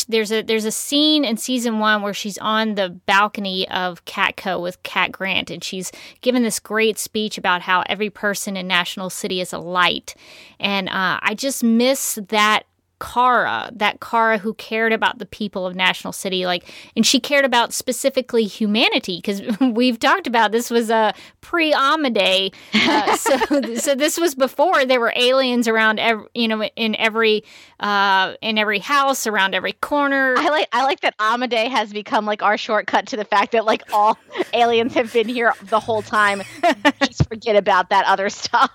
[0.09, 4.61] there's a there's a scene in season one where she's on the balcony of Catco
[4.61, 5.91] with Cat Grant, and she's
[6.21, 10.15] given this great speech about how every person in National City is a light,
[10.59, 12.63] and uh, I just miss that
[13.01, 17.43] Kara, that Kara who cared about the people of National City, like, and she cared
[17.43, 23.37] about specifically humanity because we've talked about this was a pre Amade, uh, so
[23.75, 27.43] so this was before there were aliens around, every, you know, in every
[27.79, 30.35] uh, in every house, around every corner.
[30.37, 33.65] I like I like that Amade has become like our shortcut to the fact that
[33.65, 34.17] like all
[34.53, 36.43] aliens have been here the whole time.
[37.03, 38.71] Just forget about that other stuff.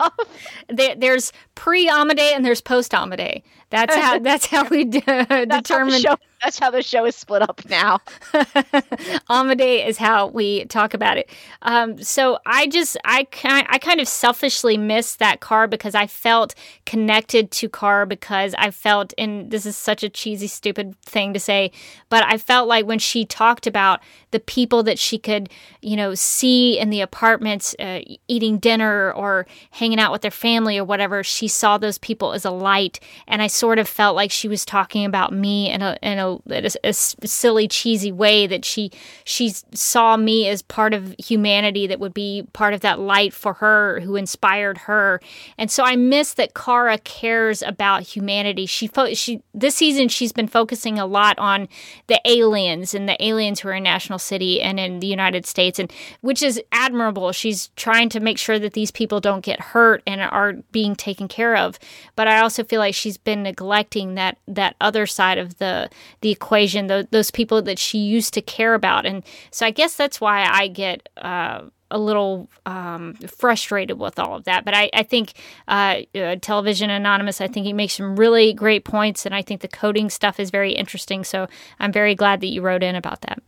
[0.68, 3.42] There, there's pre Amade and there's post Amade.
[3.70, 6.02] That's how that's how we d- determine.
[6.42, 8.00] That's how the show is split up now.
[9.28, 11.30] Amade is how we talk about it.
[11.62, 16.54] Um, so I just I I kind of selfishly missed that car because I felt
[16.84, 21.40] connected to car because I felt and this is such a cheesy stupid thing to
[21.40, 21.72] say,
[22.10, 24.00] but I felt like when she talked about
[24.30, 25.48] the people that she could
[25.80, 30.76] you know see in the apartments uh, eating dinner or hanging out with their family
[30.76, 34.30] or whatever, she saw those people as a light, and I sort of felt like
[34.30, 38.64] she was talking about me in a in a a, a, silly, cheesy way that
[38.64, 38.90] she
[39.24, 43.54] she saw me as part of humanity that would be part of that light for
[43.54, 45.20] her who inspired her.
[45.58, 48.66] And so I miss that Kara cares about humanity.
[48.66, 51.68] She fo- she this season she's been focusing a lot on
[52.06, 55.78] the aliens and the aliens who are in National City and in the United States,
[55.78, 57.32] and which is admirable.
[57.32, 61.28] She's trying to make sure that these people don't get hurt and are being taken
[61.28, 61.78] care of.
[62.14, 65.88] But I also feel like she's been neglecting that that other side of the
[66.26, 69.06] the equation, the, those people that she used to care about.
[69.06, 69.22] And
[69.52, 74.42] so I guess that's why I get uh, a little um, frustrated with all of
[74.42, 74.64] that.
[74.64, 75.34] But I, I think
[75.68, 79.24] uh, uh, Television Anonymous, I think he makes some really great points.
[79.24, 81.22] And I think the coding stuff is very interesting.
[81.22, 81.46] So
[81.78, 83.40] I'm very glad that you wrote in about that.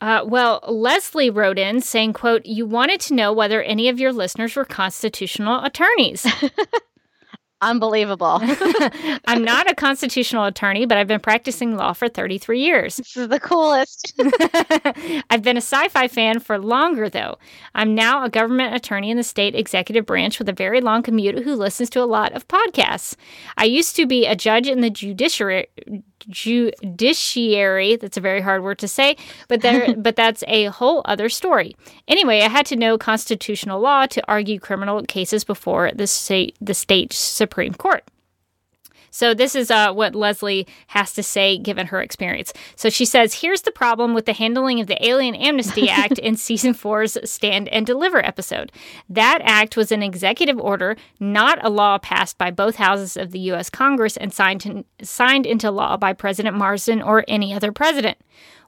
[0.00, 4.12] Uh, well, Leslie wrote in saying, quote, you wanted to know whether any of your
[4.12, 6.26] listeners were constitutional attorneys.
[7.62, 8.40] Unbelievable.
[9.26, 12.96] I'm not a constitutional attorney, but I've been practicing law for 33 years.
[12.96, 14.12] This is the coolest.
[15.30, 17.38] I've been a sci fi fan for longer, though.
[17.76, 21.44] I'm now a government attorney in the state executive branch with a very long commute
[21.44, 23.14] who listens to a lot of podcasts.
[23.56, 25.68] I used to be a judge in the judiciary
[26.28, 27.96] judiciary.
[27.96, 29.16] That's a very hard word to say,
[29.48, 31.76] but there, but that's a whole other story.
[32.08, 36.74] Anyway, I had to know constitutional law to argue criminal cases before the state, the
[36.74, 38.04] state supreme court.
[39.12, 42.52] So this is uh, what Leslie has to say given her experience.
[42.74, 46.36] So she says, "Here's the problem with the handling of the Alien Amnesty Act in
[46.36, 48.72] season four's Stand and Deliver episode.
[49.08, 53.40] That act was an executive order, not a law passed by both houses of the
[53.40, 53.68] U.S.
[53.70, 58.18] Congress and signed to, signed into law by President Marsdin or any other president."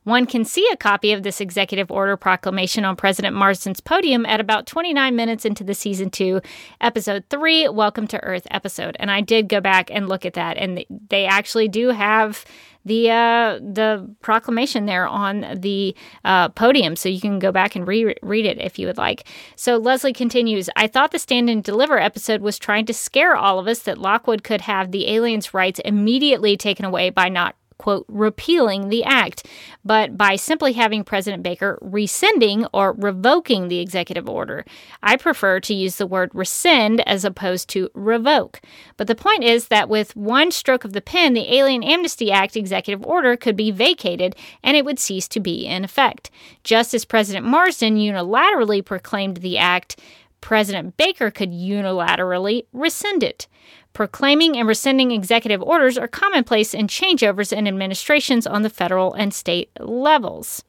[0.04, 4.38] One can see a copy of this executive order proclamation on President Marsdin's podium at
[4.38, 6.42] about 29 minutes into the season two,
[6.80, 8.98] episode three, Welcome to Earth episode.
[9.00, 12.44] And I did go back and look at that, and they actually do have
[12.84, 17.86] the uh, the proclamation there on the uh, podium, so you can go back and
[17.86, 19.26] reread it if you would like.
[19.56, 20.68] So Leslie continues.
[20.76, 23.96] I thought the Stand and Deliver episode was trying to scare all of us that
[23.96, 29.46] Lockwood could have the aliens' rights immediately taken away by not quote, repealing the act,
[29.84, 34.64] but by simply having President Baker rescinding or revoking the executive order.
[35.02, 38.60] I prefer to use the word rescind as opposed to revoke.
[38.96, 42.56] But the point is that with one stroke of the pen, the Alien Amnesty Act
[42.56, 46.30] executive order could be vacated and it would cease to be in effect.
[46.62, 50.00] Just as President Marsdin unilaterally proclaimed the act,
[50.40, 53.46] President Baker could unilaterally rescind it.
[53.94, 59.32] Proclaiming and rescinding executive orders are commonplace in changeovers in administrations on the federal and
[59.32, 60.64] state levels.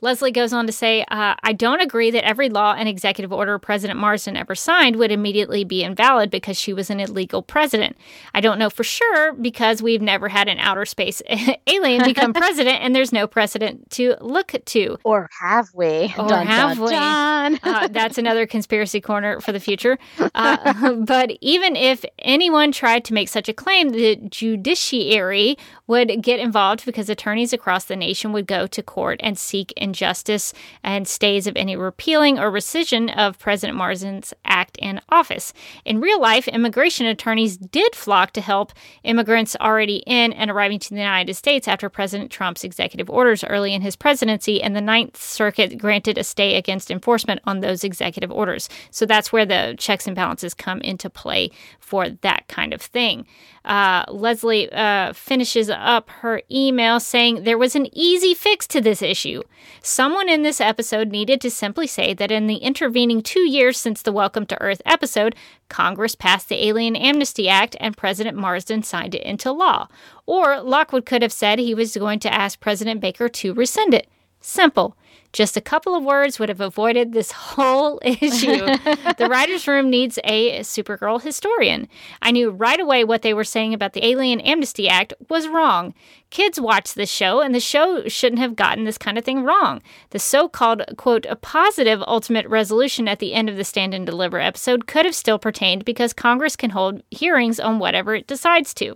[0.00, 3.58] Leslie goes on to say, uh, I don't agree that every law and executive order
[3.58, 7.96] President Marsdin ever signed would immediately be invalid because she was an illegal president.
[8.34, 11.22] I don't know for sure because we've never had an outer space
[11.66, 14.98] alien become president and there's no precedent to look to.
[15.04, 16.14] Or have we?
[16.18, 17.58] Or dun, have dun, we?
[17.62, 19.98] Uh, that's another conspiracy corner for the future.
[20.34, 26.40] Uh, but even if anyone tried to make such a claim, the judiciary would get
[26.40, 30.52] involved because attorneys across the nation would go to court and seek injustice
[30.82, 35.52] and stays of any repealing or rescission of President Marsdin's act in office.
[35.84, 38.72] In real life, immigration attorneys did flock to help
[39.04, 43.74] immigrants already in and arriving to the United States after President Trump's executive orders early
[43.74, 48.30] in his presidency, and the Ninth Circuit granted a stay against enforcement on those executive
[48.30, 48.68] orders.
[48.90, 53.26] So that's where the checks and balances come into play for that kind of thing.
[53.64, 59.02] Uh, Leslie uh, finishes up her email saying there was an easy fix to this
[59.02, 59.42] issue.
[59.82, 64.02] Someone in this episode needed to simply say that in the intervening two years since
[64.02, 65.34] the Welcome to Earth episode,
[65.68, 69.88] Congress passed the Alien Amnesty Act and President Marsdin signed it into law.
[70.26, 74.08] Or Lockwood could have said he was going to ask President Baker to rescind it.
[74.40, 74.96] Simple.
[75.32, 78.56] Just a couple of words would have avoided this whole issue.
[78.56, 81.88] the writer's room needs a Supergirl historian.
[82.22, 85.92] I knew right away what they were saying about the Alien Amnesty Act was wrong.
[86.30, 89.82] Kids watch this show, and the show shouldn't have gotten this kind of thing wrong.
[90.10, 94.06] The so called, quote, a positive ultimate resolution at the end of the Stand and
[94.06, 98.72] Deliver episode could have still pertained because Congress can hold hearings on whatever it decides
[98.74, 98.94] to.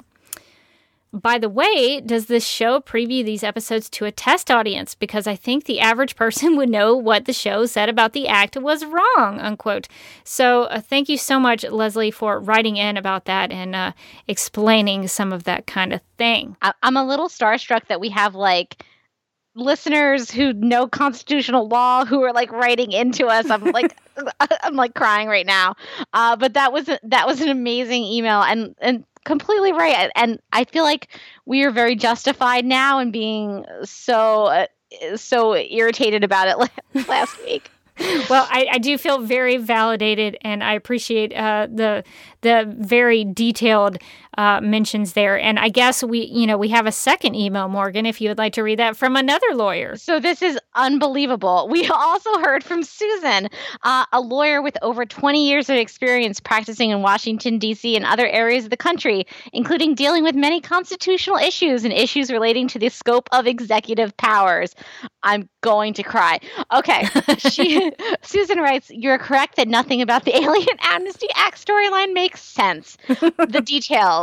[1.13, 4.95] By the way, does this show preview these episodes to a test audience?
[4.95, 8.57] Because I think the average person would know what the show said about the act
[8.57, 9.89] was wrong, unquote.
[10.23, 13.93] So uh, thank you so much, Leslie, for writing in about that and uh,
[14.29, 16.57] explaining some of that kind of thing.
[16.63, 18.85] I- I'm a little starstruck that we have like
[19.57, 23.97] listeners who know constitutional law who are like writing into us i'm like
[24.63, 25.75] i'm like crying right now
[26.13, 30.65] uh, but that was that was an amazing email and and completely right and i
[30.65, 31.09] feel like
[31.45, 34.67] we are very justified now in being so uh,
[35.17, 36.49] so irritated about
[36.95, 37.71] it last week.
[38.31, 42.03] Well, I, I, do feel very validated, and I appreciate uh, the
[42.41, 43.99] the very detailed
[44.39, 45.39] uh, mentions there.
[45.39, 48.39] And I guess we, you know, we have a second email, Morgan, if you would
[48.39, 49.97] like to read that from another lawyer.
[49.97, 51.69] So this is unbelievable.
[51.81, 53.49] We also heard from Susan,
[53.85, 57.97] uh, a lawyer with over 20 years of experience practicing in Washington, D.C.
[57.97, 62.69] and other areas of the country, including dealing with many constitutional issues and issues relating
[62.69, 64.75] to the scope of executive powers.
[65.23, 66.41] I'm going to cry.
[66.73, 67.07] Okay.
[67.39, 67.91] She,
[68.23, 72.99] Susan writes, You're correct that nothing about the Alien Amnesty Act storyline makes sense.
[73.09, 74.20] the details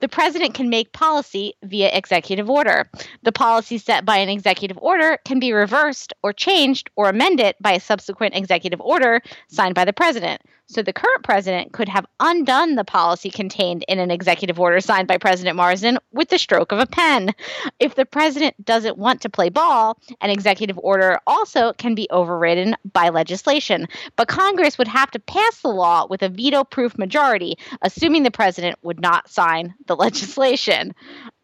[0.00, 2.88] the president can make policy via executive order.
[3.22, 7.72] The policy set by an executive order can be reversed or changed or amended by
[7.72, 10.42] a subsequent executive order signed by the president.
[10.70, 15.08] So the current president could have undone the policy contained in an executive order signed
[15.08, 17.34] by President Marsdin with the stroke of a pen.
[17.80, 22.76] If the president doesn't want to play ball, an executive order also can be overridden
[22.92, 23.88] by legislation.
[24.16, 28.30] But Congress would have to pass the law with a veto proof majority, assuming the
[28.30, 30.94] president would not sign the legislation.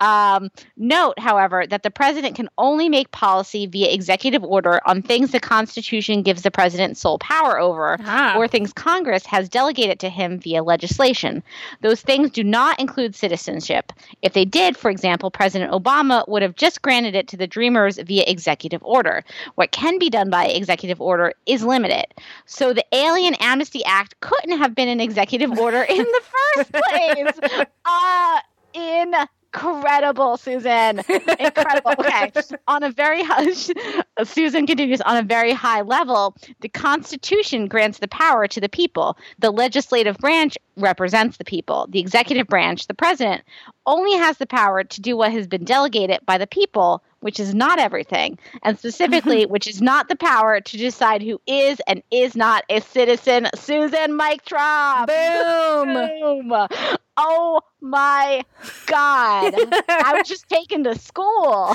[0.01, 5.31] Um, note, however, that the president can only make policy via executive order on things
[5.31, 8.37] the Constitution gives the president sole power over, ah.
[8.37, 11.43] or things Congress has delegated to him via legislation.
[11.81, 13.93] Those things do not include citizenship.
[14.23, 17.99] If they did, for example, President Obama would have just granted it to the Dreamers
[17.99, 19.23] via executive order.
[19.55, 22.07] What can be done by executive order is limited.
[22.47, 26.23] So the Alien Amnesty Act couldn't have been an executive order in the
[26.57, 27.61] first place.
[27.85, 28.41] Uh,
[28.75, 29.15] in
[29.55, 31.01] incredible, Susan.
[31.39, 31.95] Incredible.
[32.05, 32.31] Okay.
[32.67, 33.53] on a very high,
[34.25, 39.17] Susan continues on a very high level, the Constitution grants the power to the people.
[39.39, 41.87] The legislative branch represents the people.
[41.91, 43.43] The executive branch, the president,
[43.87, 47.55] only has the power to do what has been delegated by the people, which is
[47.55, 52.37] not everything, and specifically, which is not the power to decide who is and is
[52.37, 53.49] not a citizen.
[53.55, 55.09] Susan Mike Trump.
[55.09, 55.95] Boom.
[55.95, 56.69] Boom.
[57.17, 58.45] Oh my
[58.85, 59.55] God.
[59.89, 61.75] I was just taken to school.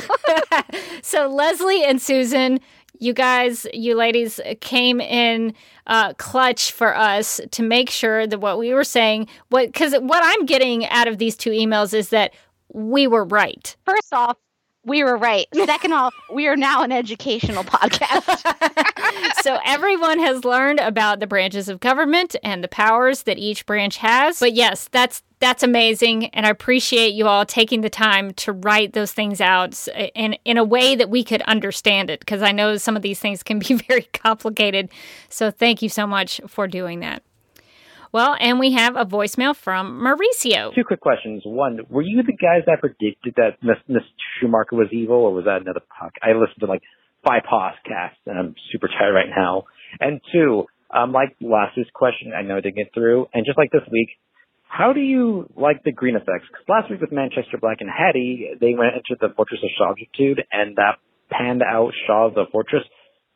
[1.02, 2.60] so, Leslie and Susan,
[3.00, 5.56] you guys, you ladies came in
[5.88, 10.22] uh, clutch for us to make sure that what we were saying, what because what
[10.24, 12.36] I'm getting out of these two emails is that
[12.72, 13.76] we were right.
[13.84, 14.38] First off,
[14.84, 15.48] we were right.
[15.54, 18.44] Second off, we are now an educational podcast.
[19.42, 23.98] so everyone has learned about the branches of government and the powers that each branch
[23.98, 24.40] has.
[24.40, 28.92] But yes, that's that's amazing and I appreciate you all taking the time to write
[28.92, 32.76] those things out in in a way that we could understand it because I know
[32.76, 34.90] some of these things can be very complicated.
[35.30, 37.24] So thank you so much for doing that.
[38.12, 40.74] Well, and we have a voicemail from Mauricio.
[40.74, 41.44] Two quick questions.
[41.46, 44.04] One, were you the guys that predicted that Miss,
[44.40, 46.18] Schumacher was evil, or was that another podcast?
[46.24, 46.82] I listened to like
[47.26, 49.66] five podcasts, and I'm super tired right now.
[50.00, 53.58] And two, um, like last week's question, I know I didn't get through, and just
[53.58, 54.10] like this week,
[54.68, 56.46] how do you like the green effects?
[56.50, 60.42] Because last week with Manchester Black and Hattie, they went into the Fortress of Solitude,
[60.52, 60.98] and that
[61.30, 62.84] panned out Shaw the Fortress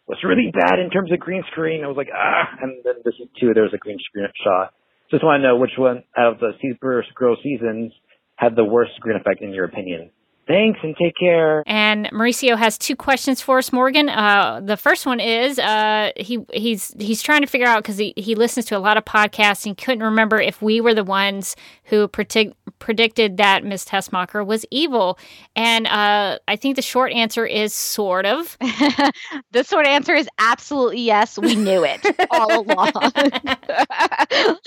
[0.07, 1.83] was really bad in terms of green screen.
[1.83, 4.73] I was like, ah, and then this is two, there was a green screen shot.
[5.11, 7.93] Just want to know which one out of the Super Girl seasons
[8.35, 10.11] had the worst green effect in your opinion.
[10.45, 11.63] Thanks and take care.
[11.65, 14.09] And Mauricio has two questions for us, Morgan.
[14.09, 18.13] Uh, the first one is uh, he he's he's trying to figure out because he,
[18.17, 21.55] he listens to a lot of podcasts and couldn't remember if we were the ones
[21.85, 25.17] who predict, predicted that Miss Tessmacher was evil.
[25.55, 28.57] And uh, I think the short answer is sort of.
[28.59, 31.37] the short answer is absolutely yes.
[31.37, 32.91] We knew it all along.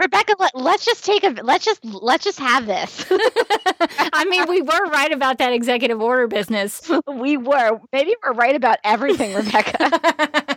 [0.00, 3.04] Rebecca, let, us just take a let's just let's just have this.
[4.12, 6.90] I mean, we were right about that executive order business.
[7.06, 7.80] We were.
[7.92, 10.55] Maybe we're right about everything, Rebecca.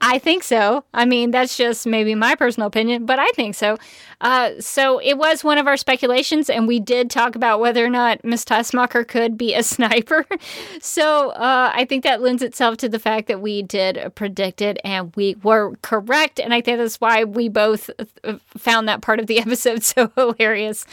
[0.00, 0.84] I think so.
[0.92, 3.78] I mean, that's just maybe my personal opinion, but I think so.
[4.20, 7.90] Uh, so it was one of our speculations, and we did talk about whether or
[7.90, 10.24] not Miss Tessmacher could be a sniper.
[10.80, 14.78] so uh, I think that lends itself to the fact that we did predict it,
[14.84, 16.40] and we were correct.
[16.40, 17.90] And I think that's why we both
[18.24, 20.86] uh, found that part of the episode so hilarious.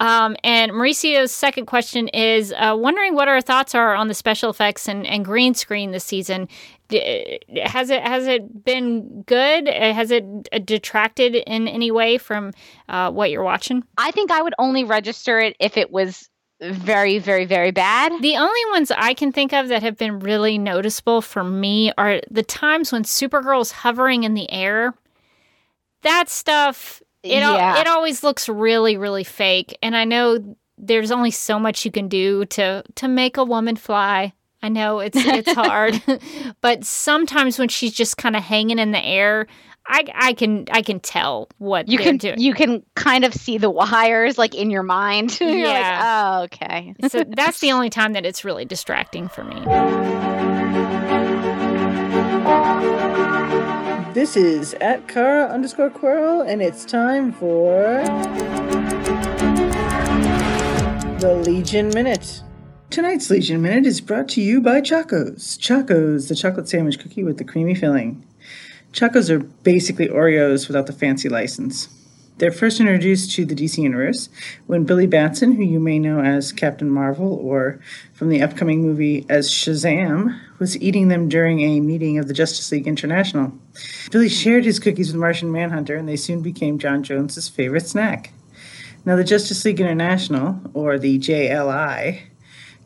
[0.00, 4.50] Um, and Mauricio's second question is uh, wondering what our thoughts are on the special
[4.50, 6.48] effects and, and green screen this season
[6.94, 9.68] has it has it been good?
[9.68, 10.24] Has it
[10.64, 12.52] detracted in any way from
[12.88, 13.84] uh, what you're watching?
[13.98, 16.28] I think I would only register it if it was
[16.62, 18.12] very, very, very bad.
[18.20, 22.20] The only ones I can think of that have been really noticeable for me are
[22.30, 24.94] the times when Supergirl's hovering in the air.
[26.02, 27.80] That stuff, it yeah.
[27.80, 29.76] it always looks really, really fake.
[29.82, 33.76] And I know there's only so much you can do to to make a woman
[33.76, 34.32] fly.
[34.62, 36.00] I know it's it's hard,
[36.60, 39.48] but sometimes when she's just kind of hanging in the air,
[39.86, 42.38] I, I can I can tell what you can doing.
[42.38, 45.36] you can kind of see the wires like in your mind.
[45.40, 45.66] yeah.
[45.66, 46.94] Like, oh, okay.
[47.08, 49.56] so that's the only time that it's really distracting for me.
[54.14, 58.04] This is at Kara underscore Quirrell, and it's time for
[61.18, 62.42] the Legion Minute.
[62.92, 65.56] Tonight's Legion Minute is brought to you by Chocos.
[65.58, 68.22] Chocos, the chocolate sandwich cookie with the creamy filling.
[68.92, 71.88] Chocos are basically Oreos without the fancy license.
[72.36, 74.28] They're first introduced to the DC Universe
[74.66, 77.80] when Billy Batson, who you may know as Captain Marvel or
[78.12, 82.70] from the upcoming movie as Shazam, was eating them during a meeting of the Justice
[82.72, 83.54] League International.
[84.10, 88.34] Billy shared his cookies with Martian Manhunter, and they soon became J'onn J'onzz' favorite snack.
[89.06, 92.24] Now, the Justice League International, or the JLI,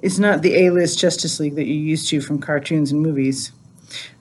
[0.00, 3.52] is not the A list Justice League that you're used to from cartoons and movies.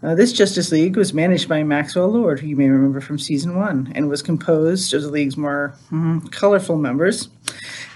[0.02, 3.56] Uh, this Justice League was managed by Maxwell Lord, who you may remember from season
[3.56, 7.30] one, and was composed of the League's more mm, colorful members,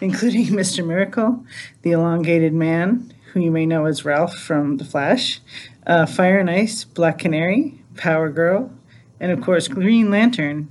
[0.02, 0.86] including Mr.
[0.86, 1.46] Miracle,
[1.84, 5.40] the Elongated Man, who you may know as Ralph from The Flash,
[5.86, 8.72] uh, Fire and Ice, Black Canary, Power Girl,
[9.20, 10.70] and of course Green Lantern,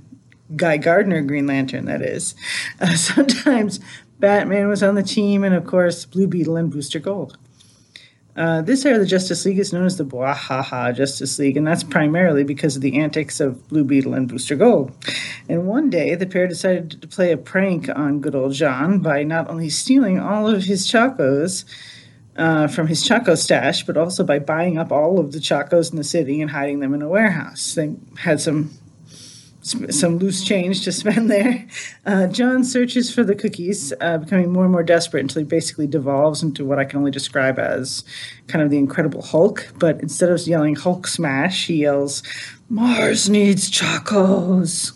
[0.55, 2.35] Guy Gardner Green Lantern, that is.
[2.79, 3.79] Uh, sometimes
[4.19, 7.37] Batman was on the team, and of course, Blue Beetle and Booster Gold.
[8.35, 11.67] Uh, this era of the Justice League is known as the Bwahaha Justice League, and
[11.67, 14.93] that's primarily because of the antics of Blue Beetle and Booster Gold.
[15.49, 19.23] And one day, the pair decided to play a prank on good old J'onn by
[19.23, 21.65] not only stealing all of his Chocos
[22.37, 25.97] uh, from his Choco stash, but also by buying up all of the Chocos in
[25.97, 27.73] the city and hiding them in a warehouse.
[27.73, 28.71] They had some
[29.89, 31.67] some loose change to spend there.
[32.05, 35.87] Uh, J'onn searches for the cookies, uh, becoming more and more desperate until he basically
[35.87, 38.03] devolves into what I can only describe as
[38.47, 39.71] kind of the Incredible Hulk.
[39.77, 42.23] But instead of yelling Hulk smash, he yells,
[42.69, 44.93] Mars needs chocos.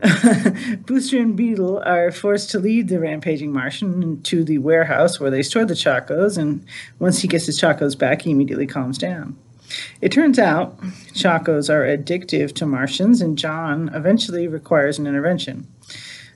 [0.86, 5.42] Booster and Beetle are forced to lead the rampaging Martian to the warehouse where they
[5.42, 6.64] store the Chocos, and
[6.98, 9.36] once he gets his Chocos back, he immediately calms down.
[10.00, 10.80] It turns out
[11.12, 15.66] chocos are addictive to Martians, and J'onn eventually requires an intervention.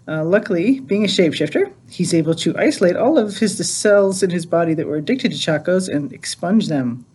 [0.06, 4.31] Uh, luckily, being a shapeshifter, he's able to isolate all of his the cells in
[4.31, 7.06] his body that were addicted to chocos and expunge them.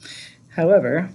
[0.56, 1.10] However,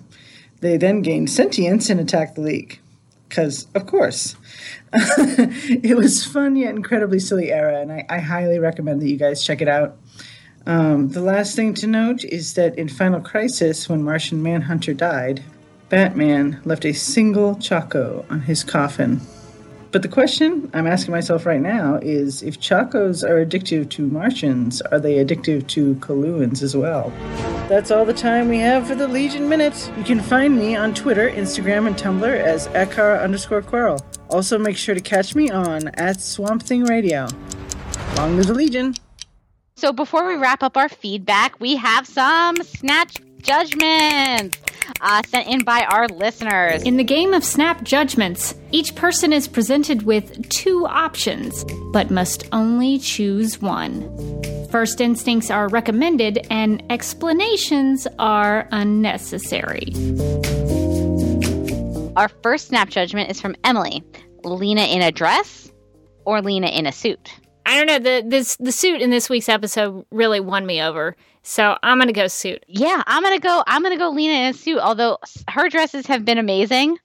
[0.60, 2.81] they then gain sentience and attack the League.
[3.28, 4.36] Because, of course.
[4.93, 9.44] it was fun yet incredibly silly era, and I, I highly recommend that you guys
[9.44, 9.97] check it out.
[10.66, 15.43] Um, the last thing to note is that in Final Crisis, when Martian Manhunter died,
[15.91, 19.20] Batman left a single Choco on his coffin.
[19.93, 24.81] But the question I'm asking myself right now is if Chocos are addictive to Martians,
[24.81, 27.12] are they addictive to Coluans as well?
[27.69, 29.93] That's all the time we have for the Legion Minute.
[29.97, 34.03] You can find me on Twitter, Instagram, and Tumblr as Akara underscore Quirrell.
[34.31, 37.28] Also, make sure to catch me on at Swamp Thing Radio.
[38.16, 38.97] Long live the Legion!
[39.76, 44.56] So before we wrap up our feedback, we have some snatch judgments
[45.01, 46.84] uh, sent in by our listeners.
[46.84, 52.48] In the game of snap judgments, each person is presented with two options, but must
[52.52, 54.09] only choose one.
[54.70, 59.92] First instincts are recommended and explanations are unnecessary.
[62.14, 64.05] Our first snap judgment is from Emily.
[64.44, 65.72] Lena in a dress
[66.24, 67.32] or Lena in a suit?
[67.66, 71.16] I don't know the this the suit in this week's episode really won me over.
[71.43, 72.65] So I'm gonna go suit.
[72.69, 73.62] Yeah, I'm gonna go.
[73.66, 74.78] I'm gonna go Lena in a suit.
[74.78, 75.19] Although
[75.49, 76.99] her dresses have been amazing,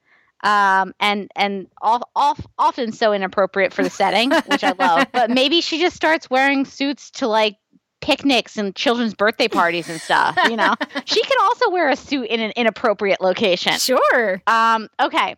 [0.43, 5.07] um, and and off, off, often so inappropriate for the setting, which I love.
[5.11, 7.57] But maybe she just starts wearing suits to like
[8.01, 10.37] picnics and children's birthday parties and stuff.
[10.49, 10.75] You know,
[11.05, 13.73] she can also wear a suit in an inappropriate location.
[13.73, 14.41] Sure.
[14.47, 15.35] Um, okay,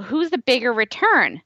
[0.00, 1.40] who's the bigger return?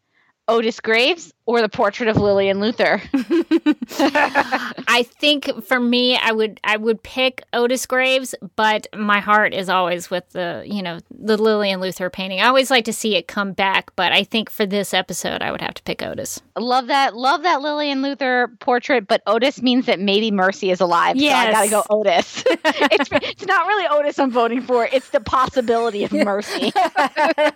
[0.49, 3.01] Otis Graves or the portrait of Lillian Luthor?
[4.87, 9.71] I think for me, I would I would pick Otis Graves, but my heart is
[9.71, 12.41] always with the you know the Lillian Luthor painting.
[12.41, 15.51] I always like to see it come back, but I think for this episode, I
[15.51, 16.43] would have to pick Otis.
[16.59, 21.17] Love that, love that Lillian Luthor portrait, but Otis means that maybe Mercy is alive.
[21.17, 21.45] Yes.
[21.45, 22.45] so I gotta go Otis.
[22.47, 26.73] it's it's not really Otis I'm voting for; it's the possibility of Mercy.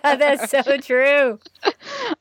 [0.01, 1.39] That's so true.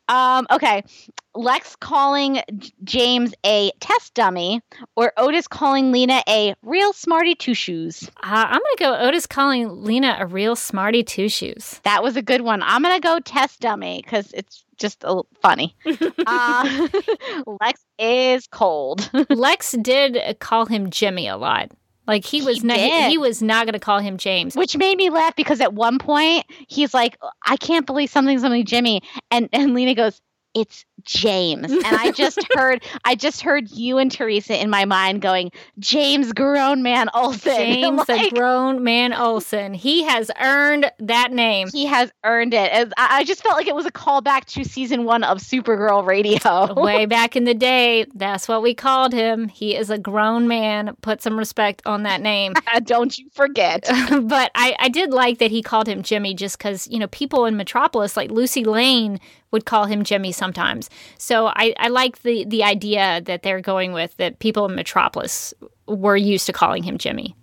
[0.08, 0.84] Um, okay.
[1.34, 2.40] Lex calling
[2.84, 4.60] James a test dummy,
[4.96, 8.02] or Otis calling Lena a real smarty two shoes.
[8.22, 11.80] Uh, I'm gonna go Otis calling Lena a real smarty two shoes.
[11.84, 12.62] That was a good one.
[12.62, 15.74] I'm gonna go test dummy because it's just a, funny.
[16.26, 16.88] uh,
[17.60, 19.08] Lex is cold.
[19.30, 21.70] Lex did call him Jimmy a lot.
[22.06, 23.10] Like he was He not did.
[23.10, 24.56] he was not gonna call him James.
[24.56, 28.66] Which made me laugh because at one point he's like, I can't believe something's something,
[28.66, 29.02] Jimmy.
[29.30, 30.20] And and Lena goes,
[30.52, 31.70] It's James.
[31.84, 36.32] And I just heard I just heard you and Teresa in my mind going, James
[36.32, 37.52] grown man Olsen.
[37.56, 39.74] James, Like, the grown man Olsen.
[39.74, 41.68] He has earned that name.
[41.72, 42.70] he has earned it.
[42.72, 46.04] As- I I just felt like it was a callback to season one of Supergirl
[46.06, 46.74] Radio.
[46.82, 49.48] Way back in the day, that's what we called him.
[49.48, 50.96] He is a grown man.
[51.02, 52.54] Put some respect on that name.
[52.84, 53.82] Don't you forget.
[54.22, 57.44] but I, I did like that he called him Jimmy just because, you know, people
[57.44, 59.20] in Metropolis, like Lucy Lane,
[59.50, 60.88] would call him Jimmy sometimes.
[61.18, 65.54] So I, I like the, the idea that they're going with that people in Metropolis
[65.86, 67.34] were used to calling him Jimmy.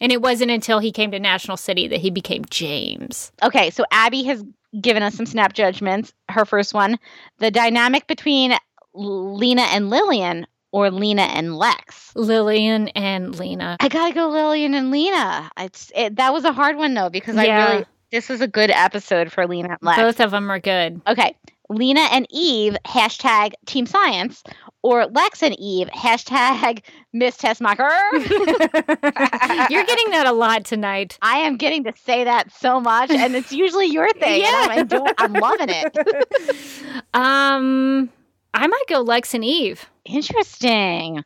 [0.00, 3.30] And it wasn't until he came to National City that he became James.
[3.42, 4.44] Okay, so Abby has
[4.80, 6.12] given us some snap judgments.
[6.28, 6.98] Her first one
[7.38, 8.54] the dynamic between
[8.94, 12.12] Lena and Lillian or Lena and Lex.
[12.16, 13.76] Lillian and Lena.
[13.78, 15.50] I gotta go Lillian and Lena.
[15.58, 18.70] It's it, that was a hard one though because I really this was a good
[18.70, 20.00] episode for Lena and Lex.
[20.00, 21.00] Both of them are good.
[21.06, 21.36] Okay,
[21.72, 24.42] Lena and Eve hashtag Team Science
[24.82, 26.82] or Lex and Eve hashtag
[27.12, 27.90] Miss Tessmacher.
[29.70, 31.18] You're getting that a lot tonight.
[31.22, 34.42] I am getting to say that so much, and it's usually your thing.
[34.44, 35.96] and I'm, enjoy- I'm loving it.
[37.14, 38.10] Um,
[38.54, 39.88] I might go Lex and Eve.
[40.04, 41.22] Interesting.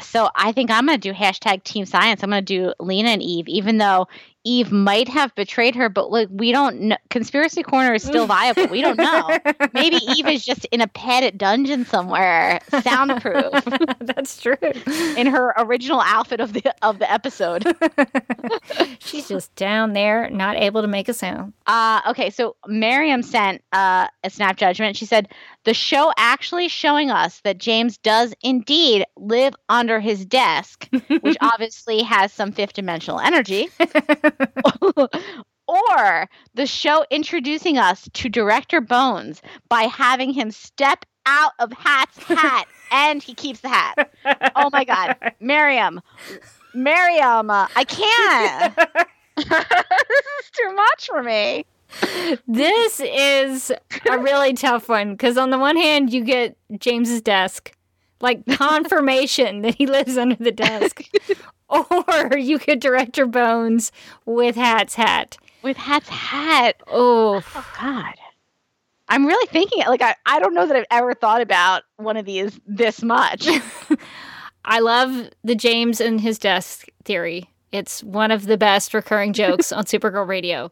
[0.00, 2.22] So I think I'm going to do hashtag Team Science.
[2.22, 4.06] I'm going to do Lena and Eve, even though
[4.44, 5.88] Eve might have betrayed her.
[5.88, 6.96] But like we don't know.
[7.10, 8.66] Conspiracy Corner is still viable.
[8.68, 9.38] We don't know.
[9.74, 13.52] Maybe Eve is just in a padded dungeon somewhere, soundproof,
[14.00, 14.56] That's true.
[15.16, 17.66] in her original outfit of the of the episode.
[19.00, 21.52] She's just down there, not able to make a sound.
[21.66, 24.96] Uh, okay, so Miriam sent uh, a snap judgment.
[24.96, 25.28] She said
[25.64, 30.88] the show actually showing us that James does indeed live under his desk,
[31.20, 33.68] which obviously has some fifth dimensional energy.
[35.70, 42.18] or the show introducing us to director Bones by having him step out of Hat's
[42.24, 44.10] hat and he keeps the hat.
[44.56, 46.00] Oh my God, Miriam,
[46.74, 48.76] Miriam, uh, I can't.
[49.36, 51.66] this is too much for me.
[52.46, 53.72] This is
[54.08, 57.72] a really tough one because, on the one hand, you get James's desk,
[58.20, 61.02] like confirmation that he lives under the desk,
[61.68, 63.92] or you get Director Bones
[64.26, 65.36] with Hat's hat.
[65.62, 66.76] With Hat's hat.
[66.86, 68.14] Oh, Oh God.
[69.08, 72.16] I'm really thinking it like I, I don't know that I've ever thought about one
[72.16, 73.48] of these this much.
[74.64, 77.50] I love the James and his desk theory.
[77.72, 80.70] It's one of the best recurring jokes on Supergirl Radio.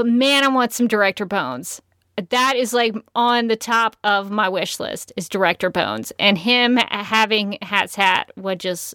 [0.00, 1.82] But man, I want some Director Bones.
[2.30, 6.78] That is like on the top of my wish list is Director Bones, and him
[6.78, 8.94] having Hat's hat would just,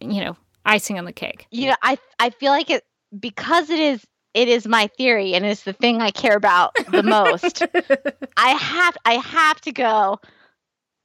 [0.00, 1.46] you know, icing on the cake.
[1.50, 2.84] you know, I I feel like it
[3.18, 4.02] because it is
[4.32, 7.62] it is my theory and it's the thing I care about the most.
[8.38, 10.20] I have I have to go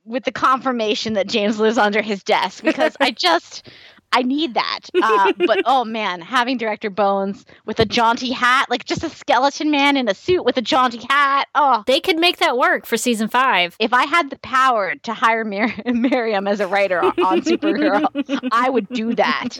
[0.05, 3.67] with the confirmation that James lives under his desk because I just
[4.17, 4.79] I need that.
[5.01, 9.69] Uh, but oh man, having director Bones with a jaunty hat, like just a skeleton
[9.71, 11.47] man in a suit with a jaunty hat.
[11.53, 13.75] Oh, They could make that work for season five.
[13.79, 18.49] if I had the power to hire Mir- Miriam as a writer on, on Supergirl,
[18.53, 19.57] I would do that.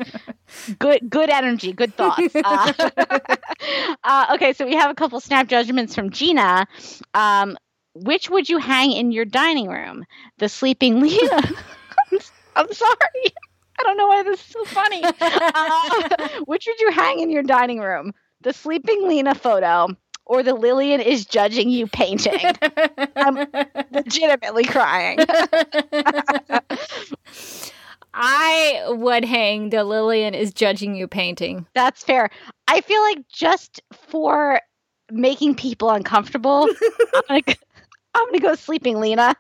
[0.80, 2.34] Good, good energy, good thoughts.
[2.34, 2.72] Uh,
[4.04, 6.66] uh, okay, so we have a couple snap judgments from Gina.
[7.14, 7.58] Um,
[7.94, 10.06] which would you hang in your dining room?
[10.38, 11.42] The sleeping Lena.
[12.56, 13.34] I'm sorry.
[13.80, 15.04] I don't know why this is so funny.
[15.58, 18.14] Uh, which would you hang in your dining room?
[18.42, 19.88] The sleeping Lena photo
[20.26, 22.40] or the Lillian is judging you painting?
[23.16, 23.48] I'm
[23.92, 25.20] legitimately crying.
[28.14, 31.68] I would hang the Lillian is judging you painting.
[31.76, 32.30] That's fair.
[32.68, 34.62] I feel like just for
[35.12, 36.68] making people uncomfortable,
[37.14, 37.54] I'm gonna go,
[38.14, 39.36] I'm gonna go sleeping Lena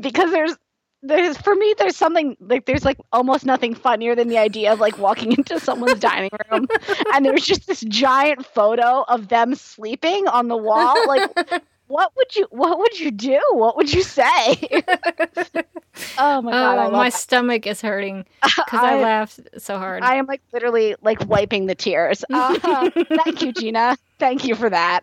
[0.00, 0.56] because there's
[1.04, 4.80] there's for me there's something like there's like almost nothing funnier than the idea of
[4.80, 6.66] like walking into someone's dining room
[7.14, 11.30] and there's just this giant photo of them sleeping on the wall like
[11.88, 14.56] what would you what would you do what would you say
[16.18, 17.12] oh my god Oh, my that.
[17.12, 20.02] stomach is hurting because I, I- laughed so hard.
[20.02, 22.24] I am like literally like wiping the tears.
[22.32, 22.90] Uh,
[23.24, 23.96] thank you, Gina.
[24.18, 25.02] Thank you for that.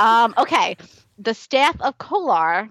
[0.00, 0.76] Um, okay,
[1.18, 2.68] the staff of Kolar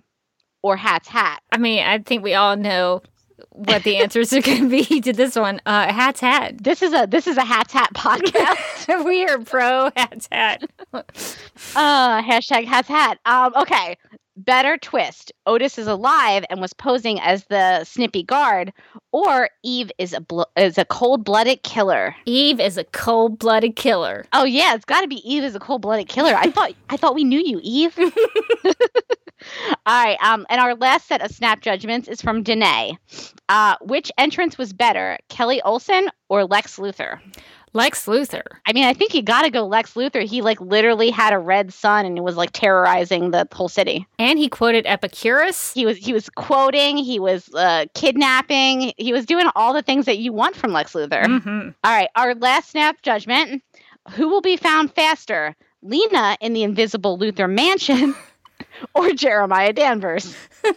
[0.64, 1.42] or Hat's Hat.
[1.52, 3.02] I mean, I think we all know
[3.50, 5.60] what the answers are going to be to this one.
[5.66, 6.64] Uh, Hat's Hat.
[6.64, 9.04] This is a this is a Hat's Hat podcast.
[9.06, 10.64] we are pro Hat's Hat.
[10.94, 11.02] uh,
[12.22, 13.20] hashtag Hat's Hat.
[13.26, 13.98] Um, okay,
[14.38, 15.32] better twist.
[15.48, 18.72] Otis is alive and was posing as the snippy guard,
[19.12, 22.16] or Eve is a blo- is a cold blooded killer.
[22.26, 24.26] Eve is a cold blooded killer.
[24.34, 26.36] Oh yeah, it's got to be Eve is a cold blooded killer.
[26.36, 27.98] I thought I thought we knew you, Eve.
[29.85, 32.97] All right, um, and our last set of snap judgments is from Danae.
[33.49, 37.19] Uh, which entrance was better, Kelly Olsen or Lex Luthor?
[37.73, 38.43] Lex Luthor.
[38.65, 40.23] I mean, I think you got to go Lex Luthor.
[40.23, 44.05] He like literally had a red sun and it was like terrorizing the whole city.
[44.19, 45.73] And he quoted Epicurus.
[45.73, 50.05] He was he was quoting, he was uh, kidnapping, he was doing all the things
[50.05, 51.26] that you want from Lex Luthor.
[51.26, 53.63] hmm All right, our last snap judgment.
[54.13, 58.15] Who will be found faster, Lena in the invisible Luthor mansion
[58.95, 60.36] or Jeremiah Danvers?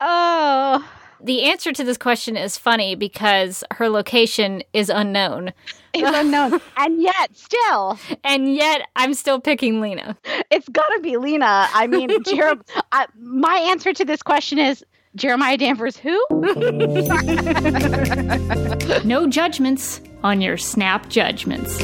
[0.00, 0.88] oh,
[1.22, 5.52] The answer to this question is funny because her location is unknown.
[5.94, 6.60] it's unknown.
[6.76, 10.16] and yet, still, And yet, I'm still picking Lena.
[10.50, 11.68] it's got to be Lena.
[11.72, 12.54] I mean, Jer-
[12.92, 14.84] I, my answer to this question is
[15.14, 16.18] Jeremiah Danvers who?
[19.04, 21.78] No judgments on your snap judgments.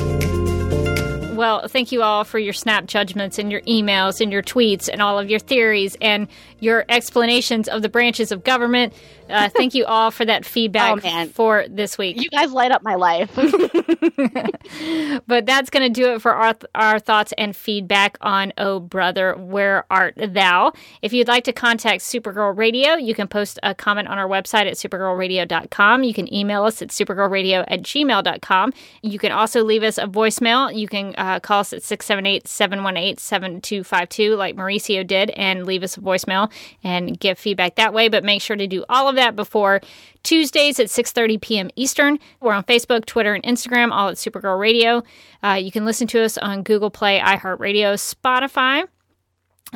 [1.39, 5.01] Well, thank you all for your snap judgments and your emails and your tweets and
[5.01, 5.97] all of your theories.
[6.01, 6.27] And
[6.61, 8.93] your explanations of the branches of government.
[9.29, 12.21] Uh, thank you all for that feedback Oh, for this week.
[12.21, 13.31] You guys light up my life.
[15.27, 19.35] But that's going to do it for our, our thoughts and feedback on Oh Brother,
[19.35, 20.73] Where Art Thou?
[21.03, 24.67] If you'd like to contact Supergirl Radio, you can post a comment on our website
[24.67, 26.03] at supergirlradio.com.
[26.05, 28.73] You can email us at supergirlradio at gmail.com.
[29.03, 30.75] You can also leave us a voicemail.
[30.75, 35.97] You can uh, call us at 678 718 7252, like Mauricio did, and leave us
[35.97, 36.48] a voicemail
[36.83, 38.09] and give feedback that way.
[38.09, 39.81] But make sure to do all of that before
[40.23, 41.71] Tuesdays at 6:30 p.m.
[41.77, 42.19] Eastern.
[42.41, 45.03] We're on Facebook, Twitter, and Instagram, all at Supergirl Radio.
[45.43, 48.87] Uh, you can listen to us on Google Play, iHeartRadio, Spotify.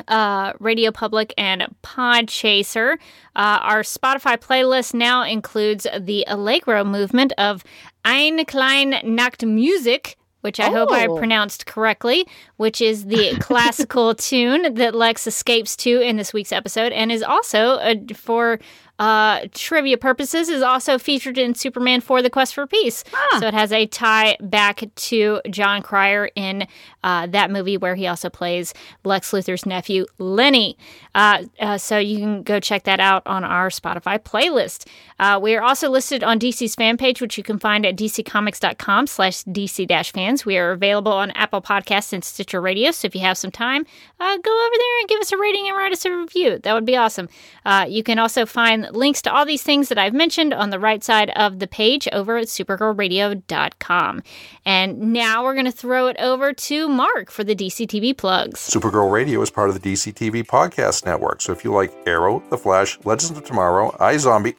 [0.07, 2.93] Uh, Radio Public and Podchaser.
[3.35, 7.63] Uh, our Spotify playlist now includes the Allegro movement of
[8.03, 11.17] Ein Klein Nacht Musik, which I hope I Oh.
[11.17, 12.25] pronounced correctly,
[12.57, 17.23] which is the classical tune that Lex escapes to in this week's episode, and is
[17.23, 18.59] also uh, for
[18.99, 23.03] uh, trivia purposes is also featured in Superman for the Quest for Peace.
[23.39, 26.67] So it has a tie back to Jon Cryer in
[27.03, 30.77] uh, that movie where he also plays Lex Luthor's nephew, Lenny.
[31.15, 34.87] Uh, uh, so you can go check that out on our Spotify playlist.
[35.19, 39.07] Uh, we are also listed on DC's fan page, which you can find at dccomics.com
[39.07, 40.45] slash dc-fans.
[40.45, 43.85] We are available on Apple Podcasts and Stitcher Radio, so if you have some time,
[44.19, 46.59] uh, go over there and give us a rating and write us a review.
[46.59, 47.29] That would be awesome.
[47.65, 50.79] Uh, you can also find links to all these things that I've mentioned on the
[50.79, 54.23] right side of the page over at supergirlradio.com.
[54.65, 58.59] And now we're going to throw it over to Mark for the DC TV plugs.
[58.59, 61.41] Supergirl Radio is part of the DC TV Podcast Network.
[61.41, 64.55] So if you like Arrow, The Flash, Legends of Tomorrow, iZombie,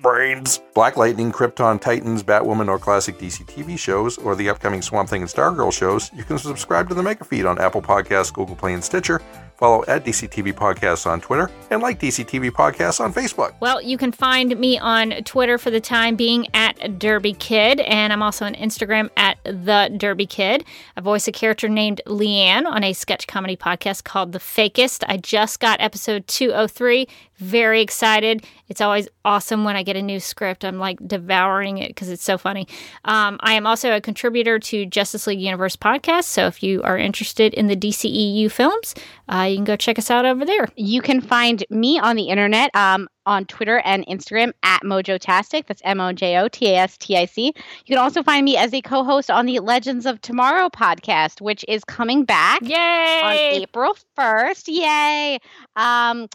[0.00, 5.08] Brains, Black Lightning, Krypton, Titans, Batwoman, or classic DC TV shows, or the upcoming Swamp
[5.08, 8.54] Thing and Stargirl shows, you can subscribe to the Mega Feed on Apple Podcasts, Google
[8.54, 9.20] Play, and Stitcher.
[9.58, 13.54] Follow at DCTV Podcasts on Twitter and like DCTV Podcasts on Facebook.
[13.58, 18.12] Well, you can find me on Twitter for the time being at Derby Kid, and
[18.12, 20.64] I'm also on Instagram at The Derby Kid.
[20.96, 25.02] I voice a character named Leanne on a sketch comedy podcast called The Fakest.
[25.08, 27.08] I just got episode 203.
[27.38, 28.44] Very excited.
[28.68, 30.64] It's always awesome when I get a new script.
[30.64, 32.66] I'm like devouring it because it's so funny.
[33.04, 36.24] Um, I am also a contributor to Justice League Universe podcast.
[36.24, 38.94] So if you are interested in the DCEU films,
[39.28, 40.66] uh, you can go check us out over there.
[40.74, 45.66] You can find me on the internet um, on Twitter and Instagram at Mojotastic.
[45.66, 47.46] That's M O J O T A S T I C.
[47.46, 47.52] You
[47.86, 51.64] can also find me as a co host on the Legends of Tomorrow podcast, which
[51.68, 53.20] is coming back Yay!
[53.22, 53.32] on!
[53.62, 54.64] April 1st.
[54.68, 55.38] Yay.
[55.76, 56.28] Um,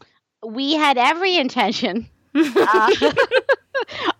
[0.46, 3.14] we had every intention uh,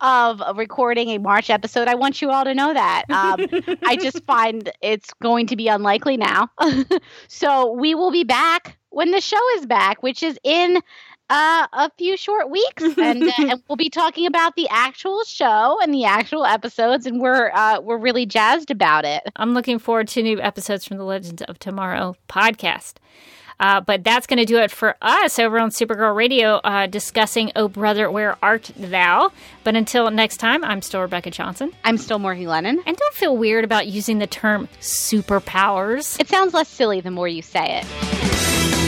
[0.00, 1.88] of recording a March episode.
[1.88, 3.04] I want you all to know that.
[3.10, 3.46] Um,
[3.84, 6.50] I just find it's going to be unlikely now.
[7.28, 10.78] so we will be back when the show is back, which is in
[11.30, 15.78] uh, a few short weeks, and, uh, and we'll be talking about the actual show
[15.82, 19.22] and the actual episodes, and we're uh, we're really jazzed about it.
[19.36, 22.94] I'm looking forward to new episodes from the Legends of Tomorrow podcast.
[23.60, 27.52] Uh, but that's going to do it for us over on Supergirl Radio uh, discussing
[27.56, 29.30] Oh Brother, Where Art Thou?
[29.62, 31.72] But until next time, I'm still Rebecca Johnson.
[31.84, 32.82] I'm still Morgan Lennon.
[32.86, 36.18] And don't feel weird about using the term superpowers.
[36.20, 38.83] It sounds less silly the more you say it.